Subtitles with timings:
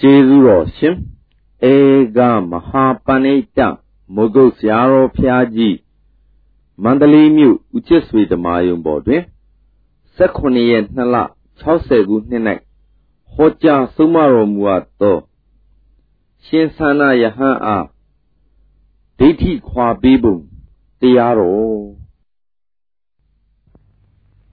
[0.00, 0.96] ကျေးဇူးတော်ရှင်
[1.72, 1.74] ဧ
[2.16, 2.18] က
[2.50, 3.58] မဟာပဏိတ
[4.14, 5.76] မုဂုတ်ဆရာတော်ဖျားကြီး
[6.82, 9.22] မန္တလေးမြို့ဦးချစ်ဆွေဓမာယုံပေါ်တွင်
[10.18, 11.16] 18ရက်2လ
[11.62, 12.42] 60ခုနှစ်၌
[13.32, 15.16] ဟောကြားဆုံးမတော်မူအပ်သော
[16.44, 17.86] ရှင်သန္နာယဟန်အား
[19.18, 20.36] ဒိဋ္ဌိခွာပေးပုံ
[21.00, 21.84] တရားတော်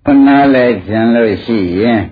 [0.05, 2.03] ခဏလဲကျန်လို့ရှိရင်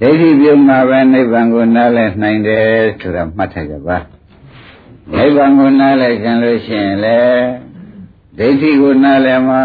[0.00, 2.64] ဒိဋ္ဌိပြုမှာပဲနိဗ္ဗာန်ကိုနားလည်နိုင်တယ်
[3.00, 3.96] ဆိုတာမှတ်ထားကြပါ
[5.16, 7.18] နိဗ္ဗာန်ကိုနားလည်ခြင်းလို့ရှိရင်လေ
[8.38, 9.56] ဒိဋ္ဌိကိုနားလည်မှ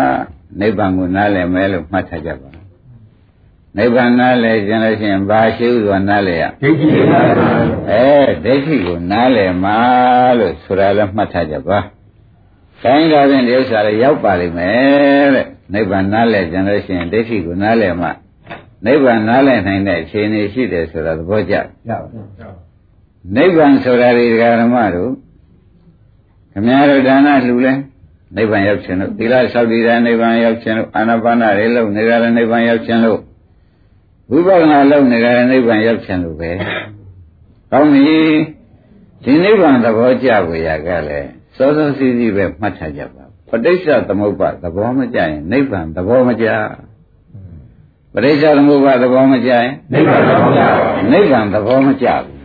[0.60, 2.50] နိဗ္ဗာန်ကိုနားလည်မယ်လို့မှတ်ထားကြပါ
[3.78, 7.52] နိဗ္ဗာန်နားလည်ခြင်းလို့ရှိရင်ဘာရှိဥစွာနားလည်ရဒိဋ္ဌိကိုနားလည်ပါ
[7.90, 8.08] အဲ
[8.46, 9.72] ဒိဋ္ဌိကိုနားလည်မှ
[10.40, 11.78] လို့ဆိုတာလည်းမှတ်ထားကြပါ
[12.82, 18.10] ခိုင်းတာဖြင့်ဒီဥစ္စာလည်းရောက်ပါလိမ့်မယ်တဲ့နိဗ္ဗာန်နားလည်ခြင်းလို့ရှိရင်ဒိဋ္ဌိကိုနားလည်မှ
[18.86, 21.56] နိဗ္ဗာန်နားလည်နိုင်တဲ့အခြေအနေရှိတယ်ဆိုတာသဘောကျ
[23.36, 25.12] နိဗ္ဗာန်ဆိုတာဒီဓမ္မတို့
[26.52, 27.74] ခမည်းတော်ဒါနလှူလဲ
[28.36, 33.20] နိဗ္ဗာန်ရောက်ခြင်းလို့သီလဆောက်တည်တဲ့နိဗ္ဗာန်ရောက်ခြင်းလို့အာနာပါနတွေလုပ်နေတာလည်းနိဗ္ဗာန်ရောက်ခြင်းလို့
[34.32, 36.52] ဝိပဿနာလုပ်နေတာလည်းနိဗ္ဗာန်ရောက်ခြင်းလို့ပဲ
[37.72, 38.20] ကောင်းပြီ
[39.24, 46.48] ဒီနိဗ္ဗာန်သဘောကျကိုရကလည်းစောစောစီးစီးပဲမှတ်ထားကြပါပဋိစ္စသမုပ္ပါသဘောမကျရင်နိဗ္ဗာန်သဘောမကျ
[48.16, 50.62] ပရိစ္ဆေသမုပ္ပါသဘောမကျရင်နိဗ္ဗာန်သဘောမကျ
[51.12, 52.36] နိဗ္ဗာန်သဘောမကျဘူး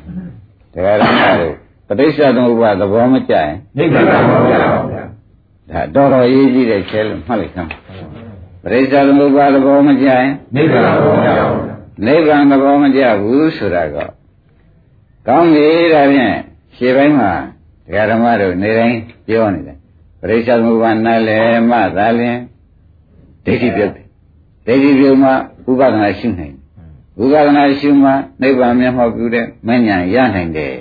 [0.74, 1.54] တရားဓမ္မတို့
[1.88, 7.70] ပရိစ္ဆေသမုပ္ပါသဘောမကျရင်နိဗ္ဗာန်သဘောမကျပါဘူးဒါတော်တော်ရေးကြည့်တဲ့ကျဲလို့မှတ်လိုက်စမ်း
[8.62, 11.58] ပရိစ္ဆေသမုပ္ပါသဘောမကျရင်နိဗ္ဗာန်သဘောမကျဘူး
[12.06, 13.96] နိဗ္ဗာန်သဘောမကျဘူးဆိုတာက
[15.26, 16.36] ကောင်းပြီဒါဖြင့်
[16.76, 17.32] ရှင်းပိုင်းမှာ
[17.86, 19.76] တရားဓမ္မတို့နေတိုင်းပြောနေတယ်
[20.20, 22.38] ပရိစ္ဆေသမုပ္ပါနားလည်မှသာလျှင်
[23.44, 24.09] ဒိဋ္ဌိပြုတ်တယ်
[24.66, 25.30] ဒိဋ္ဌိပြုတ်မှ
[25.70, 26.54] ဥပဒနာရှုနိုင်
[27.22, 28.10] ဥပဒနာရှုမှ
[28.42, 30.74] နိဗ္ဗာန်မျက်မှောက်ပြုတဲ့မဉ္ဇဉ်ရနိုင်တယ်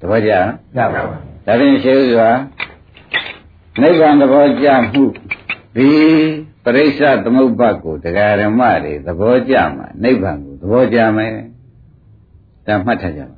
[0.00, 0.30] တပည့်ကြ
[0.76, 2.28] ရပါဘူးဒါဖြင့်ရှင်းစွာ
[3.82, 5.02] နိဗ္ဗာန်သဘောကျမှု
[5.76, 5.88] ဒီ
[6.64, 11.30] ပရိစ္ဆသမုပ္ပါကိုတရားဓမ္မတွေသဘောကျမှနိဗ္ဗာန်ကိုသဘောကျမယ်
[12.66, 13.36] ဒါမှတ်ထားကြပါ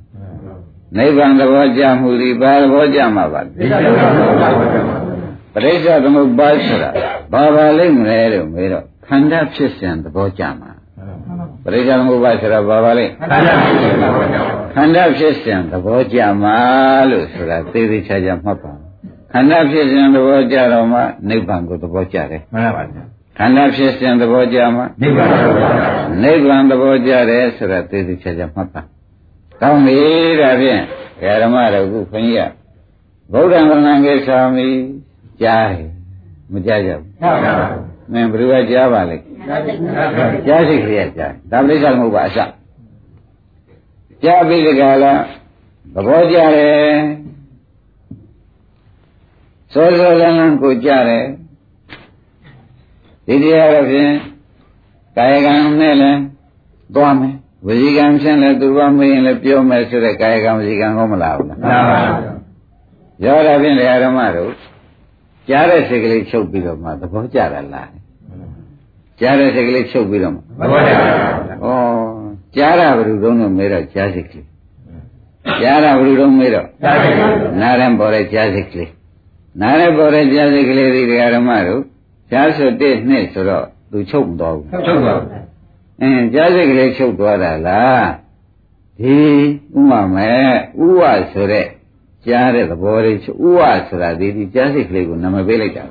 [0.98, 3.50] နိဗ္ဗာန်သဘောကျမှုဒီဘာသဘောကျမှာပါလဲ
[5.54, 6.90] ပရိစ္ဆသမုပ္ပါဆိုတာ
[7.32, 10.72] ဘာပါလိမ့်မလဲလို့မေးတော့ ခန္ဓာဖြစ်စဉ်သဘောကျမှာ
[11.64, 13.06] ပရိစ္ဆေသမုပ္ပါဆိုတာဘာပါလဲ
[14.74, 16.56] ခန္ဓာဖြစ်စဉ်သဘောကျမှာ
[17.10, 18.72] လို့ဆိုတာသေသေးချာချာမှတ်ပါ
[19.32, 22.82] ခန္ဓာဖြစ်စဉ်သဘောကျတော့မှနိဗ္ဗာန်ကိုသဘောကျတယ်မှန်ပါပါ
[23.38, 25.72] ခန္ဓာဖြစ်စဉ်သဘောကျမှနိဗ္ဗာန်သဘောကျ
[26.22, 28.82] နိဗ္ဗာန်သဘောကျတယ်ဆိုတာသေသေးချာချာမှတ်ပါ
[29.60, 29.98] ကောင်းပြီ
[30.40, 30.82] ဒါဖြင့်
[31.42, 32.50] ဓမ္မတော်ခုခွန်ကြီးက
[33.32, 34.66] ဗုဒ္ဓံကံကိစ္ဆာမိ
[35.42, 35.88] ကြားတယ်
[36.52, 39.16] မကြားကြဘူးဟုတ်ပါဘူး မင်းဘယ်သူကကြားပါလဲ
[40.46, 42.38] ကြားစိတ်ခရီးကြားဒါပရိစ္ဆေမဟုတ်ပါအစ
[44.22, 45.12] ကြားပြီးဒီကလာ
[45.94, 46.94] သဘောကြတယ်
[49.72, 51.24] စောစောလန်းလန်းကိုကြားတယ်
[53.26, 54.12] ဒီတရားတော့ဖြင့်
[55.16, 56.20] ကာယကံနဲ့လည်း
[56.94, 57.34] သွားမယ်
[57.66, 62.36] ဝစီကံဖြင့်လည်းသူကမေးရင်လည်းပြောမယ်ဆိုတဲ့ကာယကံဝစီကံဟောမလားဘူးလားမှန်ပါဘူး
[63.24, 64.52] ရောတာဖြင့်ဓမ္မတို့
[65.48, 67.88] ကြားတဲ့စိတ်ကလေးချုပ်ပြီးတော့မှသဘောကျတာလား
[69.20, 71.08] ကြားတဲ့စိတ်ကလေးချုပ်ပြီးတော့မှသဘောကျပါ
[71.62, 71.78] ဘူး
[72.22, 74.46] ဩကြားတာဘယ်လိုတုံးလို့မဲတော့ကြားစိတ်ကလေး
[75.60, 78.90] ကြားတာဘယ်လိုတုံးမဲတော့ကြားစိတ်ကလေးနားရင်ပေါ်တဲ့ကြားစိတ်ကလေး
[79.60, 81.02] နားရင်ပေါ်တဲ့ကြားစိတ်ကလေးဒီ
[81.34, 81.82] ဓမ္မတို့
[82.30, 85.30] ကြားဆိုတဲ့နှစ်ဆိုတော့သူချုပ်မသွားဘူးချုပ်သွားဘူး
[86.02, 88.08] အင်းကြားစိတ်ကလေးချုပ်သွားတာလား
[89.00, 89.16] ဒီ
[89.76, 90.50] ဥမာမဲ့
[90.84, 91.02] ဥဝ
[91.32, 91.66] ဆိုတဲ့
[92.26, 95.84] ကြားတဲ့သဘောလေးဥဝဆိုတာဒီဒီကြားစိတ်ကလေးကိုနာမည်ပေးလိုက်တာ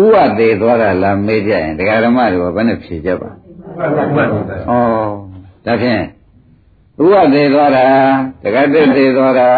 [0.00, 3.32] ဥဝသေးသွားတာလားမေးကြရင်ဒကာဓမ္မတွေကဘယ်နဲ့ဖြေကြပါဩ
[5.66, 6.02] ဒါဖြင့်
[7.02, 7.86] ဥဝသေးသွားတာ
[8.44, 9.48] ဒကာတက်သေးသွားတာ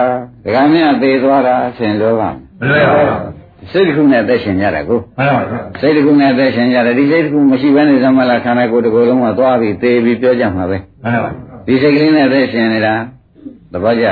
[0.45, 11.31] ဒကာမြတ်သေးသွားတာဆင်လို့ပါမလွယ်ပါဘူးစိတ်တစ်ခုနဲ့သက်ရှင်ကြတာကိုမှန်ပါပါစိတ်တစ်ခုနဲ့သက်ရှင်ကြတယ်ဒီစိတ်တစ်ခုမရှိဘဲနဲ့သမလာခန္ဓာကိုယ်တစ်ခုလုံးကသွားပြီးသေပြီးပြောကြမှာပဲမှန်ပါပါ
[11.67, 12.95] ဒီစိတ်ကလေးနဲ့သက်ရှင်နေတာ
[13.73, 14.07] သဘောကျ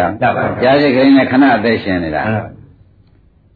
[0.62, 2.22] ကြားစိတ်ကလေးနဲ့ခဏအသက်ရှင်နေတာ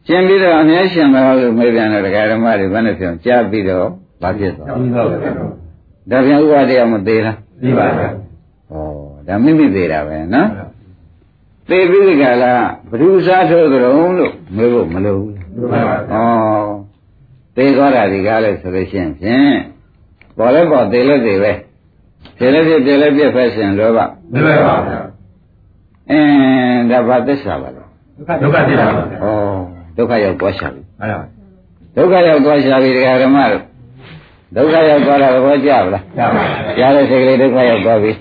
[0.07, 3.87] ရှင်းပြီးတော့အမြဲရှင်ပါလို့မေးပြန်တော့ဒကာဓမ္မတွေဘယ်နဲ့ပြောကြားပြီးတော့
[4.21, 4.67] ဘာဖြစ်သွား
[5.11, 5.17] လဲ
[6.11, 8.75] ဒါပြန်ဥပါဒေမသေးလားသိပါပါဩ
[9.27, 10.47] ဒါမိမိသေးတာပဲနော်
[11.69, 12.53] သေပြီးဒီကလာ
[12.89, 13.81] ဘ ᱹ စားထိုးကြုံ
[14.17, 15.31] လို့မေးဖို့မလိုဘူး
[16.13, 16.17] ဩ
[17.55, 19.57] သေသွားတာဒီကားလဲဆိုလို့ရှိရင်ဖြင့်
[20.37, 21.51] ပေါ်လဲပေါ်သေလဲသေပဲ
[22.37, 23.99] ဖြစ်လဲဖြစ်ပြလဲပြဖက်ရှင်လောဘ
[24.31, 25.09] မလွယ်ပါဘူး
[26.11, 27.83] အင်းဒါဘာသစ္စာပါလဲ
[28.41, 31.25] ဒုက္ခသစ္စာပါဩ ဒုက္ခရောက်သွားရှာပြီမှန်ပါ
[31.95, 33.63] ဒုက္ခရောက်သွားရှာပြီတရားဓမ္မတို့
[34.55, 36.43] ဒုက္ခရောက်သွားတာသဘောကျပါလားကျပါပါ
[36.77, 38.11] ကြားတဲ့စိတ်ကလေးဒုက္ခရောက်သွားပြီ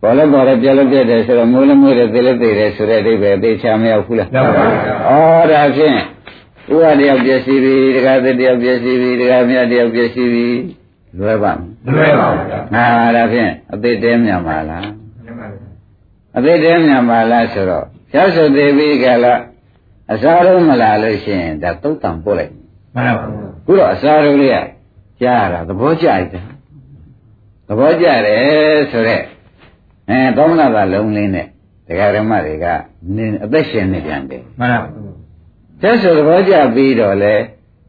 [0.00, 4.78] ဘပေါ်လဲပေါ်တယ်ပြလဲပြတယ်ဆိုတော့မိုးလဲမိုးတယ်သေလဲသေတယ်ဆိုတဲ့အဓိပ္ပာယ်သိချာမရောက်ဘူးလားရောက်ပါဘူး
[5.10, 5.96] ဩဒါဖြင့်
[6.72, 10.48] ဥပဒေရောက်ပြည့်စည်ပြီတခါတည်းတယောက်ပြည့်စည်ပြီတခါမြတ်တယောက်ပြည့်စည်ပြီ
[11.18, 11.60] လွယ်ပါမ
[11.94, 12.84] လွယ်ပါဘူးငါ
[13.16, 14.86] ဒါဖြင့်အသေးတဲမြတ်ပါလား
[16.36, 17.84] အသေးတဲမြတ်ပါလားဆိုတော့
[18.14, 19.40] ရောက်ဆိုသေးပြီကလား
[20.12, 24.58] အစားလုံးမလာလို့ရှိရင်ဒါသုတ်တံပို့လိုက်မှန်ပါဘူးခုတော့အစားလုံးလေးက
[25.22, 26.44] ကြားရတာသဘောကျတယ်
[27.68, 29.24] သဘောကျတယ်ဆိုတော့
[30.10, 31.46] အဲသောမနာသာလုံးလေးနဲ့
[31.86, 32.66] တရားဓမ္မတွေက
[33.16, 35.16] နေအသက်ရှင်နေပြန်တယ်မှန်ပါဘူး
[35.82, 37.34] သက်ဆိုသဘောကျပြီးတော့လေ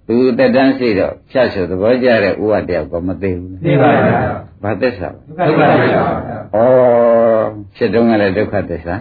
[0.07, 4.19] သူတက်တန်းရှိတော့ဖြတ်ဆိုသဘောကျတဲ့ဥဝတယောက်ကမသိဘူးသိပါဗျာ
[4.63, 6.01] ဘာသစ္စာဒုက္ခသစ္စာ
[6.53, 6.59] ဩ
[7.75, 8.95] ဖြစ်တုန်းကလည်းဒုက္ခသစ္စာ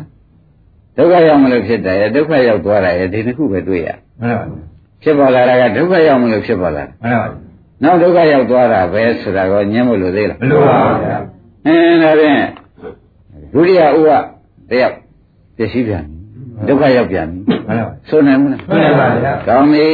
[0.96, 3.88] ဒုက္ခရောက်မလို့ဖြစ်တယ်ဒုက္ခရောက်သွားတာရဲ့ဒီတစ်ခုပဲတွေ့ရ
[4.20, 4.62] မှန်ပါဘူး
[5.02, 7.38] ဖြစ်ပေါ်လာတာကဒုက္ခရောက်မလို့ဖြစ်ပေါ်လာမှန်ပါဘူး
[7.82, 11.18] နောက်ဒုက္ခရောက်သွားတာပဲဆိုတာကိုညင်းမလို့သေးလားမလို့ပါဘူးဗျာ
[11.66, 12.40] အင်းဒါဖြင့်
[13.52, 14.08] ဒုတိယဥဝ
[14.70, 14.94] တယောက်
[15.56, 16.04] ပစ္စည်းပြန်
[16.68, 19.86] ဒုက္ခရောက်ပြန်ပြီမှန်ပါဆိုနိုင်မလားဆိုနိုင်ပါဗျာကောင်းပြီ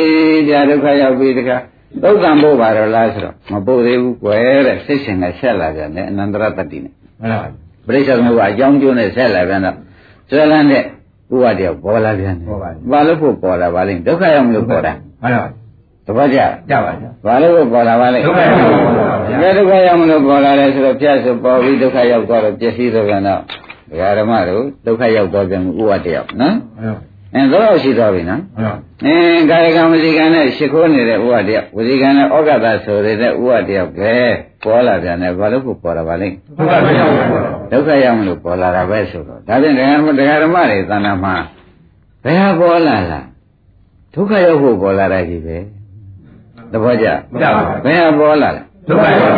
[0.49, 1.57] ကြာဒုက္ခရောက်ပြီတခါ
[2.03, 7.49] သုတ်တံပို့ပါတော့လားဆိုတော့မပို့သေးဘူးကွယ်တဲ့စိတ်ရှင်ကဆက်လာပြန်တယ်အနန္တရတတ္တိနဲ့မှန်ပါ
[7.87, 9.77] ပရိစ္ဆေသမုပ္ပါအကြောင်းကျိုးနဲ့ဆက်လာပြန်တော့
[10.31, 12.47] ဆွဲလန်းတဲ့ဥပဒေပေါ်လာပြန်တယ်
[12.91, 14.93] ဘာလို့ဖို့ပေါ်လာပါလိမ့်ဒုက္ခရောက်မလို့ပေါ်တာ
[15.23, 15.47] မှန်ပါ
[16.07, 16.39] တပတ်ကြ
[16.71, 23.41] ကြပါဗျာဘာလို့ပေါ်လာပါလဲဒုက္ခရောက်ပေါ်လာပါဗျာဒုက္ခရောက်မလို့ပေါ်လာတယ်ဆိုတော့ပြတ်ဆိုပေါ်ပြီးဒုက္ခရောက်သွားတော့ပျက်စီးသွားပြန်တော့
[23.91, 26.55] ဒကာဓမ္မတို့ဒုက္ခရောက်သွားပြန်ဥပဒေရောက်နော်
[27.35, 28.43] အဲတော့ရှိသွားပြီနော်
[29.07, 34.15] အင်းကာယကံဝစီကံနဲ့ရှ िख ိုးနေတဲ့ဥပဒေဝစီကံနဲ့ဩဃတဆိုတဲ့ဥပဒေရောက်ပဲ
[34.63, 36.37] ပေါ်လာပြန်တယ်ဘာလို့ကိုပေါ်လာပါလိမ့်
[37.71, 39.87] ဒုက္ခရောက်မလို့ပေါ်လာတာပဲဆိုတော့ဒါဖြင့်ဒကာ
[40.19, 41.35] ဒကာဓမ္မတွေသဏ္ဍာန်မှာ
[42.25, 43.27] ဘယ်ဟာပေါ်လာလား
[44.15, 45.57] ဒုက္ခရောက်ဖို့ပေါ်လာတာကြီးပဲ
[46.73, 47.07] သဘောကျ
[47.85, 49.35] ဘယ်ဟာပေါ်လာလဲဒုက္ခရောက်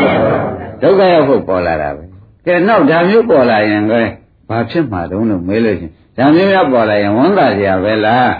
[0.83, 2.03] ဒုက္ခရောက်ဖို့ပေါ်လာတာပဲ
[2.47, 4.03] ကဲနောက်ဒါမျိုးပေါ်လာရင်ကဲ
[4.49, 8.33] ဘာဖြစ်မှာတုံးလို့မေးလို့ချင်း ဒါမျိုးရပေါ်လာရင်ဝန်တာစရာပဲလား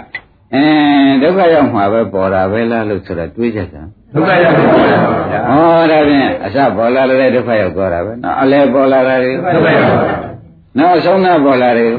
[0.53, 3.83] အင်းဒုက္ခရောက်မှာပဲပေါ်တာပဲလားလို့ဆိုတော့တွေးကြတာ
[4.13, 4.73] ဒုက္ခရောက်ပါ
[5.31, 10.35] ဗျာဟောဒါဖြင့်အစပေါ်လာတဲ့ဒုက္ခရောက်သွားတာပဲနော်အလဲပေါ်လာတာတွေဒုက္ခရောက်ပါ
[10.77, 11.89] နောက်အဆုံးသားပေါ်လာတယ်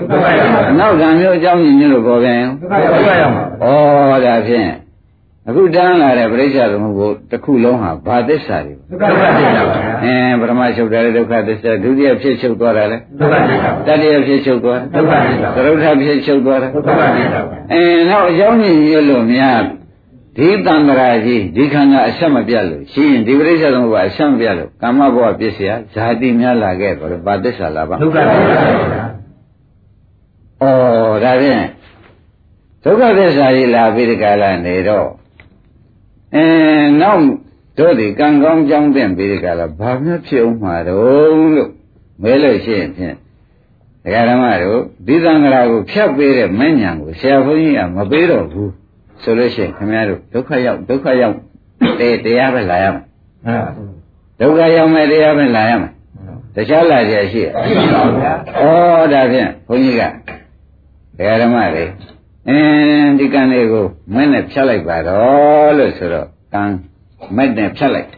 [0.79, 3.45] နောက်ဓာမျိုးအကြောင်းညင်းလို့ပေါ်ပြန်ဒုက္ခရောက်ပါ
[4.13, 4.69] ဩဒါဖြင့်
[5.49, 17.41] အခုတန်းလာတဲ့ပြိဿသမုပ္ပါတစ်ခုလုံးဟာဘာသစ္စာတွေဒုက္ခသစ္စာပါအင်းပရမချုပ်တယ်ဒုက္ခသစ္စာဒုတိယဖြစ်ချုပ်သွားတာလေဒုက္ခသစ္စာတတိယဖြစ်ချုပ်သွားဒုက္ခသစ္စာသရုပ်ထဖြစ်ချုပ်သွားတာဒုက္ခသစ္စာ
[17.73, 19.63] အင်းနောက်အကြောင်းညင်းရလို့များ
[20.37, 28.63] ဒီတံ္ဍရာကြီးဒီခန္ဓာအဆက်မပြတ်လို့ရှိရင်ဒီပရိစ္ဆေသမုပ္ပါအဆက်မပြတ်လို့ကာမဘဝပြည့်စရာဇာတိများလာခဲ့တော့ဘာသစ္စာလားပါဒုက္ခသစ္စာ
[30.61, 30.65] ဩ
[31.25, 31.65] ဒါဖြင့်
[32.85, 35.09] ဒုက္ခသစ္စာကြီးလာပြီးဒီကလာနေတော့
[36.37, 36.47] အဲ
[37.03, 37.25] နောက်
[37.79, 41.71] တို့ဒီကံကောင်းကြောင်းတဲ့ပြီးဒီကလာဘာမှဖြစ်အောင်မှာတော့လို့
[42.23, 43.17] မဲလို့ရှိရင်ဖြင့်
[44.05, 48.73] ဒကာဓမ္မတို့ဒီသံဃာကိုဖြတ်ပေးတဲ့မဉ္ဇဏ်ကိုဆရာဘုန်းကြီးကမပေးတော့ဘူး
[49.23, 51.37] ဆိုလို့ရှိရင်ခင်ဗျားတို့ဒုက္ခရောက်ဒုက္ခရောက်
[52.01, 53.03] တေတရားပဲလာရမယ်
[54.41, 55.91] ဒုက္ခရောက်မဲ့တရားပဲလာရမယ်
[56.55, 60.03] တခြားလာကြရှိရရှိပါဗျာဩဒါဖြင့်ဘုန်းကြီးက
[61.17, 61.85] ဒကာဓမ္မတွေ
[62.49, 66.63] အင်းဒီကံလေးကိုမင်းနဲ့ဖြတ်လိုက်ပါတော့လို့ဆိုတော့ကံ
[67.37, 68.09] မက်နဲ့ဖြတ်လိုက်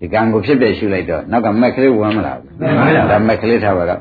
[0.00, 2.52] ဒီကံကိုဖြစ်ဖြစ်ရှုလိုက်တော့နောက်ကမက်ကလေးဝင်မလာဘူး
[3.10, 4.00] ဒါမက်ကလေးထားပါတော့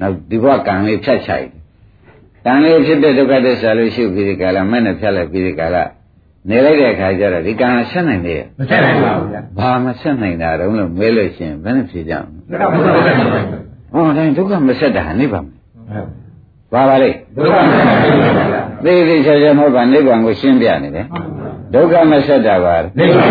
[0.00, 1.46] နောက်ဒီဘဝကံလေးဖြတ်ချိုက်
[2.46, 5.84] ကံလေးဖြစ်တဲ့ဒုက္ခသစ္စာလို့ရှုပြီးဒီကလာမက်နဲ့ဖြတ်လိုက်ပြီးဒီကလာ
[6.48, 13.60] နေလိုက်တဲ့အခါကျတော့ဒီကံဆက်နိုင်လေမဆက်နိုင်ပါဘူးဗျာဘာမဆက်နိုင်တာတုံးလို့မဲလို့ရှင်ဘယ်နဲ့ဖြေကြမလဲဒုက္ခမဆက်နိုင်ပါဘူး
[13.94, 15.46] ဟောတိုင်းဒုက္ခမဆက်တာနိဗ္ဗာန်
[16.72, 21.06] ပါပါလေဒုက္ခမဆက်နိုင်ပါဘူးဗျာ သိသိချာချာမဟုတ်ပါနိဗ္ဗာန်ကိုရှင်းပြနေတယ်
[21.74, 23.30] ဒုက္ခမဆက်တာပါနိဗ္ဗာန်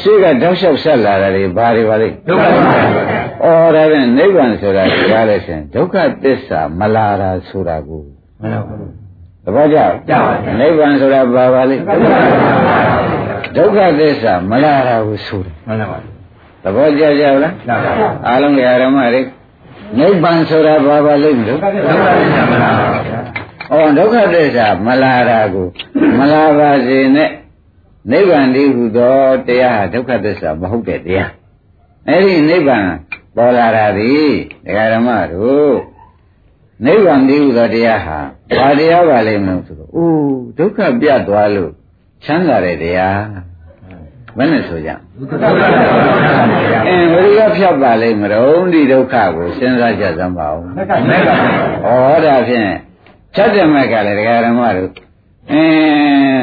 [0.00, 8.02] ရှိကတောက်လျှောက်ဆက်လာတာတွေဘာတွေပါလိမ့်ဒုက္ခပါဗျာအော်ဒါဖြင့်နိဗ္ဗာန်ဆိုတာကြားလို့ရှင်ဒုက္ခသစ္စာမလာတာဆိုတာကို
[8.40, 8.92] မှန်ပါဘူး
[9.44, 11.82] သဘောကျကြပါနိဗ္ဗာန်ဆိုတာဘာပါလိမ့်
[13.56, 15.98] ဒုက္ခသစ္စာမလာတာကိုဆိုတာမှန်ပါ
[16.64, 17.54] သဘောကျကြလား
[18.26, 19.22] အားလုံးဓမ္မတွေ
[19.98, 25.66] နိဗ္ဗာန်ဆိုတာဘာပါလိမ့်မလို့ဒုက္ခသစ္စာမလာပါဘူး။ အော်ဒုက္ခသစ္စာမလာတာကို
[26.18, 27.30] မလာပါစေနဲ့
[28.10, 31.30] နိဗ္ဗာန်တည်းဟူသောတရားဟာဒုက္ခသစ္စာမဟုတ်တဲ့တရား။
[32.08, 32.86] အဲဒီနိဗ္ဗာန်
[33.36, 34.14] ပေါ်လာတာဒီ
[34.64, 35.76] ဒကာဓမ္မတို့
[36.86, 38.18] နိဗ္ဗာန်တည်းဟူသောတရားဟာ
[38.58, 41.72] ဘာတရားပါလိမ့်မလို့ဆိုတော့အိုးဒုက္ခပြတ်သွားလို့
[42.24, 43.20] ချမ်းသာတဲ့တရား
[44.36, 44.90] ဘယ်နဲ့ဆိုကြ
[46.86, 50.78] အင်းဘယ်လိုဖြတ်ပါလိမ့်မလို့ဒီဒုက္ခကိုစဉ်းစားကြစမ်းပါဦးဩ
[52.26, 52.70] ဒါဖြင့်
[53.36, 54.90] ဖြတ်တဲ့မဲ့ကလည်းဒကာရမတို့
[55.52, 56.40] အင်း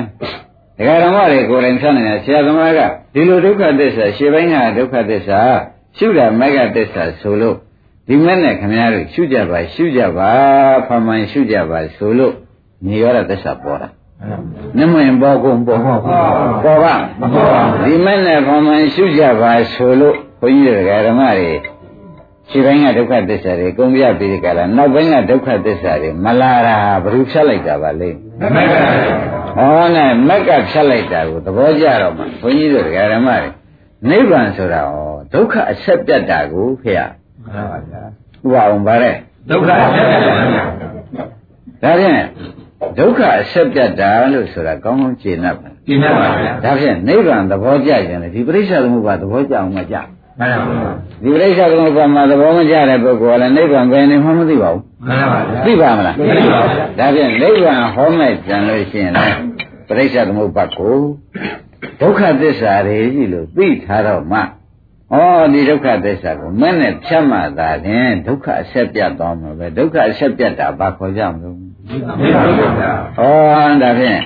[0.77, 2.79] ဒကာရမတွေကိုယ်တိုင်ဖြတ်နေတာဆရာသမားက
[3.13, 5.39] ဒီလိုဒုက္ခသစ္စာရှေ့ပိုင်းကဒုက္ခသစ္စာ
[5.97, 7.55] ရှုတာမဲ့ကသစ္စာဆိုလို့
[8.07, 10.29] ဒီမဲ့နဲ့ခင်ဗျားတို့ရှုကြပါရှုကြပါ
[10.88, 12.33] ဖမှန်ရှုကြပါဆိုလို့
[12.85, 13.89] နေရတဲ့သစ္စာပေါ်တာ
[14.77, 16.95] နမင်ပေါ်ကုန်ပေါ်ပေါ်ပါ
[17.83, 21.51] ဒီမဲ့နဲ့ဖမှန်ရှုကြပါဆိုလို့ဘုန်းကြီးတွေကဓမ္မတွေ
[22.50, 28.09] ခြေပိုင်းကဒုက္ခသစ္စာတွေကုံပြပြီးဒီကလာနောက်ပိုင်းကဒုက္ခသစ္စာတွေမလာတာဘယ်လိုဖြတ်လိုက်တာပါလဲ
[29.57, 33.50] ဟောနဲ့မက်ကဖြတ်လိုက်တာကိုသဘောကျတော့မှဘုန်းကြီးတို့ဓမ္မတွေ
[34.09, 37.05] နိဗ္ဗာန်ဆိုတာဟောဒုက္ခအဆက်ပြတ်တာကိုဖေရဥ
[38.51, 39.15] ပအောင်ပါတဲ့
[39.50, 40.63] ဒုက္ခအဆက်ပြတ်ပါဗျာ
[41.83, 42.21] ဒါဖြင့်
[43.00, 49.95] ဒုက္ခအဆက်ပြတ်တာလို့ဆိုတာကောင်းကောင်းကျေနပ်ပါပြင်းရပါဗျာဒါဖြင့်နိဗ္ဗာန်သဘောကျရင်လေဒီပရိစ္ဆေသမုပ္ပါသဘောကျအောင်မကြ
[50.39, 50.91] မှန်ပါဗျာ
[51.23, 59.37] ဒီပရိစ္ဆေသမုပ္ပါမှာသဘောမကျတဲ့ပုဂ္ဂိုလ်ကလည်းနိဗ္ဗာန်ဘယ်နေမှမသိပါဘူးမှန်ပါဗျာသိပါမလားသိပါဗျာဒါဖြင့်နိဗ္ဗာန်ဟောမဲ့ကြံလို့ရှိရင်လည်း
[59.87, 60.97] ပရိစ္ဆေသမုပ္ပါကို
[62.01, 64.43] ဒုက္ခသစ္စာတွေကြီးလို့သိထားတော့မှဩ
[65.53, 71.55] ဒီဒုက္ခသစ္စာကိုမနဲ့ဖြတ်မှသာရင်ဒုက္ခအဆက်ပြတ်သွားမှာပဲဒုက္ခအဆက်ပြတ်တာဘာခေါ်ကြမလို့
[71.89, 74.21] သိပါဗျာဩဒါဖြင့်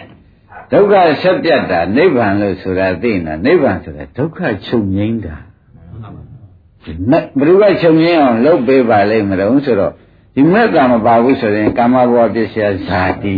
[0.73, 5.46] ဒုက္ခဆက်ပြတ်တာနိဗ္ဗာန်လို့ဆိုတာသိနေနိဗ္ဗာန်ဆိုတာဒုက္ခချုပ်ငြိမ်းတာမ
[7.11, 9.93] ဘယ်သူကချုပ်ငြိမ်းအောင်လုပ်ပေးပါလိမ့်မလို့ဆိုတော့
[10.35, 13.35] ဒီမက်ကမပါဘူးဆိုရင်ကာမဘဝပစ္စယဇာတိ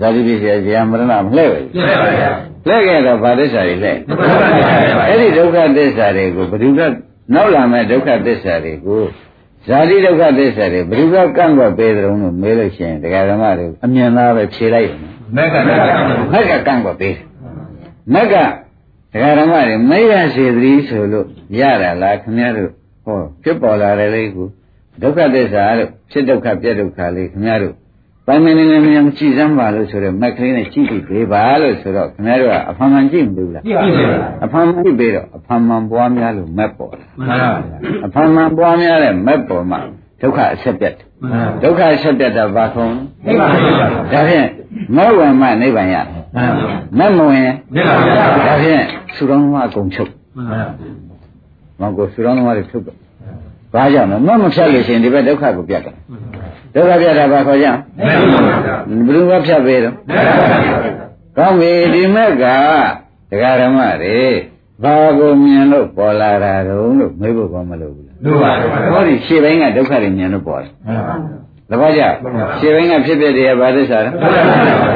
[0.00, 2.30] ဇာတိပစ္စယဇာမရဏမလှဲ့ပဲပြင်းပါဗျာ
[2.68, 6.80] လက်ခဲ့တော့ဗာသစ္စာတွေလက်ဒုက္ခသစ္စာတွေပါအဲ့ဒီဒုက္ခသစ္စာတွေကိုဘယ်သူက
[7.34, 9.02] နောက်လာမဲ့ဒုက္ခသစ္စာတွေကို
[9.66, 14.98] ဇာတိဒုက္ခသစ္စာတွေဘယ်သူကကန့်ကွက်ပေးတယ်လို့မေးလို့ရှိရင်တရားဓမ္မတွေအမြင်သားပဲဖြေလိုက်တယ်
[15.36, 17.22] မက်ကတည်းကမက်ကကန့်ကွက်ပေးတယ်
[18.14, 18.34] မက်က
[19.14, 21.26] တရားဓမ္မတွေမိရစေသတိဆိုလို့
[21.60, 22.70] ရတာလားခင်ဗျားတို့
[23.04, 24.46] ဟောဖြစ်ပေါ်လာတယ်လေကို
[25.02, 27.74] ဒုက္ခသစ္စာလို့ဖြစ်ဒုက္ခပြက်ဒုက္ခလေးခင်ဗျားတို့
[28.26, 34.08] ပိုင်မင်းနေနေမြန်ကြည်စမ်းပါလို့ဆိုတော့မက်ကလေးနဲ့ကြည့်ကြည့်ပေးပါလို့ဆိုတော့ခင်ဗျားတို့ကအဖန်မှန်ကြည့်မဘူးလားပြင်းပါဗျာ
[34.44, 39.80] အဖန်မှန်ကြည့်ပေးတော့အဖန်မှန်ပွားများလို့မက်ပေါ်လာမှန်ပါဗျာအဖန်မှန်ပွားများတဲ့မက်ပေါ်မှာ
[40.20, 42.94] ဒုက္ခအဆက်ပြတ်တယ်မှန်ပါဒုက္ခအဆက်ပြတ်တာဘာခုံး
[43.24, 44.48] သိပါဗျာဒါဖြင့်
[44.96, 48.14] မက်ဝင်မှနိဗ္ဗာန်ရတယ် မှန်ပါမက်မဝင်သိပါဗျာ
[48.46, 48.84] ဒါဖြင့်
[49.16, 50.62] သုတော်မအကုန်ချုပ်မှန်ပါ
[51.80, 52.96] မောင်ကိုသုတော်မတွေထုတ်တော့
[53.74, 55.94] ဘာကြောင့်လဲမက်မဖြတ်လို့ရှိရင်ဒီဘက်ဒုက္ခကိုပြတ်တယ်
[56.74, 57.78] ဒုက္ခပြတ်တာဘာခေါ်ကြမှန်
[58.32, 60.78] ပါဗျာဘယ်လိုမှဖြတ်ပေးတော့မှန်ပါဗျာ
[61.38, 62.44] ကောင်းပြီဒီမက်က
[63.30, 64.18] တရားဓမ္မတွေ
[64.82, 71.14] ဘာကိုမြင်လို့ပေါ်လာတာတုံးလို့မေးဖို့ကောမလို့ဘူးလားတို့ပါဗျာဟောဒီရှေ့ဘင်းကဒုက္ခတွေမြင်လို့ပေါ်တယ်မှန်ပါ
[71.70, 72.02] သဘောကျ
[72.60, 74.10] ရှေ့ဘင်းကဖြစ်ဖြစ်တရားဘာသစ္စာလဲ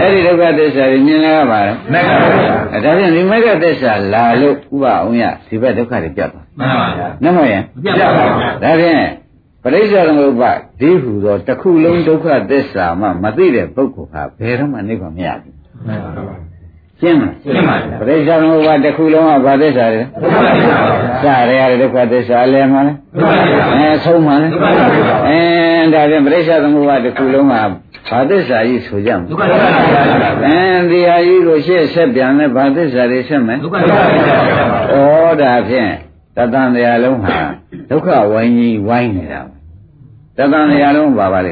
[0.01, 9.03] အဲ့ဒီဒုက္ခသစ္စာတွေမြင်လာရပါလားမက်ကဗျာအဲဒါဖြင့်ဒီမက်ကသစ္စာလာလို့ဥပအောင်ရဒီဘက်ဒုက္ခတွေပြတ်သွားမှန်ပါဗျာနမရင်ပြပါဗျာဒါဖြင့်
[9.63, 15.55] ပရိစ္ဆေသမုပ္ပါဒီဟူသောတစ်ခုလုံးဒုက္ခသစ္စာမှမသိတဲ့ပုဂ္ဂိုလ်ဟာဘယ်တော့မှနိဗ္ဗာန်မရဘူး
[15.87, 16.58] မှန်ပါဗျာ
[17.01, 25.41] ရှင်းမလားရှင်းပါဗျာပရိစ္ဆေသမုပ္ပါတစ်ခုလုံးကဘာသစ္စာလဲဒုက္ခသစ္စာပါဗျာစရရတဲ့ဒုက္ခသစ္စာလည်းမှလဲဒုက္ခသစ္စာအဲဆုံးမှလဲဒုက္ခသစ္စာအဲ
[25.95, 27.55] ဒါဖြင့်ပရိစ္ဆေသမုပ္ပါတစ်ခုလုံးက
[28.11, 34.37] ဘာသစ္စာကြီးဆိုကြမဒုက္ခလဲသစ္စာပါဗျာအဲဒီဟာကြီးကိုရှေ့ဆက်ပြန်လဲဘာသစ္စာတွေဆက်မယ်ဒုက္ခသစ္စာပါဗျာ
[34.95, 35.91] ဩဒါဖြင့်
[36.37, 37.39] တတန်တရားလုံးဟာ
[37.91, 39.41] ဒုက္ခဝိုင်းကြီးဝိုင်းနေတာ
[40.39, 41.51] တတန်တရားလုံးပါပါလေ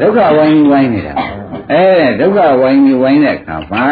[0.00, 1.14] ဒုက္ခဝိုင်းကြီးဝိုင်းနေတာ
[1.72, 1.84] အဲ
[2.20, 3.86] ဒုက္ခဝိုင်းကြီးဝိုင်းတဲ့အခါမှာ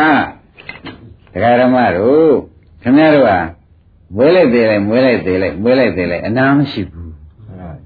[1.32, 2.30] တရားဓမ္မတို့
[2.82, 3.38] ခင်ဗျားတို့ဟာ
[4.16, 7.10] မွေးလိုက်သေးလိုက်မွေးလိုက်သေးလိုက်မွေးလိုက်သေးလိုက်အနာမရှိဘူး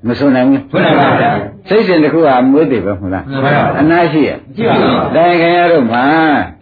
[0.07, 1.31] မစွန်နိုင်ဘူးဆွနိုင်ပါဗျာ
[1.69, 6.05] စိတ်စဉ်တစ်ခုဟာမွေးသေးပဲမဟုတ်လားမှန်ပါဗျာအနာရှိရကြည့်ပါဦးတိုင်ခင်ရတို့မှာ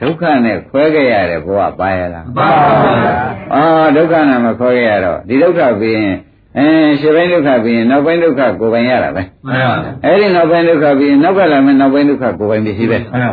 [0.00, 2.48] ဒုက္ခနဲ့ခွဲခဲ့ရတဲ့ဘဝပါရလားပါ
[2.84, 3.14] ပါဗျာ
[3.54, 3.62] အာ
[3.96, 6.14] ဒုက္ခနဲ့မခွဲခဲ့ရတော့ဒီဒုက္ခပြီးရင်
[6.57, 6.65] အဲ
[6.99, 9.71] ရှင်းပိုင်းဒုက္ခပြီးရင်နောက်ပိုင်းဒုက္ခကိုယ်ပိုင်ရတာပဲ မှန်ပါဗျာ
[10.05, 13.31] အဲ့ဒီနောက်ပိုင်းဒုက္ခပြီးရင်နောက်ကလာမယ်နောက်ပိုင်းဒုက္ခကိုယ်ပိုင်ပစ္စည်းပဲ မှန်ပါဗျာ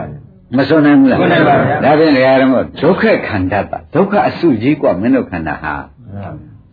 [0.57, 5.75] မစွန်နိုင်ဘူးလား စွန့်နိုင်ပါဗျာ ဒါဖြင့်တရားဓမ္မဒုက္ခခန္ဓာပါဒုက္ခအစုကြီးกว่าမင်းတို့ခန္ဓာဟာ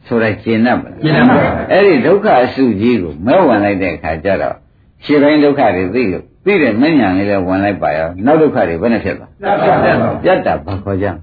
[0.07, 4.55] ဆိုလိုက်ကျင်납ပါလား ကျင့်တတ်ပါဗျာ အဲ့ဒီဒုက္ခအစုကြီးကိုမဲဝင်လိုက်တဲ့အခါကျတော့
[5.03, 9.29] ရှင်းပိုင်းဒုက္ခတွေသိလို့သိတဲ့မဉ္ဇဏ်လေးလည်းဝင်လိုက်ပါရောနောက်ဒုက္ခတွေဘယ်နဲ့ဖြစ်သွား
[10.23, 11.13] ပြတ်တာဘာခေါ်ကြ သိပါ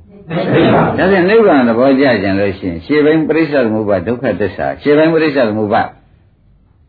[0.98, 5.82] ဒါဖြင့်နိဗ္ဗာန်သဘောကျကြလို့ရှိရင်ရှေးပိုင်းပရိစ္ဆေသမုပ္ပါဒုက္ခသစ္စာရှေးပိုင်းပရိစ္ဆေသမုပ္ပါ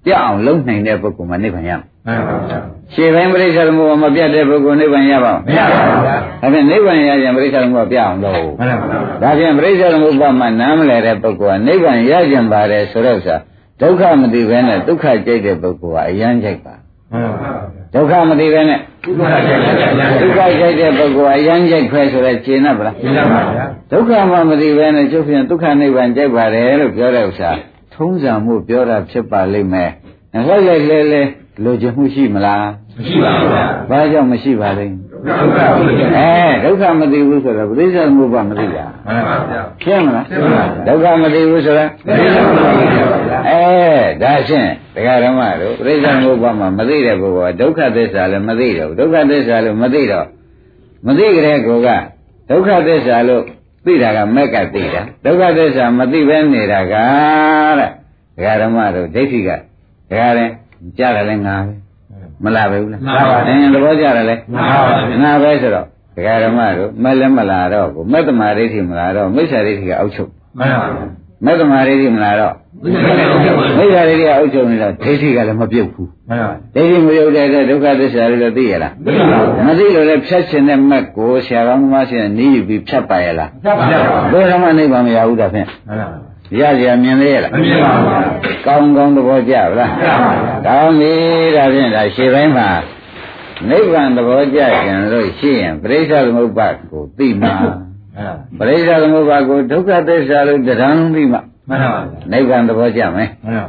[0.05, 2.59] ပြတ်အောင်လုံနိုင်တဲ့ပုဂ္ဂိုလ်မှာနိဗ္ဗာန်ရမယ်မှန်ပါဗျာ
[2.95, 13.37] ရှေးပိုင်းပရိစ္ဆေသမုပ္ပါမပြတ်တဲ့ပုဂ္ဂိုလ်နိဗ္ဗာန်ရပါ့မရပါဘူးဗျာဒါဖြင့်နိဗ္ဗာန်ရရင်ပရိစ္ဆေသမုပ္ပါပြတ်အောင်လုပ်မှန်ပါဗျာဒါဖြင့်ပရိစ္ဆေသမုပ္ပါမှာနားမလည်တဲ့ပုဂ္ဂိုလ်ကနိဗ္ဗာန်ရကြင်ပါတယ်ဆိုတော့ဥစ္စာ
[13.81, 16.75] ဒုက္ခမသိဘဲနဲ့ဒုက္ခကြိတ်တဲ့ပုဂ္ဂိုလ်ကအယမ်းကြိုက်ပါ
[17.12, 19.85] မှန်ပါဗျာ ဒုက္ခမသိဘဲနဲ့ဒုက္ခကြိုက်ကြကြ
[20.23, 27.50] ဒုက္ခကြိုက်တဲ့ပုဂ္ဂိုလ်ကအယမ်းကြိုက်ခွဲဆိုတော့ရှင်း납ဗလားရှင်းပါဗျာဒုက္ခမှမသိပဲနဲ့ကျုပ်ဖြင့်ဒုက္ခနိဗ္ဗာန်ကြိုက်ပါတယ်လို့ပြောတဲ့ဥစ္စာ
[27.95, 29.90] ထုံးစံမှုပြောတာဖြစ်ပါလိမ့်မယ်။
[30.49, 31.23] လိုက်လိုက်လဲလဲ
[31.64, 32.66] လိုချင်မှုရှိမလား
[32.97, 42.71] မရှိပါဘူးဗျာ။ဘာကြောင့်မရှိပါလိမ့်ဒဒုက္ခဟုတ်ပြီ အဲဒုက္ခမသိဘူးဆိုတော့ပရိစ္ဆေသမုပ္ပါမသိတာမှန်ပါဗျာရှင်းမလားရှင်းပါပြီဒုက္ခမသိဘူးဆိုတော့ပရိစ္ဆေသမုပ္ပါ
[43.28, 43.62] ဗျာအဲ
[44.23, 50.26] ဒါရှင်းတရားဓမ္မတို့ပရိစ္ဆေသမုပ္ပါမှာမသိတဲ့ပုဂ္ဂိုလ်ကဒုက္ခသစ္စာလည်းမသိတော့ဘူးဒုက္ခသစ္စာလို့မသိတော့
[51.06, 51.88] မသိကြတဲ့ကောက
[52.50, 53.42] ဒုက္ခသစ္စာလို့
[53.87, 56.95] သိတာကမက်ကသိတာဒုက္ခသစ္စာမသိဘဲနေတာက
[57.78, 57.90] တဲ့
[58.37, 59.50] တရားဓမ္မတို့ဒိဋ္ဌိက
[60.11, 60.50] တရားရင်
[60.99, 61.86] ကြားတယ်လဲငါပဲ
[62.45, 71.07] မလားပဲဘူးလားမှန်ပါပါအင်းသဘောကြတယ်လဲမှန်ပါပါငါပဲဆိုတော့ဒကာဓမ္မတို့မလဲမလာတော့ဘူးမေတ္တမာဒိဋ္ဌိမလာတော့မိစ္ဆာဒိဋ္ဌိကအောက်ချုပ်မှန်ပါဗျာ
[71.45, 72.55] မေတ္တမာဒိဋ္ဌိမလာတော့
[73.78, 83.99] မိစ္ဆာဒိဋ္ဌိကအောက်ချုပ်နေတော့ဒိဋ္ဌိကလည်းမပြုတ်ဘူးမှန်ပါဒိဋ္ဌိမပြုတ်တဲ့အတွက်ဒုက္ခသစ္စာတွေတော့သိရလားသိပါဘူးမသိလို့လည်းဖြတ်ရှင်တဲ့မက်ကိုဆရာကောင်းသမားရှင်နီးယူပြီးဖြတ်ပါရလားမှန်ပါဗျာ
[84.33, 86.09] ဘယ်တော့မှနိဗ္ဗာန်မရဘူးဒါဖြင့်မှန်ပါ
[86.61, 90.33] ရကြရမြင်သေးရလားမမြင်ပါဘူးဗျာကောင်းကောင်းသဘောကျဗလားကျပါပါ
[90.67, 91.12] ကောင်းပြီ
[91.57, 92.69] ဒါဖြင့်ဒါရှေ့ပိုင်းမှာ
[93.71, 97.75] နိဗ္ဗာန်သဘောကျကြင်လို့ရှိရင်ပရိစ္ဆေသမုပ္ပါကိုသိမှာမှန်
[98.59, 102.00] ပါပရိစ္ဆေသမုပ္ပါကိုဒုက္ခသစ္စာလို့တရားသိမှာမှန်ပါဗျာ
[102.33, 103.67] နိဗ္ဗာန်သဘောကျမယ်မှန်ပါ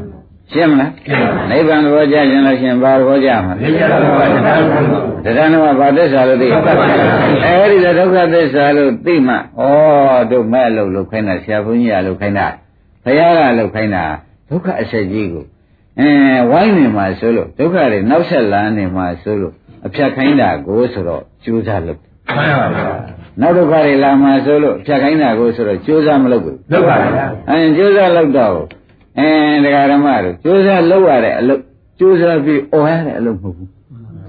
[0.52, 4.80] ရှင်းမလားရှင်းပါပြီနိဗ္ဗာန်သဘောကျခြင်းလို့ရှိရင်ဘာသဘောကျမှာဒီကြတော့ဘာလဲမှန်ပါ
[5.24, 7.06] ဗျာတရားနာမှာဘာသစ္စာလို့သိဒုက္ခသစ္စာ
[7.46, 9.38] အဲဒီတော့ဒုက္ခသစ္စာလို့သိမှဩ
[10.32, 12.48] တို့မဲ့လို့လို့ခိုင်းတာဆရာဘုန်းကြီးကလို့ခိုင်းတာ
[13.08, 14.06] ဘုရားကလို့ခိုင်းတာ
[14.50, 15.46] ဒုက္ခအဆက်ကြီးကို
[16.00, 16.10] အဲ
[16.52, 19.54] ဝိုင်းနေမှာဆိုလို့ဒုက္ခတွေနောက်ဆက်လာနေမှာဆိုလို့
[19.86, 22.94] အဖြတ်ခိုင်းတာကိုဆိုတော့ကြိုးစားလို့မှန်ပါဗျာ
[23.42, 28.54] နောက်ဒုက္ခတွေလာမှာဆိုလို့အဖြတ်ခိုင်းတာကိုဆိုတော့ကြိုးစားမလုပ်ဘူးဒုက္ခဗျာအဲကြိုးစားလုပ်တော့
[29.20, 29.30] အဲ
[29.64, 31.62] တရားဓမ္မတို့ကြိုးစားလုပ်ရတဲ့အလုပ်
[32.00, 33.70] ကြိုးစားပြီးអော်ရတဲ့အလုပ်မဟုတ်ဘူး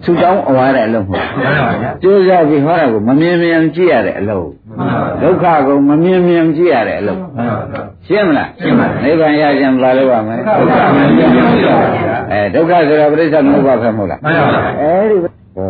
[0.05, 4.68] ဆူတောင်းអော်ရတဲ့အလုပ်မဟုတ်ဘူးမှန်ပါဗျာကြိုးစားပြီးဟောတာကိုမမြင်မြင်ကြည့်ရတဲ့အလုပ်မှန်ပါဗျာ
[5.23, 11.77] ဒုက္ခကိုမမြင်မြင်ကြည့်ရတဲ့အလုပ်မှန်ပါဗျာရှင်းမလားရှင်းပါပြီနိဗ္ဗာန်ရခြင်းဘာလို့ရမလဲဒုက္ခမမြင်ပါဘူးဗျာ
[12.33, 15.61] အဲဒုက္ခဆိုတာပရိစ္ဆေသမုပ္ပါပဲမဟုတ်လားမှန်ပါဗျာအဲဒီဩ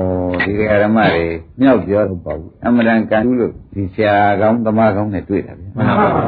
[0.45, 1.25] ဒီကရမတွေ
[1.61, 6.23] မြောက်ပြောတော့ပေါ့ဘူးအမှန်တန်ကန်လို့ဒီဆရာကောင်းသမားကောင်းနဲ့တွေ့တာဗျမှန်ပါဗျာ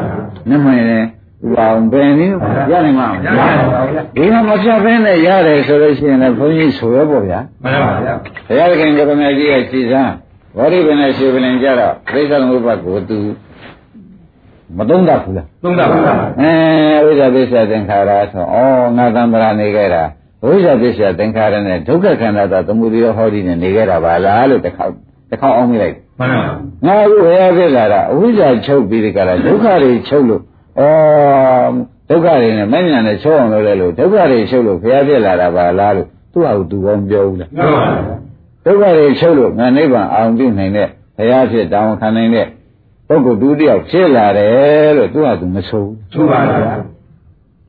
[0.50, 1.06] နမရင်လည်း
[1.44, 2.34] ဥပအောင်ပင်နည်း
[2.70, 8.14] ရနိုင်မှာမရလားပါဗျာဒီမှာမဖြတ်ဘဲနဲ့ရတယ်ဆိုလို့ရှိရင်လည်းဘုန်းကြီးဆိုရပေါ့ဗျာမှန်ပါဗျာ
[8.48, 10.02] ဘုရားသခင်ကပမေကြီးရဲ့စီစံ
[10.56, 13.18] ဘောဓိပင်နဲ့ရှေပလင်ကြတော့ပြိဿသမုပ္ပါကိုသူ
[14.76, 16.52] မသုံးတတ်ဘူးလားသုံးတာပါဗျာအဲ
[17.04, 18.56] ဝိဇ္ဇာပစ္စယသင်္ခါရဆိုဩ
[18.96, 20.02] ငါသံဗရာနေခဲ့တာ
[20.44, 24.92] ဝိဇ္ဇာပစ္စယသင်္ခါရနဲ့ဒုက္ခခန္ဓာသာသမုဒိယဟောဒီနဲ့နေခဲ့တာပါလားလို့တစ်ခေါက်
[25.30, 26.44] တစ်ခေါက်အောင်မိလိုက်မှန်ပါ
[26.86, 30.82] ငါအခုဘုရားဖြစ်လာတာအဝိဇ္ဇာချုပ်ပြီးဒီကလာဒုက္ခတွေချုပ်လို့ဩ
[32.10, 38.29] ဒုက္ခတွေနဲ့မဉ္ဇဏ်နဲ့ချုပ်အောင်လုပ်လဲလို့ဒုက္ခတွေချုပ်လို့ဘုရားဖြစ်လာတာပါလားလို့သူ့ဟာသူကောင်းပြောဘူးလားမှန်ပါဗျာ
[38.64, 42.46] ဒုက္ခတွေချုပ်လို့ငါနိဗ္ဗာန်အောင်ပြုနိုင်တဲ့ဘုရားဖြစ်တောင်းခံနိုင်တဲ့
[43.08, 46.72] ပုဂ္ဂိုလ်ဒုတိယဖြစ်လာတယ်လို့သူ့ဟာသူမဆိုဘူးသူပါဗျာ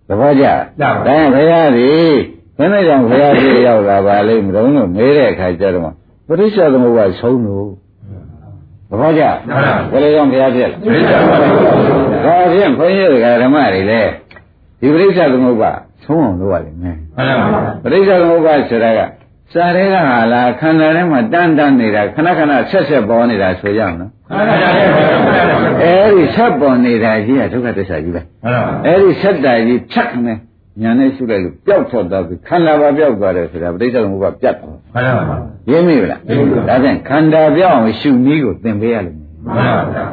[0.08, 0.46] သဘောကျ
[0.80, 2.12] ကျပါဒါရင်ဘုရားသည်
[2.58, 5.94] ဘယ်နဲ့ကြောင့်ဘုရားဖြစ်ရောက်လာပါလိမ့်မလို့လို့မေးတဲ့အခါကျတော့
[6.28, 7.68] ပရိစ္ဆေသမုပ္ပါဆုံးလို့
[8.90, 9.24] သဘောကျ
[9.92, 14.12] ဘယ်လိုကြောင့်ဘုရားဖြစ်ပြိဿပါဗျာလဲဒါဖြင့်ဘုန်းကြီးတွေကဓမ္မတွေလည်း
[14.82, 15.72] ဒီပရိစ္ဆေသမုပ္ပါ
[16.04, 17.36] ဆုံးအောင်လုပ်ရလိမ့်မယ်မှန်ပါဗျာ
[17.84, 19.02] ပရိစ္ဆေသမုပ္ပါဆိုတာက
[19.54, 25.44] စာရဲကဟာလားခန္ဓာထဲမှာတန်းတန်းနေတာခဏခဏဆက်ဆက်ပေါ်နေတာဆိုကြအောင်နော်မှန်ပါဗျာမှန်ပါဗျာ
[25.84, 30.38] အဲဒီဆက်ပေါ်နေတာကြီးကဒုက္ခသစ္စာကြီးပဲမှန်ပါဗျာအဲဒီဆက်တာကြီးဖြတ်ခနဲ့
[30.82, 34.82] ညာနဲ့ရှုလိုက်လို့ပျောက်ထွက်သွားပြီခန္ဓာပါပျောက်သွားတယ်ဆိုတာပဋိစ္စသမုပ္ပါပြတ်သွားမှန်
[35.30, 35.38] ပါ
[35.68, 36.20] ဗျာရင်းမိဗလား
[36.70, 40.06] ဒါဖြင့်ခန္ဓာပြောင်းအောင်ရှုနည်းကိုသင်ပေးရလိမ့်မယ်မှန်ပါဗျာ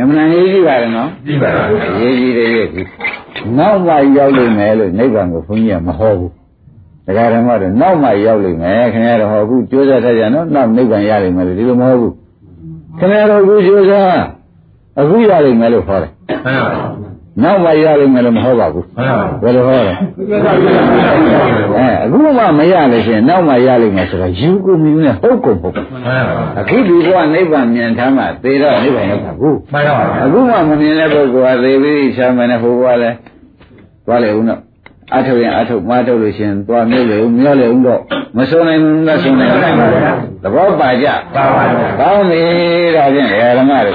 [0.00, 1.64] အမှန်ရေးကြည့်ပါရဲ့နော်ဒီပါဗျာ
[2.00, 2.88] ရေးကြည့်တယ်ရေးကြည့်
[3.58, 6.32] နောက်မှရောက်လိမ့်မယ်လို့နိဗ္ဗာန်ကိုဘုန်းကြီးကမဟောဘူး
[7.16, 12.14] တရားဓမ္မတော့နောက်မှရောက်လိမ့်မယ်ခင်ဗျားတို့ဟောအခုကြိုးစားထားကြနော်နောက်နိဗ္ဗာန်ရလိမ့်မယ်လို့ဒီလိုမဟုတ်ဘူး
[12.98, 14.22] ခင်ဗျားတို့အခုကြိုးစား
[15.00, 16.10] အခုရလိမ့်မယ်လို့ဟောတယ်
[16.44, 17.10] မှန်ပါဗျာ
[17.42, 19.94] နောက်မှရလိမ့်မယ်လို့မဟုတ်ပါဘူးမှန်ပါဘယ်လိုဟောလဲ
[21.78, 33.10] အဲအခုမှမရလို့ရှိရင်နောက်မှရလိမ့်မယ်ဆိုတော့ယူကိုမြူနဲ့ဟုတ်ကုန်ဟုတ်မှန်ပါဗျာအခုဒီဘဝနိဗ္ဗာန်မြင်ထားမှသေတော့နိဗ္ဗာန်ရောက်တာဘူးမှန်ပါဗျာအခုမှမမြင်တဲ့ပုဂ္ဂိုလ်ကသေပြီးရှာမယ်နဲ့ဟိုဘဝလဲ
[34.06, 34.60] သွားလေဦးတော့
[35.16, 38.00] အထုတ်ရင်အထုတ်မထုတ်လို့ရှိရင်သွားမြုပ်လေဦးမျောလေဦးတော့
[38.36, 39.60] မဆုံးနိုင်ဘူးလားဆုံးနိုင်ဘူး
[40.42, 42.42] သဘောပါကြပါပါဗျာကောင်းပြီ
[42.96, 43.94] ဒါဖြင့်ဓမ္မတွေ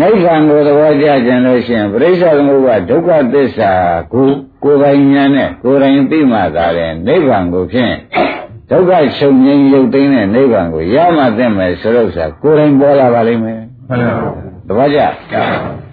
[0.00, 3.72] နိဗ္ဗာန်ကိုသဘောကျကြင်လို့ရှိရင်ပရိစ္ဆေသမုပ္ပါဒုက္ခသစ္စာ
[4.12, 4.28] ကို
[4.64, 7.94] ကိုယ်ပိုင်ဉာဏ်နဲ့ကိုယ်တိုင်သိမှသာတယ်နိဗ္ဗာန်ကိုဖြင့်
[8.70, 14.16] ဒုက္ခချုပ်ငြိမ်းရုပ်သိမ်းတဲ့နိဗ္ဗာန်ကိုရမှသိမယ်ဆိုတော့ဆိုကိုယ်တိုင်ပေါ်လာပါလိမ့်မယ်မှန်ပါဗျာ
[14.66, 15.00] သဘောကျ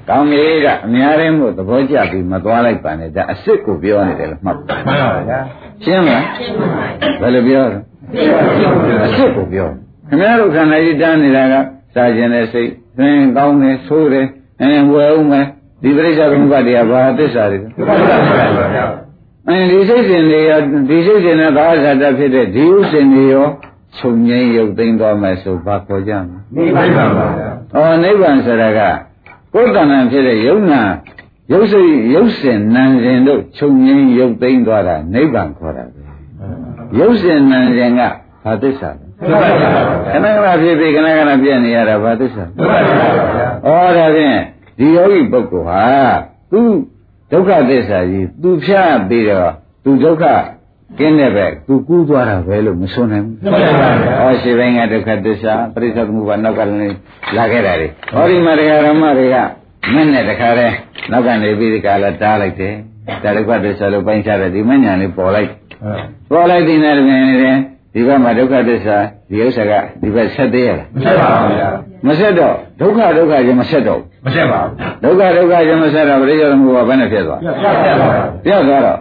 [0.09, 5.39] ကောင်းပြီကအများရင်းကိုသဘောကျပြီးမသွားလိုက်ပါနဲ့ဒါအစ်စ်ကိုပြောနေတယ်လို့မှတ်ပါမှန်ပါဗျာ
[5.83, 6.23] ရှင်းမလား
[7.21, 7.79] ဘယ်လိုပြောလဲ
[9.03, 9.67] အစ်စ်ကိုပြော
[10.09, 11.55] ခင်ဗျားတို့ခန္ဓာကြီးတန်းနေတာက
[11.95, 14.27] စားခြင်းနဲ့စိတ်သင်ကောင်းတယ်ဆိုးတယ်
[14.61, 15.45] အဲဝယ်ဦးမယ်
[15.83, 18.85] ဒီပရိစ္ဆေသမုပ္ပါတရားဘာသစ္စာတွေလဲဒီပါဗျာ
[19.47, 23.47] အဲဒီစိတ်စဉ်တွေရောဒီစိတ်စဉ်နဲ့သာဇာတဖြစ်တဲ့ဒီဥစဉ်တွေရော
[23.97, 28.79] ချုပ်ငြိမ်းရုပ်သိမ်းသွားမယ်ဆိုဘာခေါ်ကြမလဲနိဗ္ဗာန်ပါဗျာ။အော်နိဗ္ဗာန်ဆိုတာက
[29.53, 30.81] ကိုယ်တဏ္ဍာဖြစ်တဲ့ယုံနာ
[31.51, 36.01] ရုပ်စိတ်ရုပ်စင်နံစဉ်တို့ချုပ်ငြိမ်းရုပ်သိမ်းသွားတာနိဗ္ဗာန်ခေါ်တာပဲ။
[36.99, 38.01] ရုပ်စင်နံစဉ်က
[38.43, 39.05] ဘာသစ္စာလဲ
[40.23, 43.47] နိဗ္ဗာန်ပါဗျာခဏခဏဖြစ်ဖြစ်ခဏခဏပြည့်နေရတာဘာသစ္စာနိဗ္ဗာန်ပါဗျာ
[43.87, 44.39] ဩဒါဖြင့်
[44.79, 45.83] ဒီယောဂီပုဂ္ဂိုလ်ဟာ
[46.51, 46.61] သူ
[47.31, 49.51] ဒုက္ခသစ္စာကြီးသူဖြတ်ပြီးတော့
[49.83, 50.23] သူဒုက္ခ
[50.97, 56.97] ကင်းတဲ့ဘက်သူကူးသွားတာပဲလို့မဆိုနိုင်ဘူးနိဗ္ဗာန်ပါဗျာဟောရှိပိုင်းကဒုက္ခသစ္စာပရိစ္ဆေသမုပ္ပါနောက်ကလည်း
[57.37, 59.35] လာခဲ့တာလေဟောဒီမှာတရားဓမ္မတွေက
[59.93, 60.75] မင်းနဲ့တခါတည်း
[61.11, 62.73] နောက်ကနေပြီးဒီကလာတားလိုက်တယ်
[63.23, 65.49] ဒါဒုက္ခသစ္စာလို့ပိုင်းခြားတယ်ဒီမညာလေးပေါ်လိုက်
[66.31, 67.57] ပေါ်လိုက်တဲ့နေရာနဲ့
[67.93, 68.97] ဒီဘက်မှာဒုက္ခသစ္စာ
[69.29, 71.69] ဒီဥစ္စာကဒီဘက်ဆက်သေးရလားမဆက်ပါဘူးဗျာ
[72.07, 74.71] မဆက်တော့ဒုက္ခဒုက္ခချင်းမဆက်တော့မဆက်ပါဘူး
[75.03, 78.97] ဒုက္ခဒုက္ခချင်းမဆက်တော့ပရိစ္ဆေသမုပ္ပါဘယ်နဲ့ဖြစ်သွားပြတ်ဆက်ပါဘူးပြတ်သွားတော့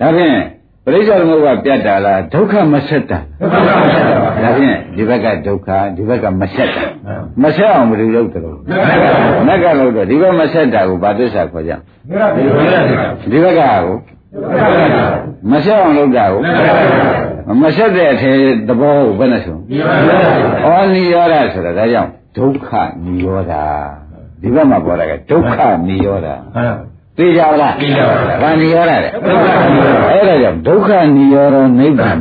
[0.00, 0.36] ဒါဖြင့်
[0.84, 6.84] ပရိစ္ဆေသမုပ္ပါပြတ်တာလားဒုက္ခမဆက်တာဒုက္ခမဆက်ပါဘူးဒါဖြင့်ဒီဘက်ကဒုက္ခဒီဘက်ကမဆက်တာ
[7.42, 8.58] မဆက်အောင်ဘယ်လိုလုပ်တယ်လို့
[9.46, 12.80] မက်ကလို့တော့ဒီဘက်မဆက်တာကိုဘာသစ္စာခေါ်ကြနိဗ္ဗာန်ပါဗျာ
[13.30, 13.96] ဒီဘက်ကကို
[15.50, 16.40] မဆက်အောင်လုပ်တာကို
[17.62, 18.32] မဆက်တဲ့အထေ
[18.68, 20.18] သဘောကိုဘယ်နဲ့ဆိုနိဗ္ဗာန်ပါ
[20.64, 22.70] ဗျာဩနိရောဓဆိုတာဒါကြောင့်ဒုက္ခ
[23.04, 23.52] နိရောဓ
[24.42, 28.96] ဒီဘက်မှာပေါ်တာကဒုက္ခနိရောဓဟုတ် သိကြပါလားသိကြပါဗျာဘာနိရောဓလဲ
[29.26, 32.18] ဒုက္ခနိရောဓအဲ့ဒါကြောင့်ဒုက္ခနိရောဓနိဗ္ဗာန်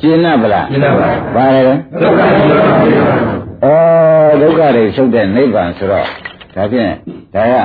[0.00, 3.20] ကျင့်납ဗလားကျင့်납ပါဘာလဲလဲဒုက္ခနိရောဓနိဗ္ဗာန်
[3.62, 6.06] ဩဒုက္ခတွေချုပ်တဲ့နိဗ္ဗာန်ဆိုတော့
[6.54, 6.92] ဒါဖြင့်
[7.34, 7.56] ဒါက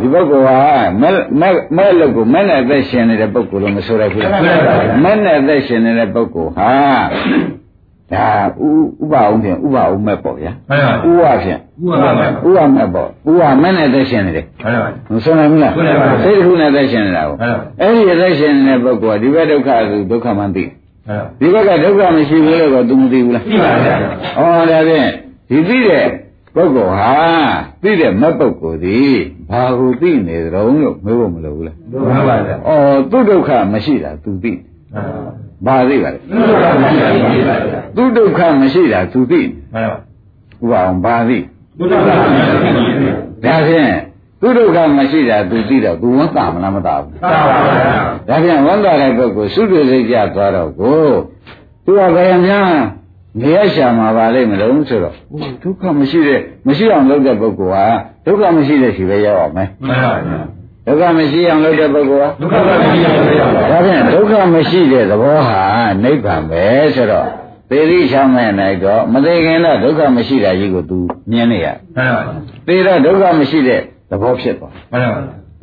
[0.00, 0.60] ဒီပုဂ္ဂိုလ်ဟာ
[1.00, 4.32] မဲ့မဲ့မဲ့လို့ကိုမဲ့နဲ့အသက်ရှင်နေတဲ့ပုဂ္ဂိုလ်လို့မဆိုရဘူးလား
[5.04, 6.72] မဲ့နဲ့အသက်ရှင်နေတဲ့ပုဂ္ဂိုလ်ဟာ
[8.12, 8.28] ဒါ
[8.66, 8.70] ဥ
[9.02, 10.52] ဥပအောင်ဖြင့်ဥပအောင်မဲ့ပေါ့ဗျာ
[11.04, 15.72] ဟုတ်ပါဥပဖြင့် ဥရမဲ့ဥရမဲ့ပေါ့ဥရမဲ့နဲ့သက်ရှင်နေတယ်ဟုတ်ပါဘူးမဆုံးနိုင်ဘူးလား
[16.24, 17.36] စိတ်တစ်ခုနဲ့သက်ရှင်နေတာကို
[17.80, 20.64] အဲ့ဒီသက်ရှင်နေတဲ့ပုဂ္ဂိုလ်ကဒီဘက်ဒုက္ခဆိုဒုက္ခမှန်သိ
[21.40, 23.96] ဒီဘက်ကဒုက္ခမရှိဘူးလို့တော့သူမသိဘူးလားသိပါဗျာ
[24.36, 25.08] ဟောဒါဖြင့်
[25.50, 26.06] ဒီသိတဲ့
[26.54, 27.14] ပုဂ္ဂိုလ်ဟာ
[27.82, 29.16] သိတဲ့မပုဂ္ဂိုလ်သည်
[29.50, 32.70] ဘာကိုသိနေကြုံလို့မေးဖို့မလိုဘူးလားမှန်ပါဗျာဩ
[33.10, 34.52] သူဒုက္ခမရှိတာသူသိ
[35.66, 36.18] ဘာသိပါလဲ
[37.96, 39.40] သူဒုက္ခမရှိတာသူသိ
[39.74, 39.98] မှန်ပါ
[40.62, 41.38] ဥပအောင်ဘာသိ
[41.78, 43.92] ဒုက္ခမရှိတာသိပါဗျာ။ဒါဖြင့်
[44.40, 47.94] သူဒုက္ခမရှိတာ तू သိတော့ तू ဝန်တာမလားမတာဘူးသာပါဗျာ။
[48.28, 51.00] ဒါဖြင့်ဝန်တာတဲ့ပုဂ္ဂိုလ်သုဒ္ဓစိတ်ကြသွားတော့ကို
[51.84, 52.70] သူကဘယ်များ
[53.40, 55.14] နေရရှာမှာပါလိမ့်မလို့ဆိုတော့
[55.62, 57.86] ဒုက္ခမရှိတဲ့မရှိအောင်လုပ်တဲ့ပုဂ္ဂိုလ်ဟာ
[58.26, 60.40] ဒုက္ခမရှိတဲ့ရှိပဲရောက်အောင်မယ်မှန်ပါဗျာ
[60.86, 65.62] ဒုက္ခမရှိအောင်လုပ်တဲ့ပုဂ္ဂိုလ်ဟာဒုက္ခမရှိတာသိပါဗျာဒါဖြင့်ဒုက္ခမရှိတဲ့သဘောဟာ
[66.04, 67.28] နိဗ္ဗာန်ပဲဆိုတော့
[67.70, 70.98] သေတိချမ်းမဲ့နိုင်တော့မသိခင်တော့ဒုက္ခမရှိတာကြီးကို तू
[71.30, 72.34] မြင်နေရမှန်ပါဗျာ
[72.66, 74.96] သေတော့ဒုက္ခမရှိတဲ့သဘောဖြစ်သွားမှ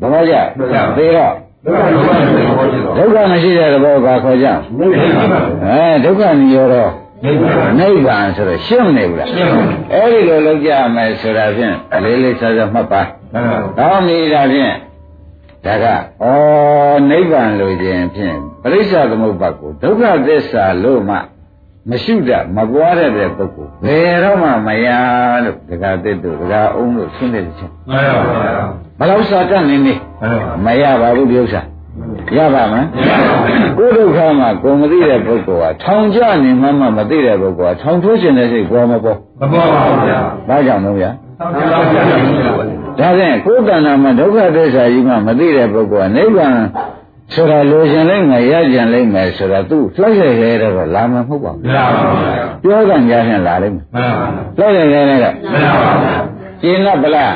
[0.06, 1.34] န်ပါဗျာသဘောကျသေတော့
[1.66, 4.48] ဒုက္ခမရှိတဲ့သဘောဖြစ်သွားဒုက္ခမရှိတဲ့သဘောဘာခေါ်ကြ
[4.80, 6.76] နိဗ္ဗာန်ပါဗျာအဲဒုက္ခនិရောဓ
[7.26, 13.02] နိဗ္ဗာန်နိဗ္ဗာန်ဆိုတော့ရှင်းမနေဘူးလားရှင်းပါဘူးအဲ့ဒီလိုလုပ်ကြမယ်ဆိုတာဖြင့်အလေးလေးစားစားမှတ်ပါ
[13.34, 14.74] မှန်ပါဗျာကောင်းနေတာဖြင့်
[15.66, 15.86] ဒါက
[16.24, 16.28] ဩ
[17.10, 21.18] နိဗ္ဗာန်လို့ခြင်းဖြင့်ပရိစ္ဆသမုပ္ပါကိုဒုက္ခသစ္စာလို့မှ
[21.90, 24.88] မရှိတတ်မပွားတဲ့တဲ့ပုဂ္ဂိုလ်ဘယ်တော့မှမရ
[25.44, 28.64] လို့ဒကာသစ်တို့ဒကာအောင်လို့ရှင်းတဲ့ချက်မှန်ပါဗျာ
[29.00, 31.62] ဘယ်လောက်စာတတ်နေနေမှန်ပါမရပါဘူးဒီဥစ္စာ
[32.38, 32.88] ရပါမလား
[33.78, 42.02] ကိုယ်ဒုက္ခမှာကိုယ်မသိတဲ့ပုဂ္ဂိုလ်ဟာထောင်ကျနေမှမှမသိတဲ့ပုဂ္ဂိုလ်ဟာထောင်ထိုးခြင်းတဲ့စိတ်ပေါ်မပေါ်မပေါ်ပါဘူးဗျာဘာကြောင့်လဲဗျာသောက်ကြပါဗျာ
[43.00, 46.56] ဒါဖြင့်ကိုယ်တဏ္ဍာမှာဒုက္ခသစ္စာကြီးမှမသိတဲ့ပုဂ္ဂိုလ်ကနိဗ္ဗာန်
[47.34, 54.12] ဆိုတာလိုချင်လိမ့်မယ်ရကြံလိမ့်မယ်ဆိုတာသူလှိုက်ရရဲတော့လာမှာမဟုတ်ပါဘူးမရပါဘူးဗျာပြောကံကြဖြင့်လာလိမ့်မယ်မှန်
[54.58, 56.16] ပါဗျာလှိုက်ရရဲနဲ့တော့မရပါဘူးဗျာ
[56.62, 57.32] ရှင်းတော့ဗလား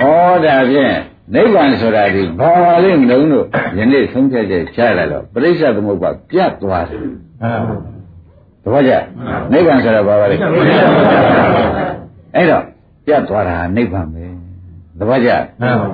[0.00, 0.04] ဩ
[0.44, 0.94] ဒါဖြင့်
[1.34, 3.46] နိဗ္ဗာန်ဆိုတာဒီဘာပါလိမ့်မလို့လို့
[3.78, 7.72] ယနေ့ဆုံးဖြတ်ချက်ချရတော့ပရိစ္ဆေသမုပ္ပါပြတ်သွားတယ်မှန်ပါ
[8.64, 8.92] တပည့်ကြ
[9.52, 10.42] နိဗ္ဗာန်ဆိုတာဘာပါလိမ့်
[12.36, 12.64] အဲ့တော့
[13.06, 14.24] ပြတ်သွားတာဟာနိဗ္ဗာန်ပဲ
[14.98, 15.30] တပည့်ကြ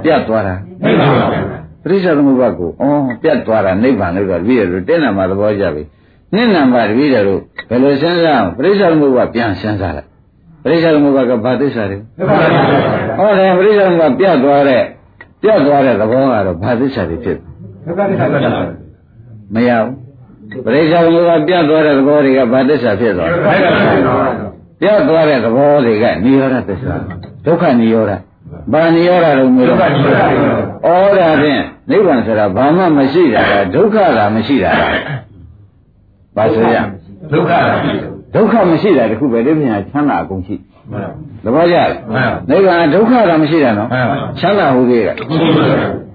[0.05, 0.55] ပြတ်သွားတာ
[0.85, 1.58] နိဗ္ဗာန်ပါဗျာပ
[1.91, 5.83] ရိစ္ဆေသမုပ္ပါကိုအော်ပြတ်သွားတာနိဗ္ဗာန်လို့တော့တပည့်တို့တင်းနာမှာသဘောကျပြီ
[6.35, 10.09] နှစ်နံပါတ်တပည့်တို့ဘယ်လိုစဉ်းစားအောင်ပရိစ္ဆေသမုပ္ပါပြန်စဉ်းစားလိုက်
[10.63, 14.83] ပရိစ္ဆေသမုပ္ပါကဘာသစ္စာတွေနိဗ္ဗာန်ပါဗျာဟောတယ်ပရိစ္ဆေသမုပ္ပါပြတ်သွားတဲ့
[15.43, 17.37] ပြတ်သွားတဲ့သဘောကတော့ဘာသစ္စာတွေဖြစ်
[17.87, 18.51] ဒုက္ခသစ္စာပါဗျာ
[19.55, 19.71] မရ
[20.51, 26.95] ဘူးပရိစ္ဆေသမုပ္ပါပြတ်သွားတဲ့သဘောတွေကဘာသစ္စာဖြစ်သွားလဲနိဗ္ဗာန်ပါဗျာပြတ်သွားတဲ့သဘောတွေကနိရောဓသစ္စာ
[27.47, 28.13] ဒုက္ခနိရောဓ
[28.73, 34.83] ဘာနိရောဓလို့မျိုးဒုတော့က္ခနိရောဓဩဒါဖြင့်နိဗ္ဗာန်ဆိုတာဘာမှမရှိတာကဒုက္ခတာမရှိတာက
[36.37, 36.77] ဘာဆိုရ
[37.33, 37.67] ဒုက္ခလား
[38.35, 40.57] ဒုက္ခမရှိတာတခုပဲဒီမြင်ချမ်းသာအကုန်ရှိ
[40.93, 41.11] မှန်ပါ
[41.45, 45.15] သဘောကျလားမှန်ပါနိဗ္ဗာန်ဒုက္ခတာမရှိတာနော်မှန်ပါချမ်းသာဟုတ်သေးတယ်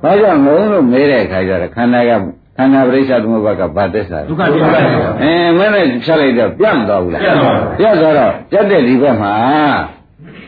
[0.03, 2.11] ဘာကြောင့်ငုံလို့မဲတဲ့အခါကျတော့ခန္ဓာက
[2.57, 4.75] ခန္ဓာပရိစ္ဆသမုပ္ပါကဘာသစ္စာလဲဒုက္ခဒုက္ခ
[5.23, 9.33] အဲမင်းလည်းဖြတ်လိုက်တော့ပြတ်မသွားဘူးလားပြတ်သွားပါဘူးပြတ်သွားတော့ပြတ်တဲ့ဒီဘက်မှာ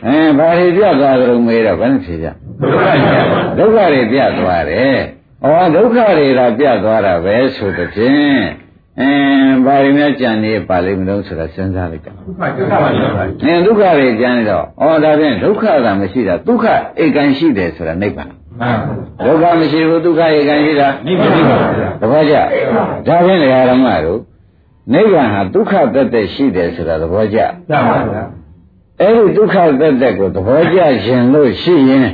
[0.06, 2.28] အဲဘာတွေပြတ်သွားကြလို့မေးတော့ဘယ်နဲ့ဖြေကြ
[2.62, 3.24] ဒုက္ခပြတ်
[3.60, 4.98] ဒုက္ခတွေပြတ်သွားတယ်
[5.44, 8.42] ဩဒုက္ခတွေကပြတ်သွားတာပဲဆိုတဲ့ဖြင့်
[9.02, 9.12] အဲ
[9.66, 13.10] ဘာတွေများကြံနေပါလိမ့်မလို့ဆိုတာစဉ်းစားလိုက်တာဒုက္ခဒုက္ခပါဗျာ။
[13.44, 16.66] အဲဒုက္ခတွေကြမ်းနေတော့ဩဒါဖြင့်ဒုက္ခသာမရှိတာဒုက္ခ
[17.04, 18.78] ဧကံရှိတယ်ဆိုတာနိဗ္ဗာန်မှန်။
[19.26, 22.36] ဒုက္ခမရှိဘူးဒုက္ခဧကံရှိတာနိဗ္ဗာန်ပါဗျာတပည့်ကြ။
[23.08, 23.40] ဒါဖြင့်
[23.72, 24.20] ဓမ္မတို့
[24.94, 27.44] နိဗ္ဗာန်ဟာဒုက္ခသက်သက်ရှိတယ်ဆိုတာသဘောကျရ
[27.90, 28.24] ပါဗျာ။
[29.02, 32.08] အဲဒီဒုက္ခသက်သက်ကိုသဘောကျရင်လို့ရှိရင်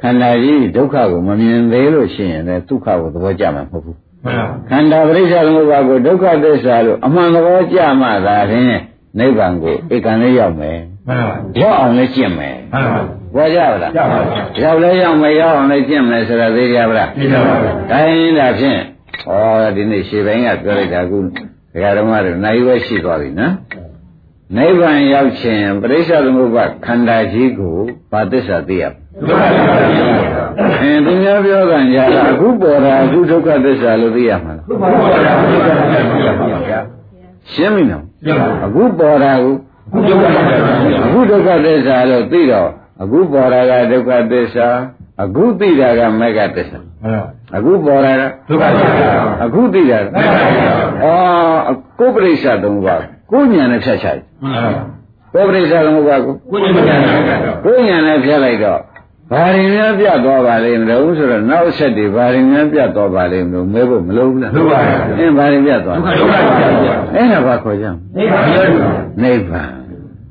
[0.00, 8.78] ခန္ဓာကြီးဒုက္ခကိုမမြင်သေးလို့ရှိရင်လည်းဒုက္ခကိုသဘောကျမှာမဟုတ်ဘူးမှန်။ခန္ဓာပရိစ္ဆေသမုပ္ပါကိုဒုက္ခသစ္စာလို့အမှန်သဘောကျမှသာဖြင့်
[9.18, 13.02] နိဗ္ဗာန်ကိုဧကံလေးရောက်မယ်မှန်ပါ။ရောက်အောင်လည်းကျင့်မယ်မှန်ပါ။
[13.34, 18.80] ဘောကြပါလားရပါဗျာ။ရောက်လဲရောက်မရောက်အောင်လည်းကျင့်မယ်ဆိုတာသိကြပါလားသိကြပါဗျာ။တိုင်းဒါဖြင့်
[19.26, 19.32] ဩ
[19.76, 21.24] ဒီနေ့ရှေ့ပိုင်းကပြောလိုက်တာကုဒ
[21.82, 23.52] ကာဓမ္မတွေနိုင်ဝဲရှိသွားပြီနော်။
[24.56, 27.76] နိဗ္ဗာန်ရောက်ခြင်းပရိစ္ဆေသမုပ္ပါခန္ဓာကြီးကို
[28.12, 30.46] ဘာသစ္စာသိရမလဲဒုက္ခဒုက္ခပါဗျာ။
[30.82, 36.80] အင်းသူများပြောကန်ကြတာအခုပေါ်တာအခုဒုက္ခသစ္စာလို့သိရမှာလားဒုက္ခဒုက္ခပါဗျာ။
[37.52, 39.54] ရှင်းပြီနော်ရပါ။အခုပေါ်တာကို
[40.08, 42.68] ဒုက္ခဒုက္ခပါဗျာအခုဒုက္ခသစ္စာလို့သိတော့
[43.02, 44.68] အခုပေါ်တာကဒုက္ခသစ္စာ
[45.22, 47.22] အခုသိတာကမေဃသစ္စာမှန်ပါ
[47.56, 49.10] အခုပေါ်တာကဒုက္ခဒုက္ခပါ
[49.44, 50.72] အခုသိတာကမှန်ပါဗျာ
[51.04, 53.02] အော်ကိုယ်ပရိစ္ဆာသုံးပါး
[53.34, 54.82] ကိုယ်ညာနဲ့ဖြတ်ချလိုက်မှန်ပါ
[55.34, 58.80] ကိုယ်ပရိစ္ဆာသုံးပါးကိုကိုယ်ဉာဏ်နဲ့ဗျာကိုယ်ညာနဲ့ဖြတ်လိုက်တော့
[59.32, 68.84] ဘာရင်များပြတ်သွားပါလိမ့်မလို့ဆိုတော့နောက်ဆက်တွေဘာရင်များပြတ်သွားပါလိမ့်မလို့မဲဖို့မလို့ဘူးလားဒုက္ခပါဗျာအင်းဘာရင်ပြတ်သွားဒုက္ခဒုက္ခပါဗျာအဲ့ဒါဘာခေါ်ကြမလဲနိဗ္ဗာန်ပါ
[69.22, 69.70] နိဗ္ဗာန်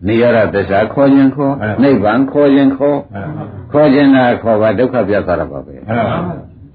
[0.07, 6.17] နိရောဓသစ္စာခေါ်ခြင်းခေါ်မှန်ပါနိဗ္ဗာန်ခေါ်ခြင်းခေါ်မှန်ပါခေါ်ခြင်းနာခေါ်ပါဒုက္ခပြတ်သွားတာပါပဲမှန်ပါ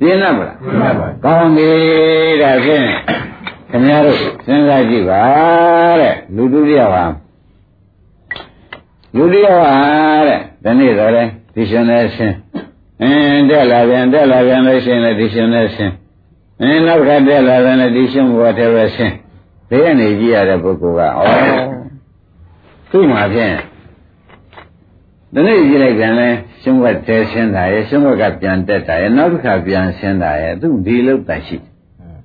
[0.00, 1.70] ပြင်းလားမလားမှန်ပါကောင်းပြီ
[2.42, 2.88] ဒါဖြင့်
[3.70, 5.22] ခင်ဗျားတို့စဉ်းစားကြည့်ပါ
[6.00, 7.04] တဲ့လူသူတယောက်ဟာ
[9.16, 9.74] လူတယောက်ဟာ
[10.28, 12.36] တဲ့ဒီနေ့တော့လေဒီရှင်နဲ့ဆင်း
[13.02, 15.92] အင်းတက်လာပြန်တက်လာပြန်လို့ရှိရင်လည်းဒီရှင်နဲ့ဆင်း
[16.60, 19.14] အင်းနောက်ကတက်လာပြန်လည်းဒီရှင်ဘဝတည်းပဲဆင်း
[19.68, 21.32] ဘေးကနေကြည့်ရတဲ့ပုဂ္ဂိုလ်ကဩ
[22.90, 23.54] သူ့မှာဖြင့်
[25.34, 26.28] ဒီနေ့ကြည့်လိုက်ပြန်လဲ
[26.62, 31.67] ရှင်ဘဝတည်းဆင်းတာရဲ့ရှင်ဘဝကပြန်တက်တာရဲ့နောက်တစ်ခါပြန်ဆင်းတာရဲ့သူဒီလောက်တန်ရှိတယ်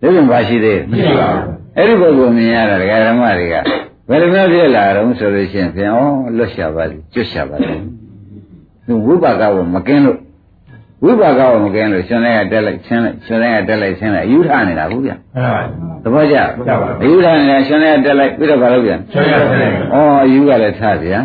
[0.04, 3.56] ဒါပြန်ပါရှိသေးမရှိပါဘူးအဲ့ဒီပုဂ္ဂိုလ်မြင်ရတာဒကာဓမ္မတွေက
[4.10, 6.02] ဘယ်လိုမျိုးဖြစ်လာတော့ဆိုလို့ရှိရင်ပြန်ဩ
[6.38, 7.74] လွတ်ရှာပါလိကျွတ်ရှာပါလိ
[8.86, 10.18] သူဝိပါကဝမကင်းလို့
[11.04, 15.22] ဝိပါကဝမကင်းလို့ရှင်တွေကတက်လိုက်ချင်းလိုက်ရှင်တွေကတက်လိုက်ချင်းလိုက်အယူထနေတာဘူးဗျမှန်
[15.54, 15.62] ပါ
[16.04, 16.38] သဘောကျ
[16.68, 21.24] ကျပါဘူးအယူထနေတာရှင်တွေကတက်လိုက်ပြီးတော့ဘာလုပ်ပြန်ဆွေးရတယ်ဩအယူကလည်းထားပြန်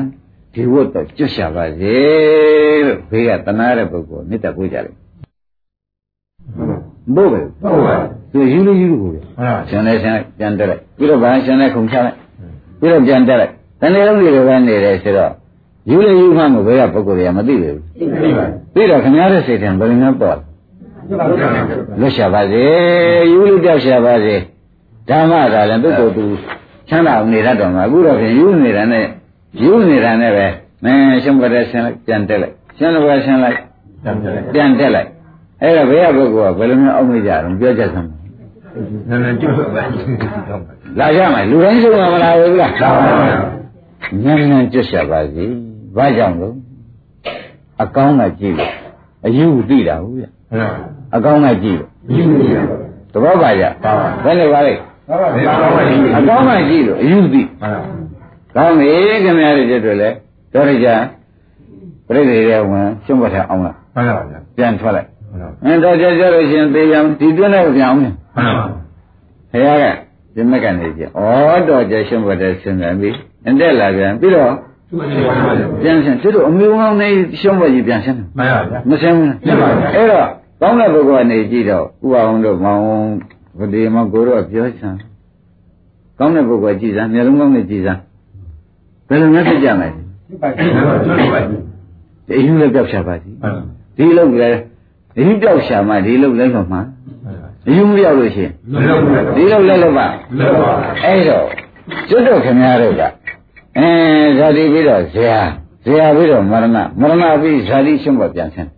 [0.55, 1.97] ဒီဝတ်တော့ကျွတ်ရှာပါစေ
[2.87, 4.95] လို့ဘေးကတနာတဲ့ပုဂ္ဂိုလ်မေတ္တာပို့ကြတယ်
[7.15, 7.97] ဘို့ပဲဟုတ်ပါ
[8.33, 12.17] သူယူလို့ယူလို့ကိုဗျမှန်ပါရှင်နဲ့ရှင်ပြန်တက်လိုက်ပြီးတော့ဗာရှင်နဲ့ခုံချလိုက်
[12.81, 15.33] ပြီးတော့ပြန်တက်လိုက်တဏှာလုံးတွေပဲနေတယ်ဆိုတော့
[15.91, 17.77] ယူလေယူမှမဘယ်ကပုဂ္ဂိုလ်တွေကမသိဘူး
[18.21, 20.39] သိပါပြီးတော့ခင်ဗျားတဲ့စိတ်ထဲဘယ်လိုမျိုးပေါ်
[22.01, 22.63] လွတ်ရှာပါစေ
[23.33, 24.35] ယူလို့ကြောက်ရှာပါစေ
[25.09, 26.25] ဓမ္မသာလည်းသူ့ကိုယ်သူ
[26.89, 29.05] ချမ်းသာအောင်နေတတ်တော်မှာအခုတော့ဖြင့်ယူနေတာနဲ့
[29.63, 30.47] ယူနေတာနဲ့ပဲ
[30.85, 33.59] မင်းရှင်ဘတဲ့ဆင်းလိုက်ပြန်တက်လိုက်ရှင်ဘတဲ့ဆင်းလိုက်
[34.53, 35.09] ပြန်တက်လိုက်
[35.63, 38.09] အဲ့တော့ဘယ်ကပုဂ္ဂိုလ်ကဘယ်လိုမျိုးအောက်မေ့ကြတော့ပြောချက်စမ်း
[39.09, 39.85] နည်းနည်းကျွတ်ပါ
[40.99, 45.45] လာကြမယ်လူတိုင်းဆုံးမှာမလာဘူးလားလာပါဘူးဉာဏ်ဉာဏ်ကျွတ်ရှာပါစေ
[45.97, 46.55] ဘာကြောင့်လို့
[47.83, 48.73] အကောင်းကကြည့်လို့
[49.27, 50.71] အယူသိတာဟုတ်ဗျမှန်ပါ
[51.17, 52.57] အကောင်းကကြည့်လို့ယူနေရ
[53.13, 54.75] သဘောပါကြပါပါဘယ်လိုပါလဲ
[55.09, 57.83] ဟုတ်ပါဘူးဟုတ်ပါဘူးအကောင်းကကြည့်လို့အယူသိမှန်ပါ
[58.55, 58.91] ကောင်းပြီ
[59.25, 60.09] ခင်ဗျားတို့ကျတော့လေ
[60.55, 60.89] တော်ရကြ
[62.09, 68.65] ပြိတ္တိရဲ့ဝင်ရှုံးပတ်ထအောင်လားမှန်ပါဗျာပြန်ထွက်လိုက်မှန်ပါအင်းတော့ကြကြလို့ရှင်သေပြန်ဒီတွင်းနဲ့ပြန်အောင်လေ မှန်ပါ
[69.53, 69.85] ဘုရားက
[70.35, 71.07] ဒီမက်ကနေကြဩ
[71.69, 73.15] တော်ကြရှုံးပတ်တဲ့စဉ်းစားပြီး
[73.49, 74.53] အတက်လာပြန်ပြီးတော့
[74.91, 77.09] သူ့အနေနဲ့ပြန်ဆင်းသူတို့အမျိုးကောင်းနေ
[77.41, 80.27] ရှုံးပတ်ကြီးပြန်ဆင်းမှန်ပါဗျာမဆင်းဘူးမှန်ပါဗျာအဲ့တော့
[80.61, 82.83] ကောင်းတဲ့ပုဂ္ဂိုလ်ကနေကြည့်တော့ဥပအောင်တို့မောင်
[83.59, 84.95] ဗတိမောင်ကိုတို့ကပြောချင်
[86.19, 88.01] ကောင်းတဲ့ပုဂ္ဂိုလ်ကြည့်စမ်းမျက်လုံးကောင်းနဲ့ကြည့်စမ်း
[89.09, 89.89] ဘယ်လိုမျိုးဖြစ်ကြမလဲ
[90.43, 91.41] ပါကျွတ်ပါကျွတ်ပါ
[92.29, 93.63] ဒီယူလည်းပြောက်ရှာပါစီမှန်ပါ
[93.97, 94.59] ဒီလောက်လည်း
[95.17, 96.98] ဒီပြောက်ရှာမှဒီလောက်လည်းတော့မှဒီ
[97.77, 100.07] ယူမပြောက်လို့ရှိရင်မလုပ်ဘူးဒီလောက်လည်းလည်းပါ
[100.39, 100.71] လုပ်ပါ
[101.05, 101.47] အဲ့တော့
[102.09, 103.03] ကျွတ်တော့ခင်ဗျားတို့က
[103.79, 103.89] အဲ
[104.39, 105.39] ဇာတိပြီးတော့ဇရာ
[105.85, 106.67] ဇရာပြီးတော့မရဏ
[107.01, 108.71] မရဏပြီးဇာတိရှုံးပေါ်ပြန်ဆင်း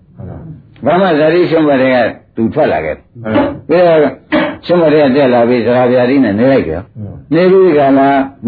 [0.85, 1.97] ဘာမှဇာတိရှုံးပေါ်တွေက
[2.37, 2.97] သူထွက်လာခဲ့
[3.69, 4.01] ပြီးတော့
[4.66, 6.73] ရှုံးပေါ်တွေကတက်လာပြီးဇရာပြာတိနဲ့နေလိုက်ကြ
[7.35, 8.01] နေပြီးကလာမ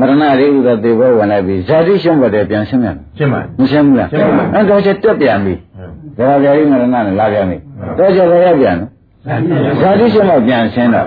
[0.08, 5.54] ရဏရိဥဒသေဘောဝင်လိုက်ပြီးဇာတိရှုံးပေါ်တွေပြန်ဆင်းပြန်ရှင်းပါမဆင်းဘူးလားရှင်းပါဘူးအဲ့တော့ချက်တက်ပြန်ပြီ
[6.16, 7.56] ဇရာပြာတိမရဏနဲ့လာပြန်ပြီ
[7.98, 8.90] တော့ချက်လည်းရောက်ပြန်နော်
[9.80, 11.06] ဇာတိရှုံးပေါ်ပြန်ဆင်းတော့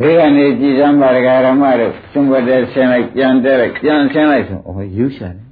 [0.00, 5.44] ဘေးကနေကြည်စမ်းပါဒကာရမတို့သွန်ဘတ်တဲ့ဆင်းလိုက်ပြန်တဲ့လိုက်ပြန်ဆင်းလိုက်ဆိုအော်ယူရှာတယ်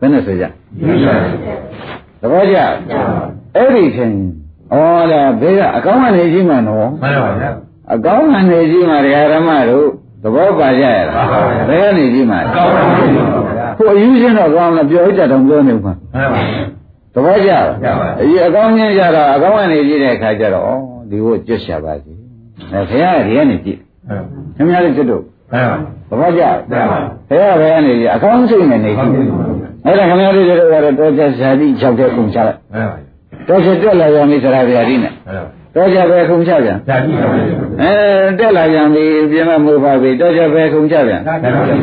[0.00, 0.44] ဘယ်နဲ့ဆိုကြ
[0.80, 1.32] ယူရှာတယ်
[2.20, 2.56] သဘောကျ
[3.56, 4.16] အဲ့ဒီချင်း
[4.72, 4.76] ဩ
[5.12, 7.50] ဒါဘေးကအကောင်းကနေကြီးမှနော်မှန်ပါဗျာ
[7.94, 9.86] အကောင်းကနေကြီးမှဒကာရမတို့
[10.22, 12.82] သဘောပါကြရလားပါပါဗျာဘယ်ကနေကြီးမှကောင်းပါ
[13.56, 16.64] ဗျာကိုအယူချင်းတော့ကောင်းလားပြောကြတော့ပြောနေမှာမှန်ပါဗျာ
[17.14, 22.12] သဘောကျလားကျပါအကြီးအကောင်းချင်းကြတော့အကောင်းကနေကြည့်တဲ့အခါကျတော့ဩ ဒီကိုကျွတ်ရှာပါစီ
[22.72, 23.78] အဲခင်ဗျားဒီကနေကြည့်
[24.56, 25.76] ခင်ဗျားလည်းကျွတ်တော့မှန်ပါ
[26.10, 29.10] သဘောကျလားကျပါခင်ဗျားဘယ်ကနေကြည့်အကောင်းစိတ်နဲ့နေကြည့်
[29.84, 32.98] အဲ့ဒါခင်ဗျားတို့ကတော့တော့ကျဇာတိ၆တဲ့ကုန်ချလိုက်မှန်ပါ
[33.48, 35.42] တော့ကျတက်လာရမိသရာဗျာဒီနဲ့မှန်ပါ
[35.74, 37.92] တော့ကျပဲခုံချပြန်ဇာတိပါဗျာအဲ
[38.38, 41.76] တက်လာပြန်ပြီပြင်မမိုးပါပြီတော့ကျပဲခုံချပြန်ဇာတိပါဗျာ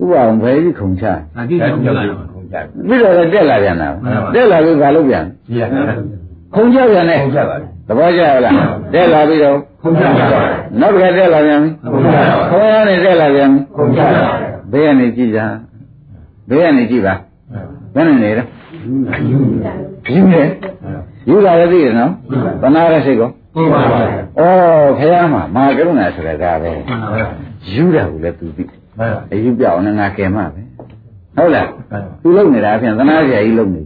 [0.00, 1.92] ဥပအောင်ဘယ်ကြီးခုံချဇာတိပါဗျာ
[2.32, 2.56] ခုံကြ
[2.88, 5.64] ပြီးတော့လည်းတက်လာပြန်တာမှန်ပါတက်လာပြီးဘာလုပ်ပြန်ကြည့်ရ
[6.54, 8.56] ခုံချပြန်နဲ့ခုံကြပါ သဘောကျလား
[8.92, 10.40] တက်လာပြီးတော့ခုံကြပါ
[10.80, 14.28] နောက်တစ်ခါတက်လာပြန်ပြီခုံကြပါခေါင်းရနေတက်လာပြန်ပြီခုံကြပါ
[14.72, 15.40] ဘေးကနေကြည့်ကြ
[16.48, 17.14] ဘေးကနေကြည့်ပါ
[17.94, 18.44] ဘယ်နဲ့နေလဲ
[19.28, 19.38] ယူ
[20.14, 20.42] ယူနေ
[21.28, 22.10] ယူလာရသေးတယ်နော်
[22.62, 23.98] သနာရစိတ်ကောခုံပါဗျာ
[24.40, 26.70] ဩဖះမှာမာကရုဏာဆိုတာဒါပဲ
[27.72, 28.64] ယူတာကိုလည်းသူသိ
[28.98, 30.62] မှန်ပါအယူပြောင်းနေငါကယ်မပဲ
[31.36, 33.80] ဟုတ်လားမှန်ပါသူလုံနေတာအပြင်သနာစရာကြီးလုံနေ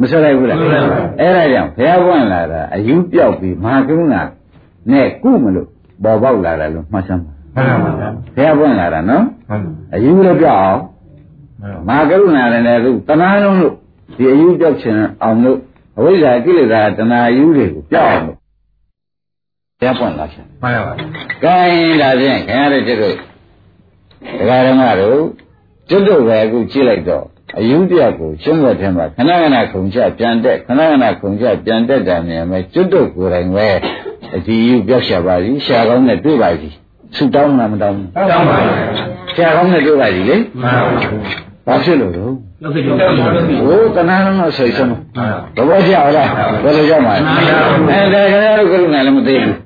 [0.00, 4.22] မဆွလိုက်ဘူးလားဆွလိုက်ပါဘူးအဲ့ဒါကြောင့်ဘုရားပွင့်လာတာအယူပြောက်ပြီးမဟာကရုဏာ
[4.92, 5.68] နဲ့ကုမလို့
[6.02, 9.62] ပေါ်ပေါက်လာတယ်လို့မှတ်စမ်းပါမှန်ပါဗျာဘုရားပွင့်လာတာနော်မှန်
[9.94, 10.80] အယူလည်းပြောက်အောင်
[11.88, 13.74] ပါမဟာကရုဏာလည်းလည်းသူတဏှာလုံးလို့
[14.16, 15.58] ဒီအယူပြောက်ခြင်းအောင်လို့
[15.98, 18.36] အဝိဇ္ဇာကိလေသာတဏှာအယူတွေကိုပြောက်အောင်လို့
[19.78, 20.92] ဘုရားပွင့်လာခြင်းမှန်ပါ
[21.44, 21.56] ကဲ
[22.00, 23.14] ဒါဖြင့်ခင်ဗျားတို့ကျတို့
[24.38, 25.20] ဒကာဓမ္မတို့
[25.88, 27.24] ကျွတ်တို့ပဲအခုကြည့်လိုက်တော့
[27.58, 33.68] အယူပြကိုကျွတ်ွက်ထဲမှာခဏခဏခုံချပြန်တက်ခဏခဏခုံချပြန်တက်တာမြင်မယ်ကျွတ်တို့ကိုယ်တိုင်ပဲ
[34.34, 36.68] အဒီယူပြောက်ရှာပါစီရှာကောင်းနဲ့တွေ့ပါစီ
[37.16, 38.76] ဆူတောင်းလားမတောင်းဘူးတောင်းပါဗျာ
[39.36, 41.10] ရှာကောင်းနဲ့တွေ့ပါစီလေမှန်ပါဗျာ
[41.66, 43.26] ဘာဖြစ်လို့တော့လောက်စိတ်လောက်ပါဗျာ
[43.66, 46.28] ဟိုတဏှာလုံးတော့ဆိတ်ဆုံးမှန်ပါသဘောကျလား
[46.62, 49.56] ဘယ်လိုကြောက်မှာလဲအဲဒါခင်ဗျားတို့ကရုဏာလည်းမသိဘူး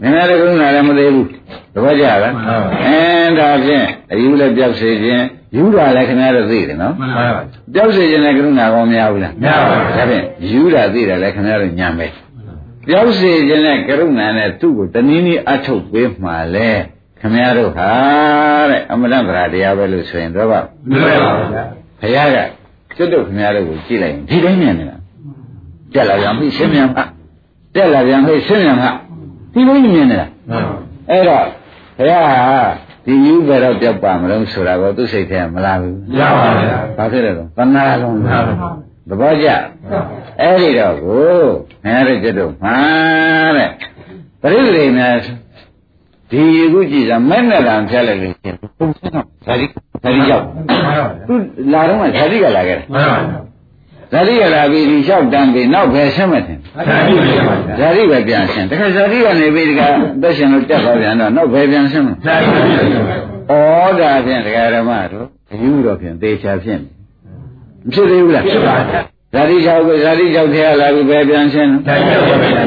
[0.00, 1.26] ခင်ဗျားတို့ကရုဏာလည်းမသိဘူး
[1.74, 2.34] သဘောကျလား
[2.84, 3.00] အဲ
[3.38, 5.24] ဒါဖြင့်အယူလည်းပြောက်စေခြင်း
[5.56, 7.42] ယူတာလည်းခင်ဗျားတို့သိတယ်နော်မှန်ပါဗျာ
[7.74, 12.06] ပြောက်စေခြင်းလည်းကရုဏာကောမရဘူးလားမရပါဘူးဒါဖြင့်ယူတာသိတယ်လည်းခင်ဗျားတို့ညံပဲ
[12.86, 16.68] ပြောက်စေခြင်းနဲ့ကရုဏာနဲ့သူ့ကိုတနည်းနည်းအထုတ်ပေးမှလဲ
[17.20, 17.90] ခင်ဗျားတို့ဟာ
[18.70, 20.60] တဲ့အမတန်ဗရာတရားပဲလို့ဆိုရင်တော့ပါ
[20.90, 21.64] မလွယ်ပါဘူးဗျာ
[22.00, 22.38] ဘုရားက
[22.96, 24.96] ကျွတ်တို့ခင်ဗျားတို့ကိုကြည့်လိုက်ရင်ဒီတိုင်းမြင်နေတာ
[25.94, 27.04] တက်လာပြန်ပြီရှင်းမြန်ဟာ
[27.74, 28.90] တက်လာပြန်ပြီရှင်းမြန်ဟာ
[29.52, 30.76] ဒီတိုင်းမြင်နေတာမှန်ပါ
[31.10, 31.44] အဲ့တော့
[31.98, 32.60] ဘုရားဟာ
[33.04, 38.70] ဒီယူဘယ်တော့ပြောက်ပါမလို့ဆိုတာကိုသူ့စိတ်ထဲမလာဘူးရပါဗျာဘာဖြစ်လဲတော့သနာလုံးမှန်ပါ
[39.08, 39.48] သဘောကျ
[40.40, 41.36] အဲ့ဒီတော့ကို
[41.82, 42.76] ခင်ဗျားတို့ကျွတ်တို့မှာ
[43.56, 43.70] တဲ့
[44.42, 45.14] ပရိသေနဲ့
[46.30, 49.66] ဒီအခုကြည့်စမ်းမဲ့နဲ့တံဖျက်လိုက်လို့ရှင်ပုံစံတော့ဇာတိ
[50.02, 51.34] ဇာတိရောက်မှန်ပါဗျာသူ
[51.72, 53.40] လာတော့မှဇာတိကလာခဲ့တယ်မှန်ပါဗျာ
[54.12, 57.42] ဇာတိကလာပြီးဒီလျှောက်တန်းပြီးနောက်ပဲဆင်းမတင်ဇာတိပါဗျာ
[57.78, 62.80] ဇာတိပဲပြန်ဆင်းတခါဇာတိကနေပြီးဒီကအသက်ရှင်လို့တက်သွားပြန်တော့နောက်ပဲပြန်ဆင်းမဇာတိပါဗျာ
[63.88, 66.88] ဩဒါဖြင့်ဒကာရမတို့အယူတော့ဖြင့်သေချာဖြစ်နေ
[67.86, 69.00] မဖြစ်သေးဘူးလားဖြစ်ပါဗျာ
[69.34, 72.62] ဇာတိလျှောက်ကိုဇာတိလျှောက်ထဲလာပြီးပဲပြန်ဆင်းဇာတိပါဗျာ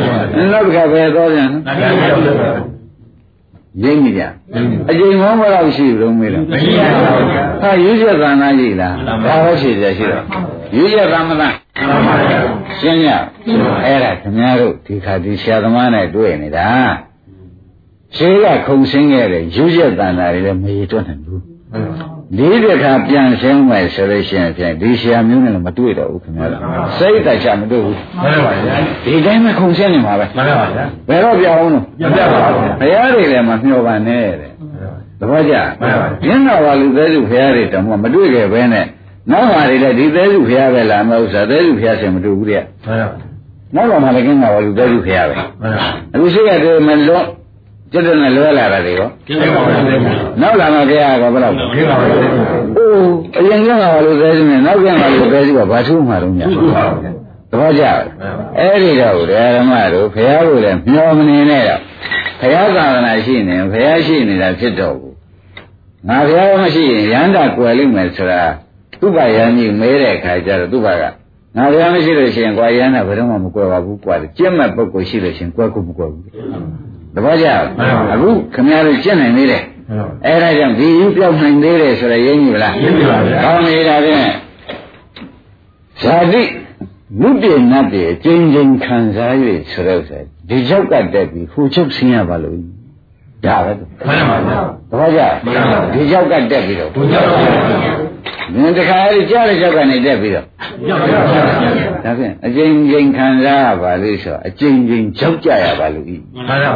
[0.53, 2.51] နောက်တစ်ခါပဲသွားပြန်ဇာတိပါဗျာ
[3.83, 4.23] ရင်းနေကြ
[4.89, 10.23] အကျိန်မောင်းမလို့ရှိဘူးလုံးမေးတော့မရှိပါဘူးဗျာဟာရွေးချက်သနာကြီးလားဘာလို့ရှိကြရှိတော့
[10.75, 11.49] ရွေးချက်သမနာ
[11.88, 12.39] မှန်ပါဗျာ
[12.79, 13.09] ရှင်းရ
[13.85, 16.67] အဲ့ဒါခင်ဗျားတို့ဒီခါဒီဆရာသမားနဲ့တွေ့နေတာ
[18.15, 21.41] ရှေးကခုံဆင်းခဲ့တဲ့ယူရက်တန်တာတွေလည်းမရေတွက်နိုင်ဘူး
[22.38, 26.61] လေးတစ်ခါပြန်ရှင်းမယ်ဆိုလို့ရှိရင်ဖြင့်ဒီဆရာမျိုးနဲ့လည်းမတွေ့တော့ဘူးခင်ဗျားတို့
[26.97, 32.49] စိတ်တက်ချမတွေ့ဘူးမှန်ပါဗျာဒီတိုင်းမှခုံဆင်းနေမှာပဲမှန်ပါဗျာဘယ်တော့ပြောင်းအောင်လို့ပြပြပါဗျာ
[32.81, 34.51] ဘုရားတွေလည်းမမျှော်ပါနဲ့တဲ့
[35.19, 38.85] သဘောကျမှန်ပါရင်းတော်ပါလူသေးစုဘုရားတွေတောင်မှမတွေ့ခဲ့ပဲနဲ့
[39.31, 43.13] နောက်ဟာတွေလည်းဒီသေးစုဘုရားပဲလာမဟုတ်စားသေးစုဘုရားဆင်မတွေ့ဘူးတဲ့မှန်ပါ
[43.75, 47.25] နောက်တော့မှလည်းကင်းတာပါလူသေးစုဘုရားပဲမှန်ပါအခုရှိရတယ်မလွတ်
[47.95, 49.97] ကျွတ်တဲ့လွဲလာတာတွေရောကျင်းပါပါဗျာ
[50.41, 52.17] နောက်လာမှဘုရားကဘယ်တော့ကျင်းပါပါဗျာ
[52.77, 57.11] အိုးအရင်ကပါလူသေးစုနဲ့နောက်ကပါလူသေးစုကဘာထူးမှတော့ညဟုတ်ပါဗျာ
[57.49, 57.84] သဘောကျ
[58.57, 61.80] အဲ့ဒီတော့ဓမ္မတို့ဘုရားကိုလည်းမျောမနေနဲ့တော့
[62.41, 65.13] ဘုရားသာသနာရှိနေဘုရားရှိနေတာဖြစ်တော့ဘူး
[66.07, 68.41] ငါဘုရားမရှိရင်ရန္တာကွယ်လိမ့်မယ်ဆိုတာ
[68.99, 71.03] သူ့ဘာယံကြီးမဲတဲ့အခါကျတော့သူ့ဘာက
[71.57, 76.24] ငါဘုရားမရှိလို့ရှိရင်ကွာရန္တာဘယ်တော့မှမကွယ်ပါဘူးကွာကျင့်မဲ့ပုဂ္ဂိုလ်ရှိလို့ရှိရင်ကွယ်ကိုမကွယ်ဘူး
[77.16, 77.47] သဘောကျ
[78.11, 79.63] အခုခင်ဗျားတို့ကျင့်နိုင်သေးတယ်
[80.26, 82.74] အဲ့ဒါကြောင့်ဒီယူပြောင်းနိုင်သေးတယ်ဆိုရရင်းကြီးဗလား
[83.43, 84.28] ကောင်းနေတာဖြင့်
[86.01, 86.43] ဇာတိ
[87.22, 89.34] မုတ္တေနတ်တေအကျဉ်းချင်းခံစား၍
[89.72, 92.57] ဆိုတော့ဆိုဒီချောက်ကတက်ပြီးဟိုချုပ်ဆင်းရပါလို့
[93.45, 94.59] ဒါပဲသူမှန်ပါဗျာ
[94.89, 95.22] သဘောကျ
[95.93, 98.14] ဒီကြောက်ကတက်ပြီးတော့ဘုရားပါဗျာမ
[98.63, 100.45] င်းတခါအဲ့ဒီကြားတဲ့ကြောက်ကနေတက်ပြီးတော့
[100.88, 101.21] ကြောက်ပါဗျာ
[102.03, 106.71] ဒါဖြင့်အကျဉ်းချင်းခံစားရပါလို့ဆိုအကျဉ်းချင်းကြောက်ကြရပါလို့ဤမှန်ပါဗျာ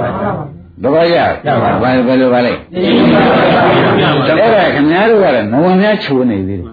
[0.83, 1.17] သဘောကျ
[1.63, 6.71] ဘာဘယ်လိုပါလဲအဲ့ဒါခင်ဗျားတို့ကတော့နဝင်များချိုးနေသေးတယ်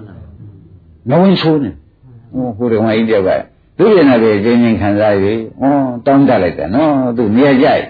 [1.11, 1.71] နဝင်ချိုးနေ
[2.35, 3.31] ဟိုဟိုတော့ဟိုင်းတယောက်က
[3.79, 5.65] သူ့ရင်လည်းအကျဉ်းချင်းခံစားရည်ဩ
[6.07, 7.85] တောင်းတလိုက်တယ်နော်သူနေရာကြိုက်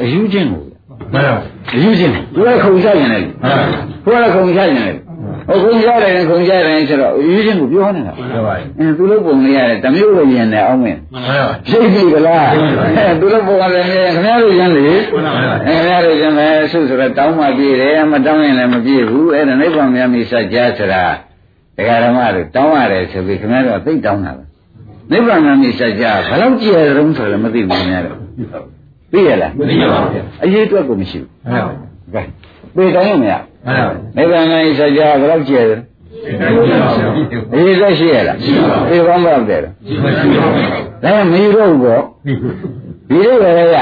[0.00, 0.64] အယူချင်းကို
[1.12, 1.34] မှန်ပါ
[1.74, 3.60] အယူချင်းသူလည်းခုံချရင်လည်းမှန်ပါ
[4.04, 4.90] ကိုယ်ကခုံချရင်လ
[5.39, 11.35] ည်းဟိုခုံချတယ်ခုံချတယ်ဆိုတော့အယူချင်းကိုပြောနေတာ မှန်ပါ အင်းသူတို့ပုံလေးရတယ်တမျိုးလိုရင်လည်းအောင်းမင်း မှန်ပါ
[11.69, 12.47] ရှိပြီကလား
[12.97, 15.31] အဲသူတို့ပုံကလည်းခင်ဗျားတို့ရမ်းလေ မှန်ပါ
[15.65, 21.03] အဲခင်ဗျားတို့ရမ်းပဲဆုဆိုတော့တောင်းမှပြည့်တယ်မတောင်းရင်လည်းမပြည့်ဘူးအဲ့ဒါနိဗ္ဗာန်မြတ်မိစัจ जा ဆိုတာ
[21.77, 24.43] ဒကာဓမ္မတို့တောင်းရတယ်ဆိုပြီးခင်ဗျားတို့သိတောင်းတာပဲ
[25.11, 28.17] နိဗ္ဗာန်မြတ်မိစัจ जा ဘယ်လောက်ကြည့်ရတုံးဆိုလည်းမသိဘူးခင်ဗျားတို့
[29.11, 31.79] သိရလား မသိပါဘူးဗျာ အရေးအတွက်ကိုမရှိ မှန်ပါ ဘူး
[32.13, 32.21] ကဲ
[32.75, 33.33] ပြေတောင်းရမရ
[33.66, 35.72] မှန်ပါနိဗ္ဗာန်မြတ်မိစัจ जा ဘယ်လောက်ကြည့်ရ
[37.52, 38.38] အရေးသက်ရှိရလား
[38.88, 42.02] ပြေကောင်းတော့တယ်ဒါမယူတော့ဘူးပေါ့
[43.08, 43.76] ဒီလိုပဲရ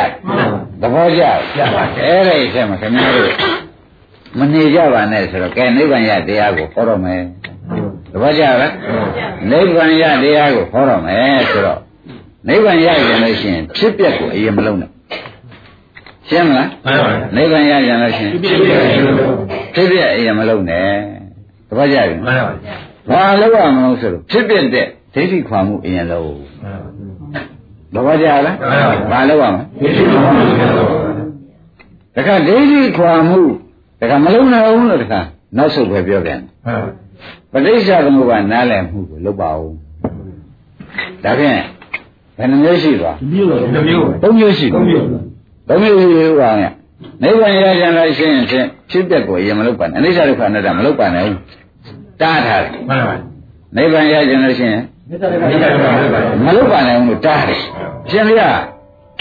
[0.80, 3.30] သဘောကျအဲ့ဒါအချက်မှာခင်ဗျားတို့
[4.38, 7.22] မနေကြပါနဲ့ဆိုတော့ကဲနိဗ္ဗာန်ရတရားကိုဟောတော့မယ်
[8.12, 8.72] သဘောကျလား
[9.50, 11.80] နိဗ္ဗာန်ရတရားကိုဟောတော့မယ်ဆိုတော့
[12.48, 14.90] နိဗ္ဗာန်ရရင်လို့ရှိရင်ဖြစ်ပျက်ကိုအရင်မလုံးနဲ့
[16.30, 19.30] ရှင်းမလားမှန်ပါနိဗ္ဗာန်ရရင်လို့ရှိရင်ပြည့်ပြည့်စုံစုံ
[19.74, 20.88] ဖြစ်ပျက်အရင်မလုံးနဲ့
[21.68, 22.42] သဘောကျပြီမှန်
[23.10, 26.32] ပါဘာလို့ရမလို့ဆိုတော့ဖြစ်ပျက်တဲ့ဒိဋ္ဌိခွာမှုအရင်လုံး
[27.94, 28.56] သဘောကျလား
[29.12, 30.32] ဘာလို့ရမလဲပြည့်စုံစုံ
[32.16, 33.40] တခါဒိဋ္ဌိခွာမှု
[34.00, 35.20] တခါမလုံးနိုင်ဘူးလို့တခါ
[35.56, 36.82] နောက်ဆုတ်ပဲပြောပြန်မှန်
[37.52, 39.70] ပဋိစ္စသမုပ္ပါနားလည်မှုကိုလုပ်ပါဦး
[41.24, 41.60] ဒါဖြင့်
[42.38, 45.06] ဘယ်နှမျိုးရှိသွားမျိုးတစ်မျိုးသုံးမျိုးရှိသုံးမျိုး
[45.68, 46.72] သုံးမျိုးရှိပါနဲ့
[47.22, 51.38] နိဗ္ဗာန်ရကြလို့ရှိရင်ဖြင့်ဖြစ်ပျက်ကိုအရင်မလုပ်ပါနဲ့အနိစ္စဒုက္ခအနတ္တမလုပ်ပါနဲ့ဘူး
[52.20, 53.14] တားထားတယ်မှန်ပါ
[53.76, 55.48] နိဗ္ဗာန်ရကြလို့ရှိရင်မေတ္တာလေးပါ
[55.84, 57.58] ပါမလုပ်ပါနဲ့ဘူးလို့တားတယ်
[58.10, 58.50] ရှင်ဗျာ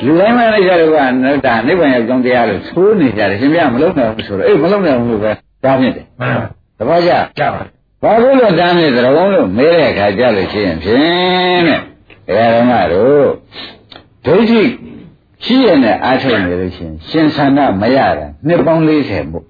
[0.05, 5.31] လူတိုင်းမနိစ္စဒုက္ခအနတ္တနိဗ္ဗာန်ရောက်ကြောင်းတရားလို့သိုးနေကြတယ်ရှင်ဗျာမလုပ်နိုင်ဘူးဆိုတော့အေးမလုပ်နိုင်ဘူးလို့ပဲ
[5.63, 6.45] တားမြစ်တယ်မှန်ပါ
[6.77, 7.61] သဘောကျကြပါ
[8.03, 11.79] ဘာလို့လဲတမ်းနေသရုံးလို့မေးတဲ့အခါကြလို့ရှိရင်ဖြင့်တဲ့
[12.27, 13.27] ဒကာဓမ္မတို့
[14.25, 14.61] ဒိဋ္ဌိ
[15.43, 19.45] ရှိရတဲ့အားထုတ်နေလို့ရှိရင်ရှင်ဆန္ဒမရတာနှစ်ပေါင်း40မို့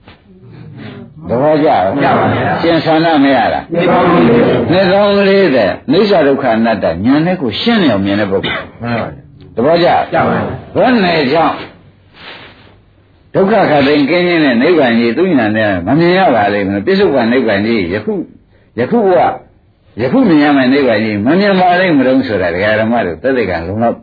[1.29, 1.83] သဘောကျလား
[2.61, 5.11] ရှင်ဆန္ဒမရတာဒီပေါင်းလေးနှစ်ပေါင်း
[5.53, 9.07] 40နိစ္စဒုက္ခအနတ္တဉာဏ်နဲ့ကိုရှင်းနေအောင်မြင်တဲ့ပုဂ္ဂိုလ်မှန်ပါ
[9.55, 10.37] သဘောကျကြပါ
[10.75, 11.55] ဘယ်နဲ့ကြောင့်
[13.33, 18.13] ဒုက္ခခတ်သိမ်းကင်းခြင်းနဲ့နိဗ္ဗာန်ကြီးသူဉာဏ်နဲ့မမြင်ရပါလိမ့်မယ်ပြစ္ဆုတ်ကနိဗ္ဗာန်ကြီးယခု
[18.79, 19.21] ယခုဘဝ
[20.01, 23.99] ယခုမြင်ရမယ်နိဗ္ဗာန်ကြီးမမြင်ပါလိမ့်မလို့ဆိုတာဒကာဓမ္မတို့သက်သေကလုံလောက်မှန်ပါ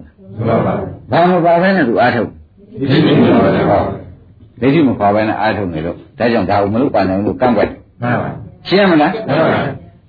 [1.13, 2.29] ဘာမပါဘဲနဲ့သူအားထုတ်
[2.79, 3.83] ဒီလိုမျိုးပါဟော
[4.61, 7.69] ဒိဋ္ဌိမပါဘဲနဲ့အားထုတ်နေလို့ဒါကြောင့်ဒါကိုမလုပ်ပါနဲ့လို့ကန့်ကွက်
[8.03, 8.31] မှန်ပါ
[8.69, 9.61] ရှင်းမလားမှန်ပါ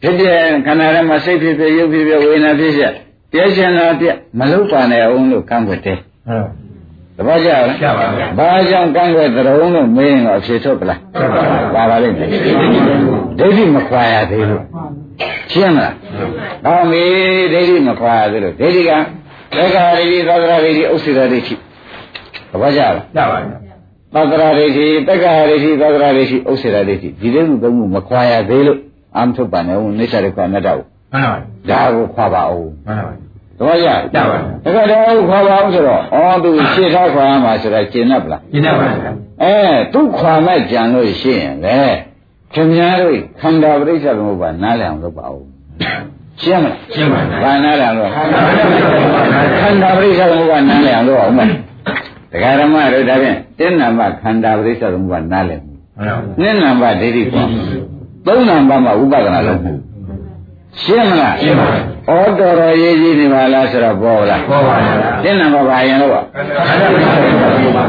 [0.02, 2.92] ဖြစ်တဲ့ခန္ဓာထဲမှာစိတ်ဖြစ်ဖြစ်ရုပ်ဖြစ်ဖြစ်ဝေဒနာဖြစ်ဖြစ်
[3.32, 4.06] ပြည့်ရှင်တာပြ
[4.40, 6.46] မလုပ်ပါနဲ့အောင်လို့ကန့်ကွက်တယ်မှန်
[7.18, 11.00] သဘောကျလားကြပါဗျာဘာကြောင့်ကန့်ကွက်သရုံလို့မေးရင်တော့အဖြေထုတ်ပလား
[11.74, 12.30] ပါပါလိမ့်မယ်
[13.40, 14.64] ဒိဋ္ဌိမခွာရသေးလို့
[15.52, 15.96] ရှင်းမလား
[16.66, 18.92] ဟောမေးဒိဋ္ဌိမခွာရသေးလို့ဒိဋ္ဌိက
[19.58, 23.58] သက္ကာဒိဋ္ဌိသက္ကာဒိဋ္ဌိဥစ္စေတဒိဋ္ဌိသဘောကျလားကြပါဗျာ
[24.16, 28.80] သက္ကာဒိဋ္ဌိသက္ကာဒိဋ္ဌိသက္ကာဒိဋ္ဌိဥစ္စေတဒိဋ္ဌိဒီလေးခုသုံးခုမခွာရသေးလို့
[29.18, 30.80] အာမထုတ်ပါနဲ့ဦးနိစ္စဒုက္ခအနတ္တကို
[31.14, 31.38] မှန်ပါ
[31.70, 33.14] ဒါကိုခွာပါဦးမှန်ပါ
[33.58, 39.12] သဘောကျကြပါဒါကတည်းကခွာပါဦးဆိုတော့အော်သူရှေ့ထားခွာရမှာဆိုတာကျင်납ပလားရှင်းရပါဗျာ
[39.44, 39.56] အဲ
[39.94, 41.80] သူခွာမဲ့ကြံလို့ရှိရင်လေ
[42.54, 45.44] ခင်ဗျားတို့ခန္ဓာပရိစ္ဆေသမုပ္ပါနားလည်အောင်လုပ်ပါဦး
[46.42, 48.40] ရှင်းမလားရှင်းပါဘာနားလည်အောင်လုပ်ခန္ဓာ
[49.60, 51.50] ခန္ဓာပရိစ္ဆေသမုပ္ပါနားလည်အောင်လုပ်အောင်မယ်
[52.32, 57.48] တရားဓမ္မတို့ဒါဖြင့်တင်းနံပါတ်ခန္ဓာပရိစ္ဆေသမုပ္ပါနားလည်မှုမှန်ပါနှစ်နံပါတ်ဒိဋ္ဌိပေါ်
[58.28, 59.74] သုံးနံပါတ်မှာဥပဒနာလုပ်မှု
[60.82, 66.62] ရှင်းမလားရှင်းပါဩတော်တော်ရေးကြီးနေပါလားဆိုတော့ပေါ်လားဘောပါဗျာတင်းနံပါတ်ဘာရင်လို့ပါခန္ဓာ
[67.76, 67.84] ပါပါ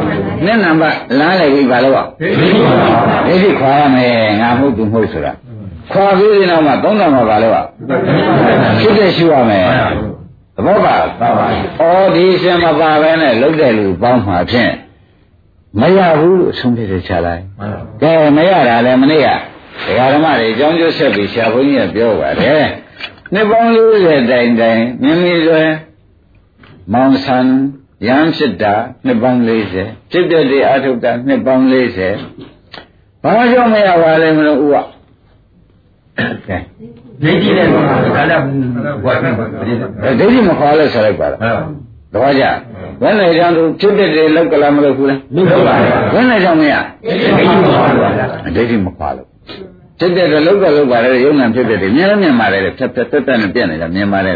[0.44, 5.32] နှစ်နံပါတ်လမ်းလိုက်ပြီးပါလို့ပါဒီလိုပါဒိဋ္ဌိခွာရမယ်ငါမှုသူမှုဆိုတာ
[5.93, 7.62] ခွာပြီးတဲ့နောက်မှာသုံးနံပါတ်ပါလို့ပါ
[8.80, 9.64] ဖြစ်တဲ့ရှုရမယ်
[10.57, 11.47] သဘောပါပါပါ
[11.80, 14.72] ဩဒီအရှင်မပါပဲနဲ့လုတ်တဲ့လူပေါင်းမှာဖြင့်
[15.80, 19.28] မရဘူးလို့ဆုံးဖြတ်ချလိုက်မှန်ပါကဲမရတာလည်းမနေ့က
[19.87, 22.64] ဒကာဓမ္မတွေအကြောင်းကျဆက်ပြီးဆရာဘုန်းကြီးကပြောပါတယ်
[23.32, 23.70] နှစ်ပေါင်း
[24.01, 25.62] 40တိုင်တိုင်မြင်းမီဆွဲ
[26.93, 27.47] မောင်ဆန်
[28.09, 28.74] ရမ်းဖြစ်တာ
[29.07, 29.41] နှစ်ပေါင်း
[29.74, 31.64] 40ဖြစ်တဲ့ဒီအာထုတာနှစ်ပေါင်း
[32.43, 34.95] 40ဘာကြောင့်မရပါလဲမလို့ဥက
[36.19, 36.59] ကဲ
[37.23, 42.45] ဒိဋ္ဌိနဲ့ခန္ဓာဘဝနဲ့ပါဒိဋ္ဌိမခေါ်လို့ဆိုလိုက်ပါလားမှန်ပါသဘောကြ
[43.01, 46.75] ဘယ်နဲ့ကြောင့်သူဖြစ်ဖြစ်တယ်လောက်ကလာမလို့ဘူးလားလုပ်ပါဗျာဘယ်နဲ့ကြောင့်မရ
[47.07, 49.27] ဒိဋ္ဌိမပါဗျာအဒိဋ္ဌိမခွာလို့
[49.99, 54.33] ဖြစ်တဲ့တော့လောက်ကလောက်ပါလေရုံဏဖြစ်ဖြစ်တယ်မြင်လည်းမြင်ပါလေဖြတ်ဖြတ်တက်တက်နဲ့ပြက်နေတာမြင်ပါလေ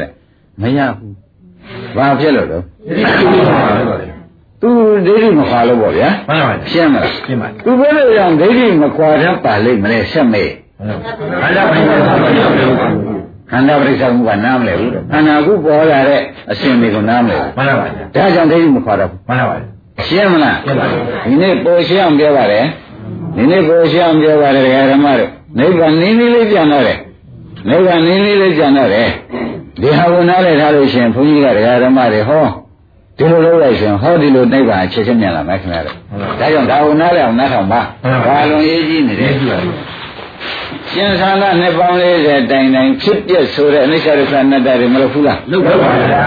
[0.62, 1.14] မရဘူး
[1.96, 4.16] ဘာဖြစ်လို့တော့ဒိဋ္ဌိမပါဗျာ
[4.62, 4.68] သူ
[5.06, 10.50] ဒိဋ္ဌိမခွာလို့ပေါ့ဗျာမှန်ပါဗျာရှင်းမလားရှင်းပါသူဘယ်လိုကြောင့်ဒိဋ္ဌိမခွာတတ်ပါလိမ့်မလဲဆက်မေး
[10.80, 12.94] ခန္ဓာပရိစ္ဆေသမုပ္ပါဒ်
[13.50, 16.20] ခန္ဓာပရိစ္ဆေမှုကနားမလဲဘူးခန္ဓာခုပေါ်လာတဲ့
[16.50, 22.64] အရှင်တွေကိုနားမလဲဘူးမှန်ပါဗျာဒါကြောင့်ဒိဋ္ဌိမခွာတော့ဘူးမှန်ပါဗျာရှင်းမလားရှင်းပါပြီဒီနေ့ပေါ်ရှင်းအောင်ပြောပါတယ်
[23.36, 26.98] ဒီနေ့ပေါ်ရှင်းအောင်ပြောပါတယ်ဒကာဓမ္မတို့နိဗ္ဗာန်နည်းနည်းလေးပြန်တော့တယ်
[27.68, 29.08] နိဗ္ဗာန်နည်းနည်းလေးပြန်တော့တယ်
[29.82, 32.44] ဒီဟာကိုနားလည်ထားလို့ရှိရင်ဘုန်းကြီးကဒကာဓမ္မတွေဟော
[33.18, 35.96] ဒီလိုလုပ်လိုက်ရှင်ဟောဒီလိုနိဗ္ဗာန်ချက်ချင်းမြန်လာမယ်ခင်ဗျားတို့
[36.40, 37.80] ဒါကြောင့်ဒါကိုနားလည်အောင်နားထောင်ပါ
[38.26, 39.32] ဘာလုံးရေးကြီးနေတယ်
[40.92, 45.74] ကြည့်ပါဗျာရှင်သာလနှစ်ပေါင်း40တိုင်တိုင်ဖြစ်ပြဆိုတဲ့အနိစ္စဒုက္ခအနတ္တတွေမလို့ဘူးလားလုပ်ပါ
[46.10, 46.24] ဗျာ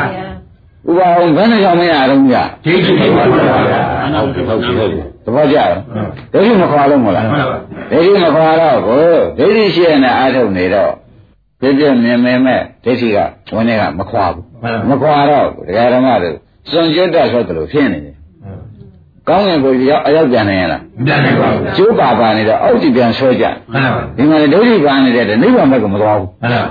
[0.87, 3.81] ဥပအောင်ဘယ်နှကြောင့်မရတော့ကြဒိဋ္ဌိမပါဗျာ
[4.23, 5.69] ဟုတ်ပြီဟုတ်ပြီဟုတ်ပြီသဘောကျလား
[6.33, 7.57] ဒိဋ္ဌိမခွာလို့မလားမှန်ပါ
[7.91, 9.05] ဒိဋ္ဌိမခွာတော့ကို
[9.37, 10.91] ဒိဋ္ဌိရှိရနဲ့အားထုတ်နေတော့
[11.61, 13.17] ဖြစ်ပြမြင်မြင်မဲ့ဒိဋ္ဌိက
[13.55, 14.45] ဝင်နေကမခွာဘူး
[14.89, 16.35] မခွာတော့ဒကာဓမ္မတို့
[16.69, 18.12] စွန့်ကျွတ်တတ်ဆိုတယ်လို့ဖြစ်နေတယ်
[19.29, 26.63] ကောင်းငင်ကိုရောက်အရောက်ပြန်နေရလားမပြန်နိုင်ပါဘူးဗျာကျိုးပါပါနေတော့အောက်ကြည့်ပြန်ဆွဲကြမှန်ပါဒီမှာဒိဋ္ဌိပါနေတဲ့နိဗ္ဗာန်ဘက်ကမသွားဘူးမှန်ပါ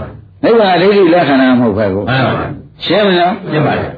[0.45, 2.45] နိဗ္ဗာန်ဒိဋ္ဌိလက္ခဏာမဟုတ်ပဲကိုမှန်ပါ
[2.85, 3.91] ရှင်းမလားရှင်းပါဗျာ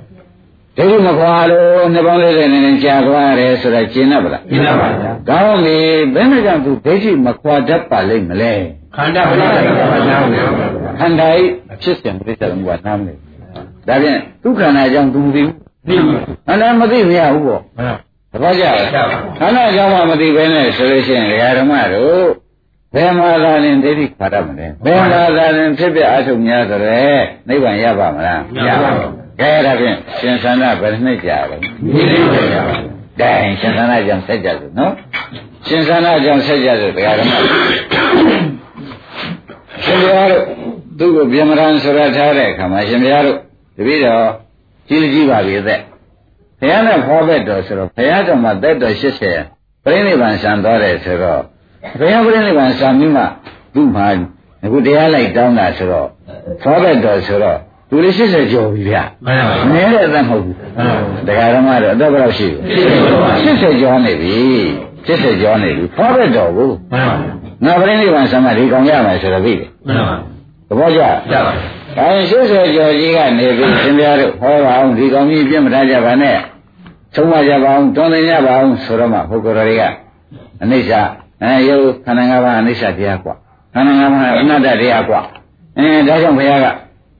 [0.77, 5.77] ဒိဋ္ဌိမခွာလို့နှစ်ပေါင်း40နဲ့နဲ့ကြာသွားတယ်ဆိုတာရှင်းတတ်ပါလားရှင်းပါဗျာကောင်းပြီ
[6.15, 8.53] ဘယ်နဲ့ကြောင့်သူဒိဋ္ဌိမခွာတတ်ပါလိမ့်မလဲ
[8.97, 10.03] ခန္ဓာပရိစ္ဆေသမုပ္ပါဒ်
[11.01, 11.43] ခန္ဓာဤ
[11.83, 13.15] ဖြစ်စဉ်ပြိဿသမုပ္ပါနားမလဲ
[13.89, 15.57] ဒါဖြင့်ဒုက္ခနာကြောင့်သူမသိဘူး
[15.89, 17.97] သိပါခန္ဓာမသိမရဘူးပေါ့မှန်ပါ
[18.35, 19.09] သဘောကျလား
[19.39, 22.25] ခန္ဓာကြောင့်မှမသိဘဲနဲ့ဆိုလို့ရှိရင်ဒကာဓမ္မတို့
[22.95, 27.03] ဘယ်မှာသာရင်ဒိဋ္ဌိခွာတတ်မလဲဘယ်မှာသာရင်ဖြစ်ပြအထုများဆိုရဲ
[27.49, 32.63] နိဗ္ဗာန်ရပါမလားမရပါဘူးကဲဒါဖြင့်ရှင်သန္တာဘယ်နှစ်ကြာလဲဒီလေးပဲဗျာ
[33.21, 34.93] ကဲရှင်သန္တာကြောင့်ဆက်ကြစို့နော်
[35.67, 37.33] ရှင်သန္တာကြောင့်ဆက်ကြစို့တရားဓမ္မ
[39.85, 40.45] ရှင်ဘုရားတို့
[40.99, 43.39] သူ့ကိုပြမရန်ဆိုရထားတဲ့အခါမှာရှင်ဘုရားတို့
[43.77, 44.25] တပည့်တော်
[44.89, 45.94] ကြီးကြီးပါပြီသက်ဘု
[46.71, 51.41] ရားနဲ့ခေါ်ဘက်တော်ဆိုတော့ဘုရားတော်မှာသက်တော်80ပြိဋိဘံဆံသွားတယ်ဆိုတော့
[51.99, 53.23] ဘုရားပြိဋိဘံဆံပြီးမှ
[53.75, 54.07] သူ့မှာ
[54.65, 56.09] အခုတရားလိုက်တောင်းတာဆိုတော့
[56.63, 57.59] ခေါ်ဘက်တော်ဆိုတော့
[57.91, 62.75] သူလေး80ကျော်ပြီဗျာမှန်ပါနည်းတဲ့အသက်မဟုတ်ဘူးမှန်ပါတရားဓမ္မတော့အသက်ဘယ်လောက်ရှိပြီ
[63.45, 64.37] 80ကျော်နေပြီ
[65.07, 67.17] 80ကျော်နေပြီဖောဘက်တော်ဘူးမှန်ပါ
[67.65, 70.17] ငါပြိဋိဘံဆံမဒီကောင်ရမယ်ဆိုတော့ပြီလေမှန်ပါ
[70.69, 71.01] သဘောကျ
[71.31, 71.53] ကြပါ
[71.97, 76.37] ဒါရင်80ကျော်ကြီးကနေပြီရှင်ပြတို့ဟောပါအောင်ဒီကောင်ကြီးပြင့်မထားကြပါနဲ့
[77.14, 79.84] သုံးမကြပါအောင်တွန်းသိကြပါအောင်ဆိုတော့မှဘုရားတွေက
[80.64, 80.92] အနိစ္စ
[81.42, 83.36] အဲရုပ်ခန္ဓာ၅ပါးအနိစ္စတရားกว่า
[83.74, 85.22] ခန္ဓာ၅ပါးအနတ္တတရားกว่า
[85.78, 86.68] အဲဒါကြောင့်ဘုရားက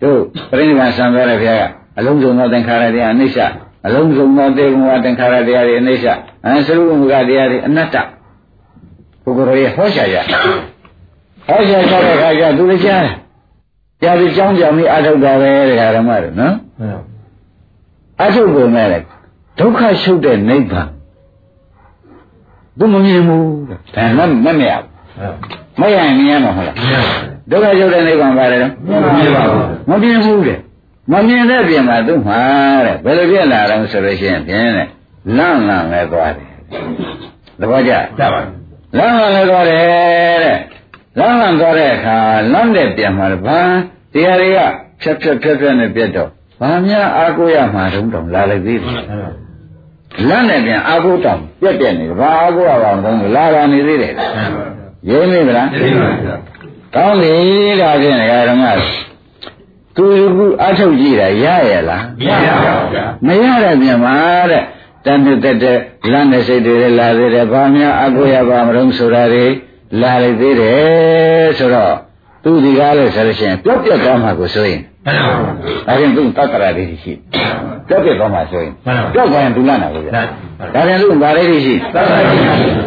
[0.04, 0.20] တို့
[0.52, 1.64] ပြိဋိဘံဆံပြောတဲ့ဘုရားက
[1.98, 3.38] အလုံးစုံသောသင်္ခါရတရားအနိစ္စ
[3.86, 6.06] အလုံးစုံသောတေဘဝသင်္ခါရတရားတွေအနိစ္စ
[6.46, 7.96] အဲသရုပ်မူကတရားတွေအနတ္တ
[9.24, 10.18] ဘုရားတွေဟောရှာကြ
[11.48, 13.14] ဟောရှာကြတဲ့အခါကျသူလည်းကြားတယ်
[14.02, 19.00] ကြားပြီးကြောင်းကြောင်ပြီးအထုတ်တာပဲတရားဓမ္မတွေနော် မှန်ပါ အထုတ်ပုံနဲ့လေ
[19.59, 20.89] ဒုက္ခရှုပ်တဲ့နိဗ္ဗာန်
[22.79, 24.89] သူမမြင်ဘူးတဲ့ဒါမှမမရဘူး
[25.81, 26.77] မရရင်မြင်ရမှာဟုတ်လား
[27.51, 28.73] ဒုက္ခရှုပ်တဲ့နိဗ္ဗာန်ပါတယ်တော့
[29.91, 30.59] မမြင်ဘူးတဲ့
[31.13, 32.41] မမြင်တဲ့ပြင်မှာသူ့မှာ
[32.87, 34.89] တဲ့ဘယ်လိုဖြစ်လာတော့ဆိုလို့ရှိရင်ပြင်းတဲ့
[35.37, 36.51] လန့်လန့်လဲသွားတယ်
[37.61, 38.41] သဘောကျကြပါ
[38.99, 39.79] လမ်းလမ်းလည်းသွားတယ်
[40.45, 40.59] တဲ့
[41.19, 42.17] လမ်းလမ်းသွားတဲ့အခါ
[42.53, 43.61] လမ်းတဲ့ပြန်မှာဘာ
[44.13, 44.59] တရားတွေက
[45.03, 46.29] ဖြတ်ဖြတ်ဖြတ်ဖြတ်နဲ့ပြတ်တော့
[46.61, 48.95] ဘာများအာကိုရမှာတုံးတုံလာလိုက်သေးတယ်
[50.29, 54.13] လမ်းနဲ့ပြန်အာကိုတောင်ပြတ်ပြတ်နေတယ်ဘာအာကိုရပါအောင်တုံးလာတာနေသေးတယ်
[55.09, 55.69] ရင်းမိဗလား
[56.95, 57.35] ကောင်းပြီ
[57.81, 58.65] ဒါဖြင့်ဓမ္မ
[59.97, 60.07] သူ
[60.37, 64.15] ကူအထုတ်ကြည့်တာရရလားမရပါဘူးဗျာမရတဲ့ပြန်မှာ
[64.51, 64.63] တဲ့
[65.05, 65.79] တန်တဲ့တဲ့
[66.13, 69.47] လမ်းတဲ့စိတ်တွေလည်းလာသေးတယ်ဘာများအကိုရပါမလို့ဆိုတာတွေ
[70.01, 71.95] လာလေသေးတယ်ဆိုတော့
[72.45, 75.33] သူဒီကားလို့ဆိုလို့ရှိရင်ပျောက်ပြတ်သွားမှာကိုဆိုရင် မှန်ပါ
[75.87, 77.13] ဒါရင်သူတက္ကရာလေးရှိ
[77.89, 80.23] ပျောက်ပြတ်သွားမှာဆိုရင်မှန်ပါပျောက်သွားရင်သူလာနာကိုဗျာဒါ
[80.75, 82.39] ဒါရင်သူဘာလေးရှိသတ်ပါပြီ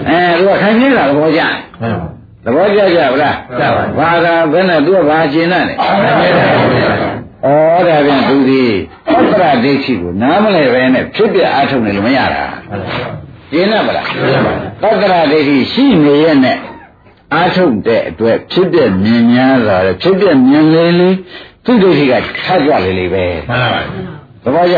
[0.09, 1.41] အဲသူကခိုင်နေတာသဘောကျ
[1.81, 2.05] မှန်ပါ
[2.45, 5.75] သဘောကျကြဗလားကျပါပြီဘာသာဘယ်နဲ့သူကဘာရှင်းနေလဲဩ
[7.87, 8.63] ဒါပြန်သူဒီ
[9.31, 12.43] သတ္တရဒိဋ္ဌိကိုနားမလဲပဲနဲ့ဖြစ်ပြအားထုတ်နေလို့မရတာ
[13.51, 14.05] ရှင်းတယ်မလား
[14.81, 16.57] သတ္တရဒိဋ္ဌိရှိနေရဲ့နဲ့
[17.33, 21.09] အားထုတ်တဲ့အတွက်ဖြစ်ပြမြင်များတာလေဖြစ်ပြမြင်လေလေ
[21.67, 22.13] သူဒိဋ္ဌိက
[22.45, 23.81] ထပ်ကြလေလေပဲမှန်ပါ
[24.43, 24.77] သဘောကျ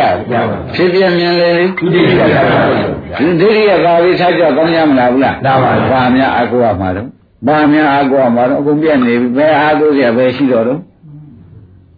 [0.75, 7.07] ဖြစ်ပြမြင်လေလေဒီဒီကသာပါဗျာဒီဒိဋ္ဌိကသာပြီးထပ်ကြကောင်းကြမလားဘူးလားလာပါဘူးဘာများအကူရမှာတော့
[7.47, 10.79] ဘာများအကူရမှာတော့အကုန်ပြတ်နေပြီဘယ်အားကိုရပဲရှိတော့တော့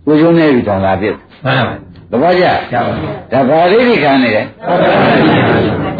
[0.05, 1.15] ကိုကျုံးနေပြီတောင်လာပြစ်
[1.45, 1.77] မှန်ပါဒ
[2.11, 4.45] သဘောကျကျပါဗျာဒါဘာဒိဋ္ဌိခံနေတယ်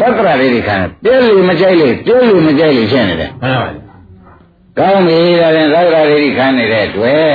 [0.00, 3.82] တတ္တရာဒိဋ္ဌိခံတယ်ပြည့်လို့မကြိုက်လို့ပြည့်လို့မကြိုက်လို့ဖြစ်နေတယ်မှန်ပါဗျာ
[4.78, 7.32] ကောင်းပြီဒါရင်သတ္တရာဒိဋ္ဌိခံနေတဲ့တွေ့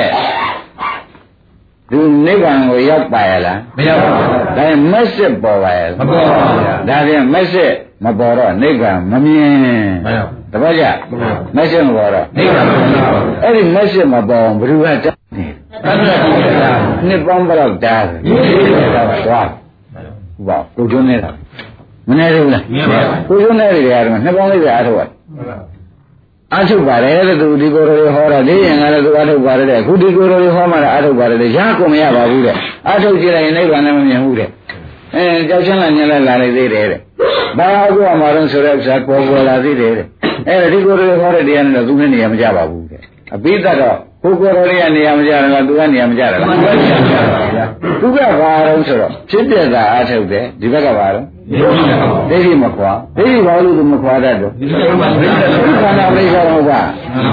[1.92, 7.72] သူနိဗ္ဗာန်ကိုရောက်ပါရဲ့လားမရောက်ပါဘူးဒါရင်မက်စစ်ပေါ်ပါရဲ့မပေါ်ပါဘူးဗျာဒါဖြင့်မက်စစ်
[8.04, 10.14] မပေါ်တော့နိဗ္ဗာန်မမြင်မှန်ပါ
[10.54, 15.46] တပည့်ကြမှန်ပါမက်စစ်မပေါ်တော့နိဗ္ဗာန်မမြင်ပါဘူးအဲ့ဒီမက်စစ်မပေါ်အောင်ဘယ်သူကတတ်နေ
[15.86, 16.10] တတ်တ
[16.48, 16.72] ယ်ဗျာ
[17.08, 18.30] နှစ်ပေါင်းဘယ်တော့တားတယ်မြ
[18.84, 21.32] င်ပါပါသွားဟုတ်ပါကိုကျွန်းနေတာ
[22.10, 25.10] မနေဘူးလားမြင်ပါပါကိုကျွန်းနေတဲ့နေရာမှာနှစ်ပေါင်းလေးပဲအားထုတ်ရတယ်
[26.54, 32.56] အားထုတ်ပါတယ်တဲ့သူဒီကိုယ်တော်တွေဟောတာဒီရင်ကလည်းသူအားထုတ်ပါတယ်တဲ့အခုဒီကိုယ်တော်တွေဟောမှလည်းအားထုတ်ပါတယ်တဲ့ရကုန်မရပါဘူးတဲ့
[32.88, 34.50] အားထုတ်ကြည့်လိုက်ရင်နိဗ္ဗာန်လည်းမမြင်ဘူးတဲ့
[35.16, 37.00] အဲကြောက်ချင်းလာညင်လည်းလာနေသေးတယ်တဲ့
[37.58, 40.06] ဘာအခုအမှားတော့ဆိုတဲ့ဥစ္စာပေါ်ပေါ်လာသေးတယ်တဲ့
[40.48, 43.02] အဲ့ဒီကိုယ်တော်တွေဟောတဲ့တရားနဲ့တော့သူနဲ့နေရာမကြပါဘူးတဲ့
[43.36, 46.72] အပိသက်တော့ကိုယ်ကိုယ်တော်တွေကနေရာမကြတယ်လားသူကနေရာမကြတယ်လားမှန်ပါ
[47.56, 47.66] ဗျာ
[48.02, 51.72] သူကဘာတော့ဆိုတော့ဖြစ်ပြတာအားထုတ်တယ်ဒီဘက်ကဘာတော့ မြင်
[52.02, 56.84] ပါပါဒိဋ္ဌိမခွာဒိဋ္ဌိဘာလို့သူမခွာတတ်တော့ဒီလိုမှပြိတ္တာဒုက္ခနာပရိစ္ဆေမှုကမှန်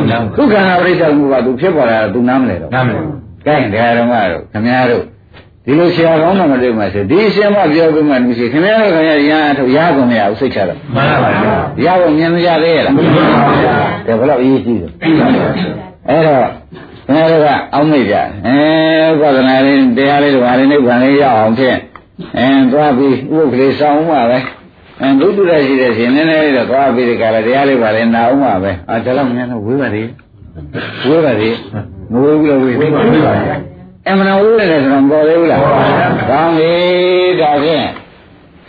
[0.06, 3.00] ပါဒုက္ခနာပရိစ္ဆေမှုကသူဖြစ်ပေါ်လာတာသူနားမလဲတော့နားမလဲ
[3.46, 5.04] ကဲတရားတော်မတို့ခမည်းတော်
[5.66, 11.30] ဒီလိုဆရာကောင်းတော်မတွေ့မှဆိုဒီအရှင်မပြောပြီးမှလူရှိခမည်းတော်ခင်ဗျာရဟန်းထုတ်ရကုန်မရဘူးစိတ်ချတော့မှန်ပါ
[11.80, 13.74] ဗျာရကုန်မြင်မရသေးရဲ့လားမှန်ပါဗျာ
[14.06, 15.46] ဒါဘယ်တော့အရေးကြီးတယ်ပြီးပါဗျာ
[16.08, 16.46] အဲ့တော့
[17.06, 18.14] ခင်ဗျားတို့ကအောင်းမိတ်ကြ
[18.46, 18.58] အဲ
[19.10, 21.78] ဥပဒနာလေးတရားလေးတို့ဟာလေးနိဗ္ဗာန်လေးရအောင်ဖြင့်
[22.38, 24.38] အဲသွားပြီးဥပ္ပလေးစောင်းမှပဲ
[25.00, 30.02] အဲဘုဒ္ဓရရှိတဲ့ရှင်နည်းနည်းလေးတော့သွားပြီးဒီကရတရားလေးပါလေနာအောင်မှပဲအာဒါတော့မြန်တော့ဝေးပါလေ
[31.06, 31.50] ဝေးပါလေ
[32.12, 33.56] မဝေးဘူးလို့ဝေးပြီးပါဗျာ
[34.08, 35.60] အမှန်ဝေးတယ်ဆိုတော့မပေါ်သေးဘူးလား
[36.30, 36.72] ကောင်းပြီ
[37.40, 37.86] ဒါဖြင့်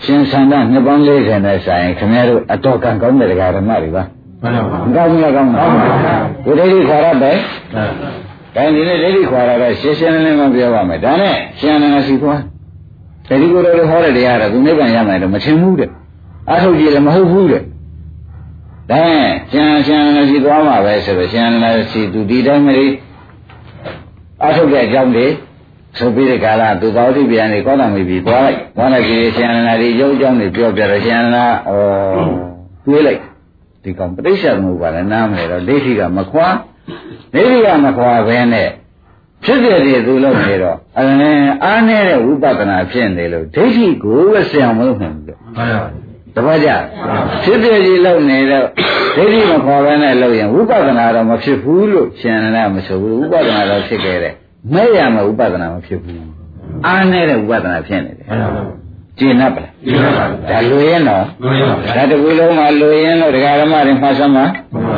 [0.03, 4.03] ရှင်ဆန္ဒနှစ်ပေါင်း40နဲ့ဆိုင်ခင်ဗျားတို့အတော်ကံကောင်းတဲ့တရားဓမ္မတွေပါ
[4.41, 5.63] မှန်ပါမကောင်းဘူးလားကောင်းပါ
[6.45, 7.31] ဘုရားကြီးခါရပဲ
[7.73, 7.85] ဗျာ
[8.55, 12.39] ဒါဒီနေ့ဒိဋ္ဌိခွာရတော့ရှင်းရှင်းလင်းလင်းမပြောပါမယ်ဒါနဲ့ရှင်အနန္ဒစီသွား
[13.29, 15.89] တတိကိုယ်တော်ဟောတဲ့တရားတော့သူနိဗ္ဗာန်ရမယ်တော့မထင်ဘူးတဲ့
[16.51, 17.63] အထုတ်ကြည့်လည်းမဟုတ်ဘူးတဲ့
[18.91, 22.91] ဒါနဲ့ရှင်ရှင်အနန္ဒစီသွားမှာပဲဆိုတော့ရှင်အနန္ဒစီသူဒီတိုင်းမလေး
[24.45, 25.27] အထုတ်တဲ့အကြောင်းတွေ
[25.97, 31.79] ဆိုပြီးတဲ့ကာလသူသောတိပြန်နေကောသမိပြီသွားလိုက်သွားလိုက်ပြီးရှင်အနန္ဒစီရုပ်အကြောင်းတွေပြောပြတော့ရှင်အနန္ဒဩ
[32.85, 33.21] တွေးလိုက်
[33.83, 36.47] ဒီကောင်ပဋိစ္စမှုပါလည်းနားမလဲတော့ဒိဋ္ဌိကမခွာ
[37.33, 38.69] ဒိဋ္ဌိကမခွာဘဲနဲ့
[39.45, 45.85] ဖြစ်ပြတယ်သူလို့နေတော့အင်းအားနေတဲ့ဝိပဿနာဖြစ်နေလို့ဒိဋ္ဌိကိုပဲဆရာမလို့နိုင်ဘူးလို့မှန်ပါ
[46.35, 46.69] တပတ်ကြ
[47.43, 48.65] ဖြစ်ပြကြီးလုံနေတော့
[49.15, 54.33] ဒိဋ္ဌိမခေါ်ဘဲနဲ့လုံရင်ဝိပဿနာတော့မဖြစ်ဘူးလို့ရှင်ရဏမဆိုဘူးဝိပဿနာတော့ဖြစ်ခဲ့တယ်
[54.73, 56.19] မဲ့ရမယ်ဝိပဿနာမဖြစ်ဘူး
[56.85, 58.63] အားနေတဲ့ဝိပဿနာဖြစ်နေတယ်မှန်ပါ
[59.19, 64.97] ကျင့်납ပါလားဒီလိုပါဒါလူရင်တော့လို့ရပါဗျာဒါတကူလုံးမှာလူရင်လို့ဒကာဓမ္မတွေမှတ်စမ်းပါမှန်ပါ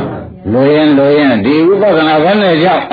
[0.53, 2.83] လူရင်လူရင်ဒီဝိပဿနာဘယ်နဲ့ကြောင့်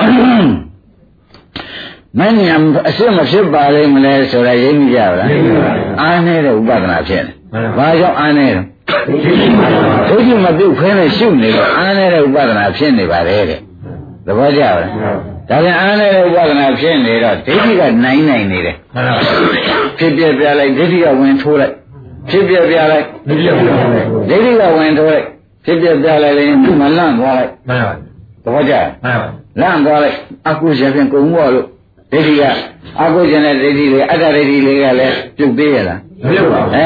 [2.19, 2.49] မဉ္ဇဉ်
[2.89, 5.29] အစစ်မဖြစ်ပါလိမ့်မလဲဆိုတာရိပ်မိကြပါလား
[6.01, 8.61] အားနေတဲ့ဥပဒနာဖြစ်တယ်။ဘာကြောင့်အားနေလဲ။
[10.09, 13.59] ဒိဋ္ဌိမပြုတ်ဖဲနဲ့ရှုနေတော့အားနေတဲ့ဥပဒနာဖြစ်နေပါလေတဲ့။
[14.25, 14.75] သဘောကျလား။
[15.49, 19.15] ဒါပြန်အားနေတဲ့ဥပဒနာဖြစ်နေတော့ဒိဋ္ဌိကနိုင်နိုင်နေတယ်မှန်ပါ။
[19.97, 21.73] ဖြစ်ပြပြလိုက်ဒိဋ္ဌိကဝင်ထိုးလိုက်
[22.29, 23.73] ဖြစ်ပြပြလိုက်ဒီလိုပါ
[24.29, 25.25] ဒိဋ္ဌိကဝင်ထိုးလိုက်
[25.65, 27.93] ဖြစ်ပြပြလိုက်ရင်သူ့မှာလန့်သွားလိုက်မှန်ပါ
[28.43, 29.27] သဘောကျလားမှန်ပါ
[29.61, 30.15] လန့်သွားလိုက်
[30.49, 31.65] အကုရှင်ဖြင့်ကုံမော့လို့
[32.11, 32.43] ဒိဋ္ဌိက
[33.01, 36.79] အကုရှင်တဲ့ဒိဋ္ဌိတွေအတ္တဒိဋ္ဌိတွေကလည်းပြုတ်သေးရလားမပြုတ်ပါဘူးအ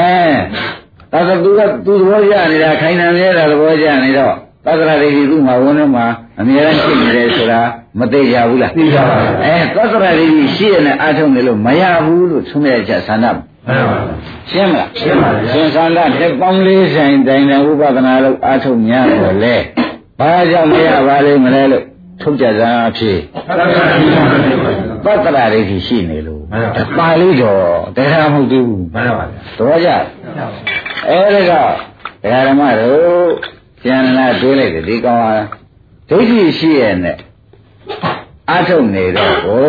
[1.12, 6.06] ဒါဆိုသူကသူသဘောကျနေတာခိုင်နှံမြဲတာသဘောကျနေတော့သတ္တရဒိဋ္ဌိသူ့မှာဝန်းထဲမှာ
[6.40, 7.60] အမြဲတမ်းရှိနေတယ်ဆိုတာ
[7.98, 13.36] မသိကြဘူးလားသိပါပါအဲသတ္တရဒိဋ္ဌိရှိရတဲ့အာထုံနေလို့မရဘူးလို့သုံးရချက်ဆန္ဒမှန်
[13.90, 13.98] ပါ
[14.50, 19.54] ရှင်းမလားရှင်းပါပြီရှင်ဆန္ဒတစ်ပေါင်းလေးဆိုင်တိုင်တဲ့ဥပဒနာလို့အာထုံများတော့လေ
[20.20, 21.84] ဘာကြောင့်မရပါလိမ့်မလဲလို့
[22.22, 23.16] ထုတ်ကြစမ်းအဖြစ်
[23.48, 27.62] သတ္တရာကြီး ပါသတ္တရာဒိဋ္ဌိရှိနေလို့မှန်ပါပါဠိတော်
[27.96, 29.90] တရားမဟုတ်သေးဘူးမှန်ပါဗျာသဘောကျ
[31.08, 31.72] အဲဒီတော့
[32.22, 33.28] တရားဓမ္မတို့
[33.84, 35.32] ကျန်လာတွေးလိုက်တယ်ဒီကောင်ဟာ
[36.10, 37.16] ဒိဋ္ဌိရှိရဲ့နဲ့
[38.50, 39.62] အာထုတ်နေတော့ဟို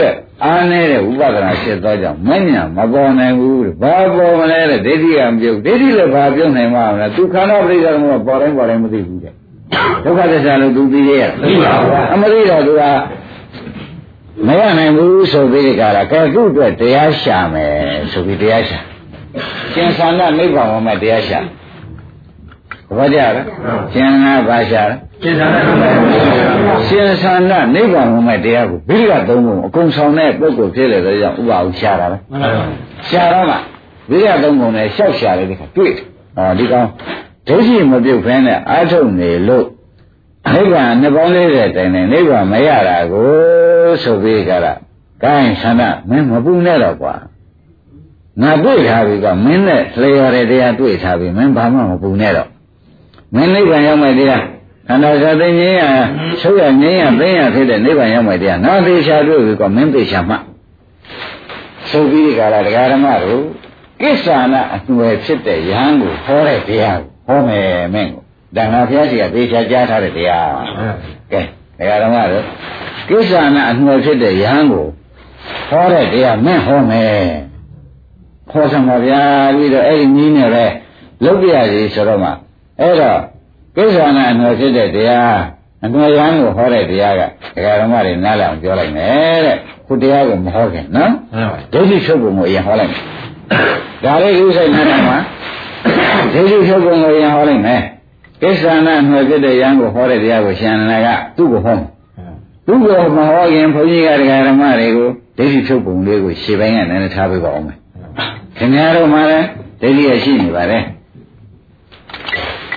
[0.00, 0.14] တဲ့
[0.44, 9.32] အားနေတဲ့ဥပဒနာဖြစ်သောကြောင့်မညာမပေါ်နိုင်ဘူးတဲ့ဘာပေါ်မလဲတဲ့ဒိဋ္ဌိကမပြုတ်ဒိဋ္ဌိလည်းဘာပြုတ်နိုင်မှာမလဲသူခန္ဓာပရိစ္ဆေသမုပ္ပါပေါ်တိုင်းပေါ်တိုင်းမသိဘူးတဲ့
[10.04, 12.82] ဒုက္ခသစ္စာလို့သူသိရဲ့သိပါဘူးအမသိတော့သူက
[14.46, 17.72] မရနိုင်ဘူးဆိုပြီးဒီကရာကဲခုအတွက်တရားရှာမယ်
[18.12, 18.78] ဆိုပြီးတရားရှာ
[19.74, 21.40] ကျင်ဆန္ဒနိဗ္ဗာန်မှာတရားရှာ
[22.96, 23.42] ဘာကြလဲ
[23.92, 25.90] ကျင်နာဘာရှာလဲရှင်းစားတယ်မှန်ပါ
[26.88, 32.50] ရှင်ဆန္ဒနိဗ္ဗာန်မှာတရားကိုဘိရိကသုံးပုံအကုန်ဆောင်တဲ့ပုဂ္ဂိုလ်ဖြစ်လေတဲ့ကြောင့်ဥပအောင်ရှာတာပဲမှန်ပါ
[33.08, 33.56] ရှာတော့မှ
[34.10, 36.04] ဘိရိကသုံးပုံနဲ့ရှောက်ရှာလေဒီခါတွေ့တယ်
[36.36, 36.86] ဟောဒီကောင်
[37.48, 39.66] ဒိဋ္ဌိမပြုတ်ဖဲနဲ့အာထုတ်နေလို့
[40.54, 43.30] နိဗ္ဗာန်နှစ်ပေါင်း40တိုင်နေနိဗ္ဗာန်မရတာကို
[44.02, 44.72] ဆိုပြီးကြတာ
[45.22, 47.14] ကိုင်းဆန္ဒမင်းမပူနဲ့တော့ကွာ
[48.42, 52.48] ငါတွေ့ထားပြီကမင်းနဲ့လျော်တဲ့တရားတွေ့ထားပြီမင်းဘာမှမပူနဲ့တော့
[53.34, 54.44] မင်းနိဗ္ဗာန်ရောက်မယ်တရား
[54.88, 55.82] ခန္ဓာစာသိငြိမ်းရ
[56.42, 60.36] ဆုရငြိမ်းရသိရဖြစ်တဲ့နိဗ္ဗာန်ရောက်မယ်တရားငါသေချာတွေ့ပြီကမင်းသေချာမှ
[61.90, 63.42] ဆိုပြီးဒီကရာတရားဓမ္မတို့
[64.00, 68.22] ကိစ္ဆာနာအသွယ်ဖြစ်တဲ့ယဟန်ကိုဟောတဲ့တရားကိုဟောမယ်မင်းကို
[68.56, 70.50] ဒါငါဘုရားရှိခိုးသေချာကြားထားတဲ့တရား
[71.32, 71.40] ကဲ
[71.80, 72.44] တရားဓမ္မတို့
[73.08, 74.86] ကိစ္ဆာနာအသွယ်ဖြစ်တဲ့ယဟန်ကို
[75.70, 77.20] ဟောတဲ့တရားမင်းဟောမယ်
[78.50, 79.22] ခေါ်ဆောင်ပါဗျာ
[79.56, 80.64] ပြီးတော့အဲ့ဒီနည်းနဲ့ပဲ
[81.24, 82.30] လုပ်ပြရစီဆိုတော့မှ
[82.80, 83.20] အဲ့တော့
[83.76, 85.38] ကိစ္ဆာနာအနွယ်ဖြစ်တဲ့တရား
[85.84, 87.22] အနွယ်ရန်ကိုဟောတဲ့တရားက
[87.54, 89.56] ဒကာဓမ္မတွေနားလည်အောင်ပြောလိုက်မယ်တဲ့
[89.86, 91.12] ခုတရားကိုမဟောခင်နော်
[91.72, 93.02] ဒိဋ္ဌိချုပ်ပုံကိုအရင်ဟောလိုက်မယ်
[94.04, 95.18] ဒါလေးဥစ္စာနားမှာ
[96.32, 97.80] ဒိဋ္ဌိချုပ်ပုံကိုအရင်ဟောလိုက်မယ်
[98.42, 101.76] ကိစ္ဆာနာအနွယ်ဖြစ်တဲ့ရန်ကိုဟောတဲ့တရားကိုရှင်နာကသူ့ကိုဟော
[102.66, 107.78] သူ့ကိုမဟောခင်ဘုန်းကြီးကဒကာဓမ္မတွေကိုဒိဋ္ဌိချုပ်ပုံလေးကိုရှေ့ပိုင်းကနည်းနည်းထားပေးပါအောင်မယ်
[108.58, 109.46] ခင်ဗျားတို့မှလည်း
[109.80, 110.84] ဒိဋ္ဌိရရှိနေပါတယ်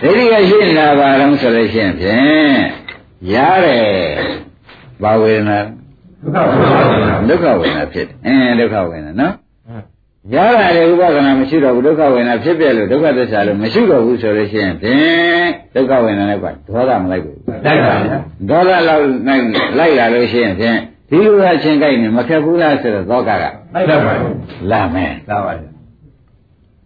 [0.03, 2.57] ဒိဋ္ဌိရရှိနေတာပါတော့ဆိုလို့ရှိရင်ဖြင့်
[3.33, 3.35] ရ
[3.65, 3.87] တယ်
[5.03, 5.57] ဘာဝေဒနာ
[7.27, 9.33] ဒုက္ခဝေဒနာဖြစ်တယ်အင်းဒုက္ခဝေဒနာနော်
[10.31, 18.17] ရတာလေဥပဒနာမရှိတော့ဘူးဒုက္ခဝေဒနာဖြစ်ပြလို့ဒုက္ခသစ္စာလို့မရှိတော့ဘူးဆိုလို့ရှိရင်ဖြင့်ဒုက္ခဝေဒနာနဲ့ကဒေါသမလိုက်ဘူးလိုက်ပါဗျာ
[18.49, 19.43] ဒေါသလောက်လိုက်
[19.79, 20.77] လိုက်လာလို့ရှိရင်ဖြင့်
[21.09, 24.13] ဒီလိုအချင်းကြိုက်နေမခက်ဘူးလားဆိုတော့သောကကလိုက်ပါပါ
[24.71, 25.69] လာမယ်လာပါဗျာ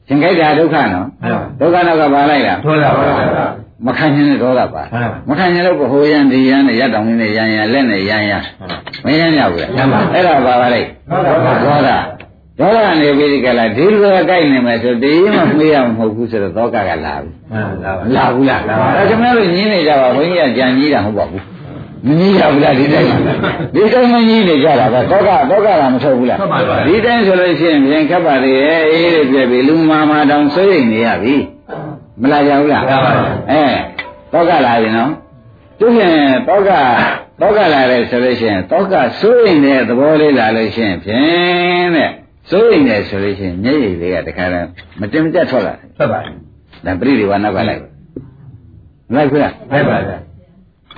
[0.08, 1.08] ရှင်ကြိုက်တာဒုက္ခနော်
[1.60, 3.48] ဒုက္ခနောက်ကဘာလိုက်လားဒေါသပါဗျာ
[3.88, 4.84] မခံခြင်းနဲ့ဒေါသပါ
[5.30, 8.44] မခံခြင်းလို့ဟိုရန်ဒီရန်နဲ့ရက်တောင်လေးနဲ့ရန်ရန်လက်နဲ့ရန်ရန်
[9.06, 9.70] မရန်ရဘူးလား
[10.14, 10.88] အဲ့ဒါပါပါလိုက်
[11.66, 11.90] ဒေါသ
[12.60, 17.30] ဒေါသနေပြီးဒီကလာဒီလိုကြိုက်နေမယ်ဆိုဒီမှမေးရမှာမဟုတ်ဘူးဆိုတော့သောကကလာပြီ
[18.16, 18.76] လာဘူးလားဒါ
[19.10, 21.44] ကျွန်တော်တို့ညင်းနေကြပါဘုန်းကြီးကကြံကြီးတာမဟုတ်ပါဘူး
[22.06, 23.10] မကြီးရဘူးလားဒီတိုင်း
[23.76, 26.38] ဒီတိုင်းမကြီးနေကြတာပဲတောကတောကကမထုတ်ဘူးလား
[26.88, 28.54] ဒီတိုင်းဆိုလို့ရှိရင်ပြင်ခက်ပါလေ
[28.92, 31.36] အေးလေးပြည့်ပြီလူမာမာတောင်ဆွေးနေရပြီ
[32.22, 32.84] မလာကြဘူးလား
[33.52, 33.64] အဲ
[34.34, 35.12] တောကလာပြီနော်
[35.80, 36.16] သူဖြင့်
[36.48, 36.70] တောက
[37.42, 42.12] တောကလာတယ်ဆိုလို့ရှိရင်တောကစိုးရင်တဲ့သဘောလေးလာလို့ရှိရင်ဖြင့်တဲ့
[42.50, 44.68] စိုးရင်တယ်ဆိုလို့ရှိရင်မျက်ရည်လေးကတခါတည်း
[45.00, 46.20] မတင်မကျထွက်လာထွက်ပါ
[46.86, 47.82] ဒါပရိဒီဝါနောက်ကလိုက်
[49.14, 50.18] လိုက်ခွလားလိုက်ပါဗျာ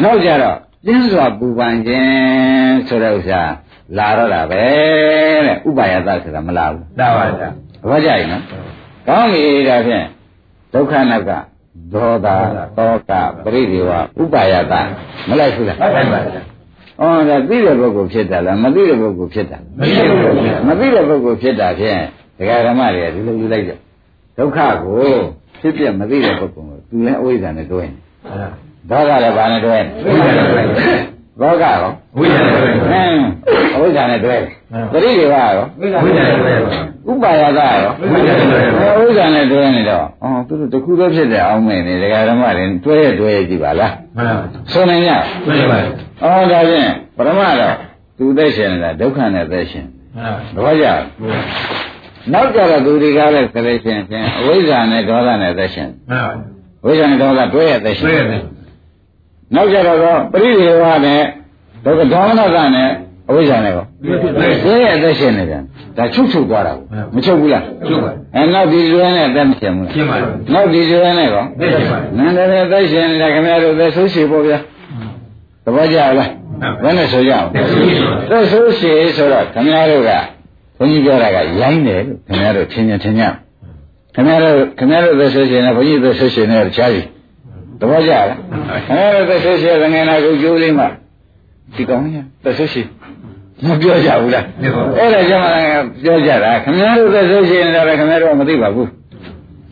[0.04, 3.42] နောက်ကြတော့ပြင်းစွာပူပန်ခြင်းဆိုတဲ့ဥစ္စာ
[3.98, 4.64] လာတော့တာပဲ
[5.46, 7.50] တဲ့ဥပါယသဆိုတာမလာဘူးလာပါဗျာ
[7.90, 8.44] ဘာကြိုက်နော်
[9.08, 10.06] ကောင်းပြီဒါဖြင့်
[10.74, 11.32] ဒုက္ခနက
[11.94, 12.28] ဒေါသ
[12.78, 13.12] တောက
[13.44, 13.90] ပရိဒီဝ
[14.22, 14.74] ဥပါယသ
[15.30, 16.42] မလိုက်ဘူးလားလိုက်ပါဗျာ
[17.02, 22.00] ဩဒါသိတဲ့ပုဂ္ဂိုလ်ဖြစ်တာလားမသိတဲ့ပုဂ္ဂိုလ်ဖြစ်တာမရှိဘူးမသိတဲ့ပုဂ္ဂိုလ်ဖြစ်တာဖြင့်
[22.38, 23.72] ဒကာဓမ္မတွေကဒီလိုယူလိုက်ကြ
[24.38, 25.04] ဒုက္ခကို
[25.60, 27.96] ဖြစ်ပြမသိတဲ့ပုဂ္ဂိုလ်ကိုသူလည်းအဝိဇ္ဇာနဲ့တွဲနေ
[28.90, 29.78] ဒေါသလည်းဘာနဲ့တွဲ
[31.42, 33.24] ဘောကရောဝိဇ္ဇာနဲ့တွဲအင်း
[33.76, 34.36] အဝိဇ္ဇာနဲ့တွဲ
[34.92, 36.54] ပရိဒီဝါရောဝိဇ္ဇာနဲ့တွဲ
[37.10, 45.12] ဥပါယသရောဝိဇ္ဇာနဲ့တွဲဝိဇ္ဇာနဲ့တွဲနေတော့အော်သူတို့တခုတော့ဖြစ်တဲ့အောင်းမဲ့နေဒကာဓမ္မတွေတွဲရတွဲရကြည့်ပါလားမှန်ပါဆိုနိုင်ကြ
[45.46, 45.80] တွဲရပါ
[46.24, 47.76] အော်ဒါဖြင့်ပရမတော့
[48.18, 50.88] သူသက်ရှင်နေတာဒုက္ခနဲ့သက်ရှင်မှန်ပါတော့ကြ
[52.34, 56.34] နောက်ကြတော့သူတွေကလည်းဆိုလို့ရှိရင်ဖြင့်အဝိဇ္ဇာနဲ့ဒေါသနဲ့သက်ရှင်မှန်ပါ
[56.86, 58.44] ဝိဇ္ဇာနဲ့ဒေါသတွဲရသက်ရှင်တွဲရသက်
[59.56, 59.98] နောက်ကြတော့
[60.32, 61.22] ပရိဒေဝနဲ့
[61.86, 62.90] ဒုက္ခဒေါမနကနဲ့
[63.30, 63.86] အဝိဇ္ဇာနဲ့ကော
[64.64, 65.62] သိရဲ့အသက်ရှင်နေတယ်
[65.98, 66.74] ဒါချုပ်ချုပ်သွားတာ
[67.16, 70.18] မချုပ်ဘူးလားချုပ်ပါအဲနောက်ဒီကျွဲနဲ့အသက်မရှင်ဘူးလားရှင်ပါ
[70.54, 74.62] နောက်ဒီကျွဲနဲ့ကောသိရှင်ပါနန္ဒရဲ့အသက်ရှင်နေတာခင်ဗျားတို့သက်ဆိုးရှိပေါ့ဗျာသ
[75.76, 76.14] ဘောကျလား
[76.84, 77.48] ဘယ်နဲ့ဆိုကြအောင်
[78.30, 80.12] သက်ဆိုးရှိဆိုတော့ခင်ဗျားတို့က
[80.78, 83.24] ဘုန်းကြီးပြောတာကရိုင်းတယ်လို့ခင်ဗျားတို့ထင်ရင်ထင်ကြ
[84.16, 87.02] ခင်ဗျားတို့ခင်ဗျားတို့သက်ဆိုးရှိနေဘုန်းကြီးသက်ဆိုးရှိနေတော့ချားပြီ
[87.80, 90.86] သဘောကျလားအဲဒါသက်ဆိုးရှိတဲ့ငယ်နာကိုကျိုးလေးမှ
[91.76, 92.82] ဒီကောင်းရသက်ဆိုးရှိ
[93.66, 94.46] မပြောကြဘူးလား
[94.98, 95.46] အဲ့ဒါကြောင့်
[96.04, 98.90] ပြောကြတာခင်ဗျားတို့သက်ဆိုးရှိနေတာလည်းခင်ဗျားတို့မသိပါဘူး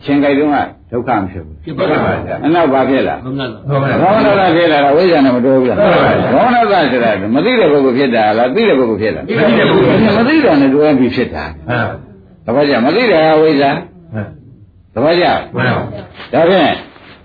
[0.04, 0.58] ရှင်ကြိုက်တုန်းက
[0.92, 5.78] ဒုက္ခမဖြစ်ဘူးဖြစ်ပါပါဗျာအနောက်ဘာဖြစ်လာဘောမနတာဖြစ်လာတာဝိဇ္ဇာနဲ့မတိုးဘူးလား
[6.32, 9.20] ဘောမနတာဆိုတာမသိတဲ့ပုဂ္ဂိုလ်ဖြစ်တာလားသိတဲ့ပုဂ္ဂိုလ်ဖြစ်တာ
[10.18, 11.44] မသိတာနဲ့တွဲပြီးဖြစ်တာ
[12.44, 13.70] သဘောကျမသိတာဝိဇ္ဇာ
[14.94, 16.72] သဘောကျဒါဖြင့်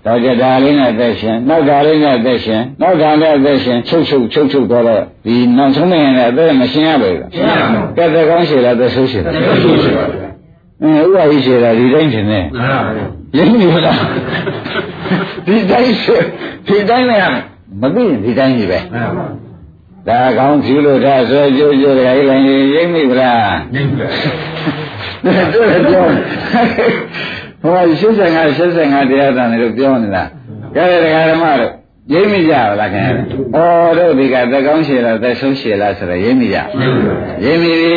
[0.06, 4.84] တော့ကြဒါလေးနဲ့သက်ရှင်နောက်ဒါလေးနဲ့သက်ရှင်နောက်ဒါနဲ့သက်ရှင်ချုပ်ချုပ်ချုပ်ချုပ်တော့
[5.26, 10.23] ဒီနောက်ဆုံးမရင်လည်းအသက်မရှင်ရပါဘူးရှင်းပါဘူးကဲသက်ကောင်းရှည်လားသက်ဆိုးရှည်လားသက်ဆိုးရှည်ပါဗျာ
[10.82, 13.06] အဲဥပ္ပါဟိရှည်တာဒီတိုင်းထင်တယ်မှန်ပါဗျာ
[13.36, 13.98] ရင်းနေလား
[15.46, 16.22] ဒီတိုင်းရှည်
[16.66, 17.42] ဒီတိုင်းလည်း
[17.80, 19.26] မသိရင်ဒီတိုင်းကြီးပဲမှန်ပါ
[20.08, 22.42] ဒါကောင်းဖြူလို့ဒါဆွဲကြိုးကြိုးတယ်ခိုင်းလိုက်
[22.74, 24.08] ရိမ့်မိဗလားရိမ့်ပါ
[25.24, 26.10] တော်တော်
[27.62, 30.24] ဟော85 85တရားတန်တယ်လို့ပြောနေတာ
[30.74, 31.72] ကြတဲ့ဒကာဓမ္မတို့
[32.12, 33.10] ရိပ်မိကြပါလားခင်ဗျ။
[33.56, 36.58] အော်တို့ဒီကသက်ကောင်းရှည်လားသက်ဆုံးရှည်လားဆိုတော့ရိပ်မိကြ။
[37.44, 37.92] ရိပ်မိပြီ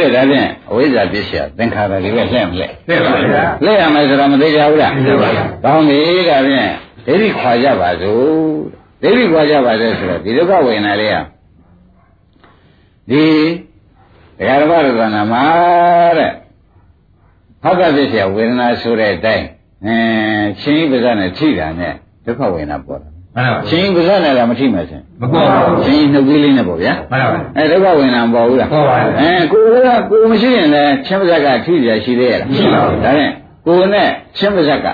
[0.00, 6.70] တဲ့ဒါဖြင့်အဝိဇ္ဇာပြည့်ရှည်သင်္ခါရတွေပဲလက်မလက်သိပါဗျာလက်ရမယ်ဆိုတော့မသိကြဘူးလားသိပါဗျာ။ကောင်းပြီဒါဖြင့်
[7.06, 8.24] ဒိဋ္ဌိခွာကြပါစို့
[9.02, 11.16] ဒိဋ္ဌိခွာကြပါစေဆိုတော့ဒီဒုက္ခဝေဒနာလေးက
[13.10, 13.24] ဒီ
[14.38, 15.44] တရားဓမ္မရသနာမှာ
[16.18, 16.30] တဲ့
[17.62, 19.46] ဟောက်ကပြည့်ရှည်ဝေဒနာဆိုတဲ့အတိုင်း
[19.86, 19.96] အဲ
[20.60, 21.92] ချင်းပဇာနဲ့ထိတာနဲ့
[22.24, 33.30] ဒုက္ခဝေဒနာပေါ်တာ မှန်ပါဗျာချင်းပဇာနဲ့လည်းမထိမဲ့ချင်းမပေါ်ပါဘူးချင်းနှုတ်ကြီးလေးနဲ့ပေါ့ဗျာမှန်ပါဗျာအဲဒုက္ခဝေဒနာပေါ်ဘူးလားပေါ်ပါဘူးအဲကိုယ်ကကိုယ်မရှိရင်လည်းချင်းပဇက်ကထိရရှိသေးရလားရှိပါဘူးဒါနဲ့
[33.66, 34.86] ကိုယ်နဲ့ချင်းပဇက်က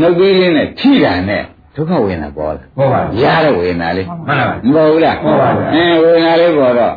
[0.00, 1.42] နှုတ်ကြီးလေးနဲ့ထိတာနဲ့
[1.76, 6.94] ဒုက္ခဝေဒနာပေါ်လာပေါ်ပါဗျာရတဲ့ဝေဒနာလေးမှန်ပါဗျာမပေါ်ဘူးလားပေါ်ပါဘူးအဲဝေဒနာလေးပေါ်တော့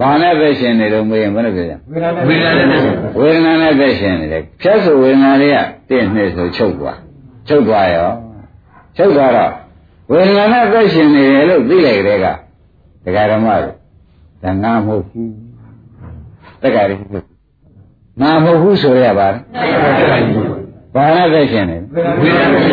[0.00, 1.74] ဘာနဲ့သက်ရှင်နေတော့မေးရင်ဘယ်လိုပြောကြ
[2.28, 2.80] ဝိညာဉ်နဲ့
[3.18, 6.98] ဝေဒနာနဲ့သက်ရှင်နေတယ်ဖြတ်ဆိုဝေဒနာလေးကတင့်နှစ်ဆိုချုပ်သွား
[7.48, 8.10] ချုပ်သွားရော
[8.96, 9.52] ချုပ်သွားတော့
[10.10, 12.26] ဝေဒနာနဲ့သက်ရှင်နေတယ်လို့သိလိုက်တဲ့က
[13.04, 13.70] ဒကာဓမ္မတွေ
[14.42, 15.32] ဒါငါမဟုတ်ဘူး
[16.62, 17.00] တက္ကရာကြီး
[18.20, 19.40] ငါမဟုတ်ဘူးဆိုရပါလား
[20.94, 22.64] ဘာနဲ့သက်ရှင်နေလဲဝိညာဉ်နဲ့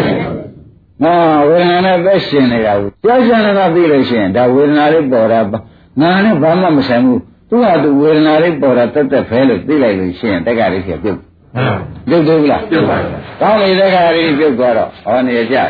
[1.03, 1.15] ငါ
[1.49, 5.57] ဝေဒနာနဲ့သက်ရှင်နေတာကိုကြောက်ကြနေတာသိလို့ရှိရင်ဒါဝေဒနာလေးပေါ်တာပါ
[6.01, 11.75] ငါနဲ့ဘာမှမဆိုင်ဘူးသူကသူဝေဒနာလေးပေါ်တာတက်တက်ဖဲလို့သိလိုက်လို့ရှိရင်တက္ကရာကြီးကပြုတ်မှန်ပါ
[12.09, 15.69] ပြုတ်သေးဘူးလားပြုတ်ပါဗျာကောင်းပြီတက္ကရာကြီးပြုတ်သွားတော့ဟောနေကြတယ်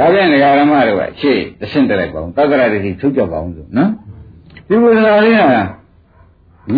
[0.00, 3.90] ဒါပြန်ဒကာရမတို့ကရှေ့တဆင့်တက်လိုက်ပါဦးတက္ကရာကြီးထုတ်ကြပါအောင်ဆိုနော်
[4.68, 5.42] ဒီဝေဒနာလေးက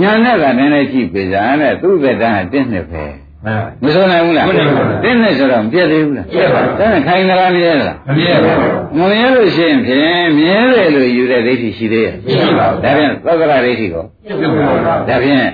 [0.00, 3.04] ညာနဲ့ကနည်းနည်းကြည့်ပေးကြတဲ့သူ့သက်တမ်းကတစ်နှစ်ပဲ
[3.44, 15.48] မှန်ပါမဆိုနိုင်ဘူးလားမနိုင်ပါဘူးတင်းနဲ့ဆိုတော့မပြည့်သေးဘူးလားပြည့်ပါဘူးဒါနဲ့ခိုင်သလားမရဲလားမမြဲပါဘူးမမြဲလို့ရှိရင်ဖြင့်မြဲတယ်လို့ယူတဲ့ဒိဋ္ဌိရှိသေးရဲ့ရှိပါဘူးဒါဖြင့်သက္ကရာဒိဋ္ဌိကိုပြုတ်ပါဘူးဒါဖြင့်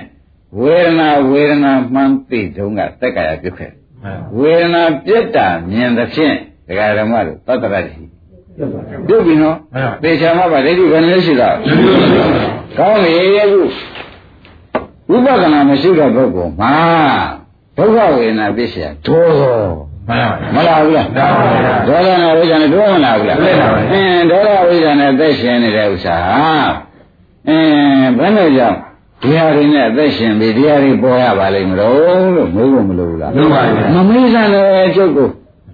[0.59, 3.71] ဝေဒနာဝေဒနာမှန်သိတုံးကတက္ကရာပြုတ်ခဲ့
[4.03, 6.35] မှန်ဝေဒနာပြက်တာမြင်သဖြင့်
[6.69, 7.93] ဒကာဓမ္မတို့သတ္တရဒိဋ္ဌိ
[8.57, 13.61] ပြုတ်ပါဘူးပြုတ်ပြီနော်မှန်ပါသေချာမှပါဒိဋ္ဌိဘယ်နှလို့ရှိတော့ပြုတ်ပါဘူးကောင်းပြီအခု
[15.09, 16.75] ဝိပဿနာမရှိတဲ့ပုဂ္ဂိုလ်မှာ
[17.77, 19.33] ဒုက္ခဝေဒနာပြည့်စရာဒိုး
[20.07, 26.41] မှန်ပါမလာဘူးလားဒါပါဗျာဒေါသနဲ့ဝိဇ္ဇာနဲ့တွဲမလာဘူးလားတွဲလာပါဘူးအင်းဒေါသဝိဇ္ဇာနဲ့သက်ရှင်နေတဲ့ဥစ္စာဟာ
[27.47, 28.77] အင်းဘယ်နဲ့ကြောင့်
[29.21, 35.27] ဒီဟာတွေနဲ့သက်ရှင်ပြီးဒီဟာတွေပေါ်ရပါလိမ့်မလို့လို့မေးဖို့မလိုဘူးလားလို့ပါဗျာမမေးစမ်းနဲ့ကျုပ်ကို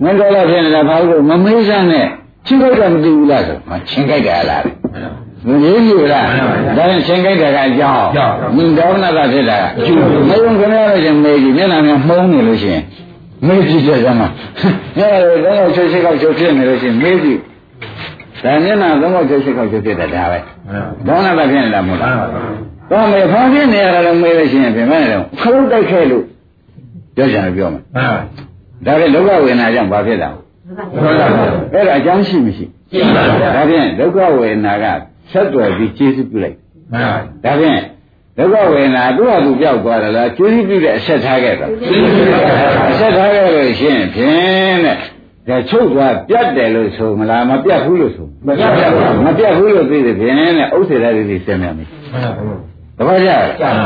[0.04, 2.06] မင်းတော်လာဖြစ်နေတာဘာလို့မမေးစမ်းနဲ့
[2.46, 4.64] ချင်းကြိုက်တာမသိဘူးလားဆိုမချင်းကြိုက်တာလား
[5.48, 9.98] မရင်းဘူးလားမှန်ပါဗျာဒါရင်ချင်းကြိုက်တာကအကြောင်းကြောင့်မင်းဒေါသကဖြစ်တာကကျိုး
[10.30, 12.84] မယုံခဏရချင်းမေးကြည့်မျက်နှာများမှုံးနေလို့ရှိရင်
[13.48, 14.28] မေးကြည့်ကြစမ်းပါ
[14.98, 17.40] မျက်နှာတွေသုံးယောက်ချုပ်ရှိကောက်ချုပ်ဖြစ်နေလို့ရှိရင်မေးကြည့်
[18.44, 20.40] ဒါမျက်နှာသုံးယောက်ချုပ်ရှိကောက်ချုပ်ဖြစ်တာဒါပဲ
[21.08, 22.26] မှန်ပါဒေါသကဖြစ်နေတာမဟုတ်မှန်လားပါ
[22.92, 26.24] တော့မေဖောင်းဖြစ်နေရတာလည်းမေးလို့ရှိရင်ပြင်မဲ့တယ်ခလုတ်တိုက်ခဲ့လို့
[27.16, 28.22] ပြောကြတယ်ပြောမယ်မှန်ပါ
[28.86, 30.40] ဒါဖြင့်ဒုက္ခဝေဒနာကြောင့်ဘာဖြစ်တာဟု
[31.10, 34.86] တ်ပါဘူးအဲ့ဒါအကြောင်းရှိမရှိရှိပါဗျာဒါဖြင့်ဒုက္ခဝေဒနာက
[35.32, 36.58] ဆက်တွယ်ပြီးကျေစုပြုလိုက်
[36.92, 37.82] မှန်ပါဒါဖြင့်
[38.38, 41.68] ဒုက္ခဝေဒနာသူ့ဟာသူပြောက်သွားတယ်လားကျေစုပြုတဲ့အဆက်ထားခဲ့တာ
[42.92, 44.98] အဆက်ထားခဲ့လို့ရှိရင်ဖြင့်တဲ့
[45.48, 52.58] ဒါချုပ်သွားပြတ်တယ်လို့ဆိုမလားမပြတ်ဘူးလို့ဆိုမပြတ်ပါဘူးမပြတ်ဘူးလို့သိတယ်ဖြင့်တဲ့ဥစ္စေတတွေဆင်းနေပြီမှန်ပါဘူး
[52.98, 53.32] တပည့်ကြ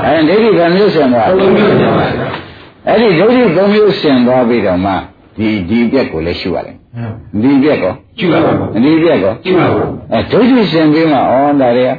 [0.05, 2.27] အဲဒိဋ္ဌိကမျိုးဆင်းသွားသုံးမျိုးပါဗျာ
[2.89, 4.91] အဲ့ဒီဒိဋ္ဌိသုံးမျိုးဆင်းသွားပြီးတော့မှ
[5.37, 6.75] ဒီဒီပြက်ကိုလည်းရှုရတယ်
[7.43, 11.21] ဒီပြက်ကောကျူပါဘူးဒီပြက်ကောကျူပါဘူးအဲဒုတိယရှင်ပြီးမှဩ
[11.61, 11.91] ဒါတွေက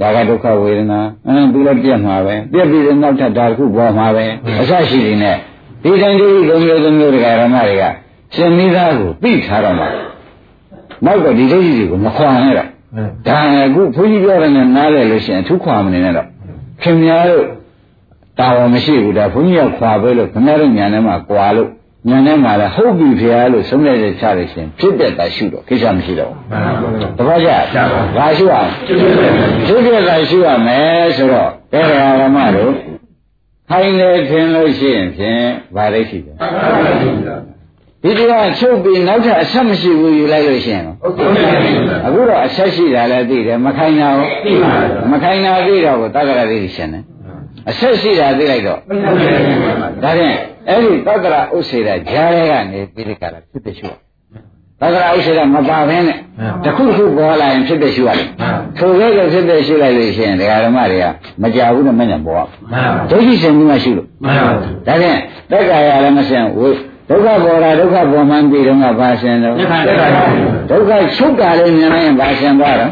[0.00, 4.24] ဒါကဒုက္ခဝေဒနာအင်းသူလည်းပြက်မှာပဲပြက်ပြီးတော့နောက်ထပ်ဒါတစ်ခုပေါ်မှာပဲ
[4.60, 5.36] အစရှိနေနဲ့
[5.82, 7.84] ဒီတိုင်းဒီလိုမျိုးလိုမျိုးတရားဓမ္မတွေက
[8.34, 9.84] ရှင်မိသားကိုသိထားတော့မှ
[11.04, 12.68] နောက်တော့ဒီဒိဋ္ဌိတွေကိုမခွာနဲ့တော့
[13.26, 16.26] ဒါအခုဘုန်းကြီးပြောတယ်နဲ့နားလဲလို့ရှိရင်အထူးခွာမနေနဲ့တော့
[16.82, 17.44] ခင်များတို့
[18.38, 21.68] တာဝန်မရှိဘူးဒါဘုန်းကြီးကခွာပဲလို့ခင်ဗျားတို့ညာထဲမှာကွာလို့
[22.08, 27.50] ညာထဲမှာလည်းဟုတ်ပြီဖေရလို့ဆုံးဖြတ်ချက်ချလို့ရှိရင်ဖြစ်တဲ့တာရှုတော့ကိစ္စမရှိတော့ဘူးမှန်ပါဘူးတပည့်ကြ
[28.16, 29.36] ဘာရှိအောင်ကျူပါ
[29.66, 32.72] ဘူးဒုတိယကရှိရမယ်ဆိုတော့ဘယ်ဟာဓမ္မတို့
[33.70, 35.42] ခိုင်းလေထင်လို့ရှိရင်ဖြင့်
[35.76, 36.36] ဗာရိရှိတယ်
[38.02, 40.94] ဒီတရားချုပ်ပြီးနောက်ထပ်အဆက်မရှိဘူးယူလိုက်လို့ရှိရင်ရော
[42.06, 47.04] အခုတော့အဆက်ရှိတာလည်းသိတယ်မခိုင်းတာရောမခိုင်းတာသိတော့ကိုတက္ကရာသိရှင်တယ်
[47.70, 48.78] အဆက်ရှိတာသိလိုက်တော့
[50.02, 50.36] ဒါဖြင့်
[50.68, 53.92] အဲ့ဒီတက္ကရာဥစ္စေတာဂျားရဲကနေပြီးဒီကရာဖြစ်တဲ့ရှိရ
[54.80, 56.18] တက္ကရာဥစ္စေတာမပါဘဲနဲ့
[56.64, 58.28] တစ်ခုခုပေါ်လာရင်ဖြစ်တဲ့ရှိရတယ်
[58.78, 61.06] ထိုကဲ့သို့ဖြစ်တဲ့ရှိလိုက်လို့ရှိရင်ဒကာဓမ္မတွေက
[61.42, 65.18] မကြဘူးနဲ့မညံပေါ်မှန်ပါဒုက္ခိရှင်ကြီးမှရှိလို့မှန်ပါဒါဖြင့်
[65.50, 66.68] တက္ကရာလည်းမရှင်ဝိ
[67.08, 72.90] ဒုက္ခပေါ်တာဒုက္ခပေါ်မှန်းပြီးတော့ကဘာရှင်တော့ညခါတက်ပါဘူးဒုက္ခချုပ်တာလေးမြင်လိုက်ရင်ဘာရှင်သွားတော့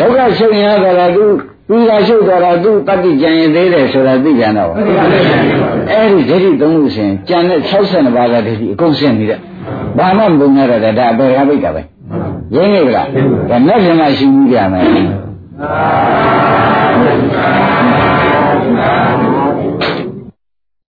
[0.00, 1.26] ဒုက္ခချုပ်ရင်တော့သူ
[1.68, 4.72] သူကချုပ်တော့တာသူတတိကြံရင်သေးတယ်ဆိုတာသိကြတော့
[5.90, 9.40] အဲ့ဒီဒိဋ္ဌိသုံးခုရှင်ကြံတဲ့62ပါးကဒိဋ္ဌိအကုန်ရှင်းနေတဲ့
[9.98, 11.82] ဘာမှမပုံရတော့ဒါအပေရပိတ်တာပဲ
[12.54, 13.06] ရင်းနေကြလား
[13.50, 15.04] ဒါနဲ့ပြန်မှရှိမှုကြမယ်သာ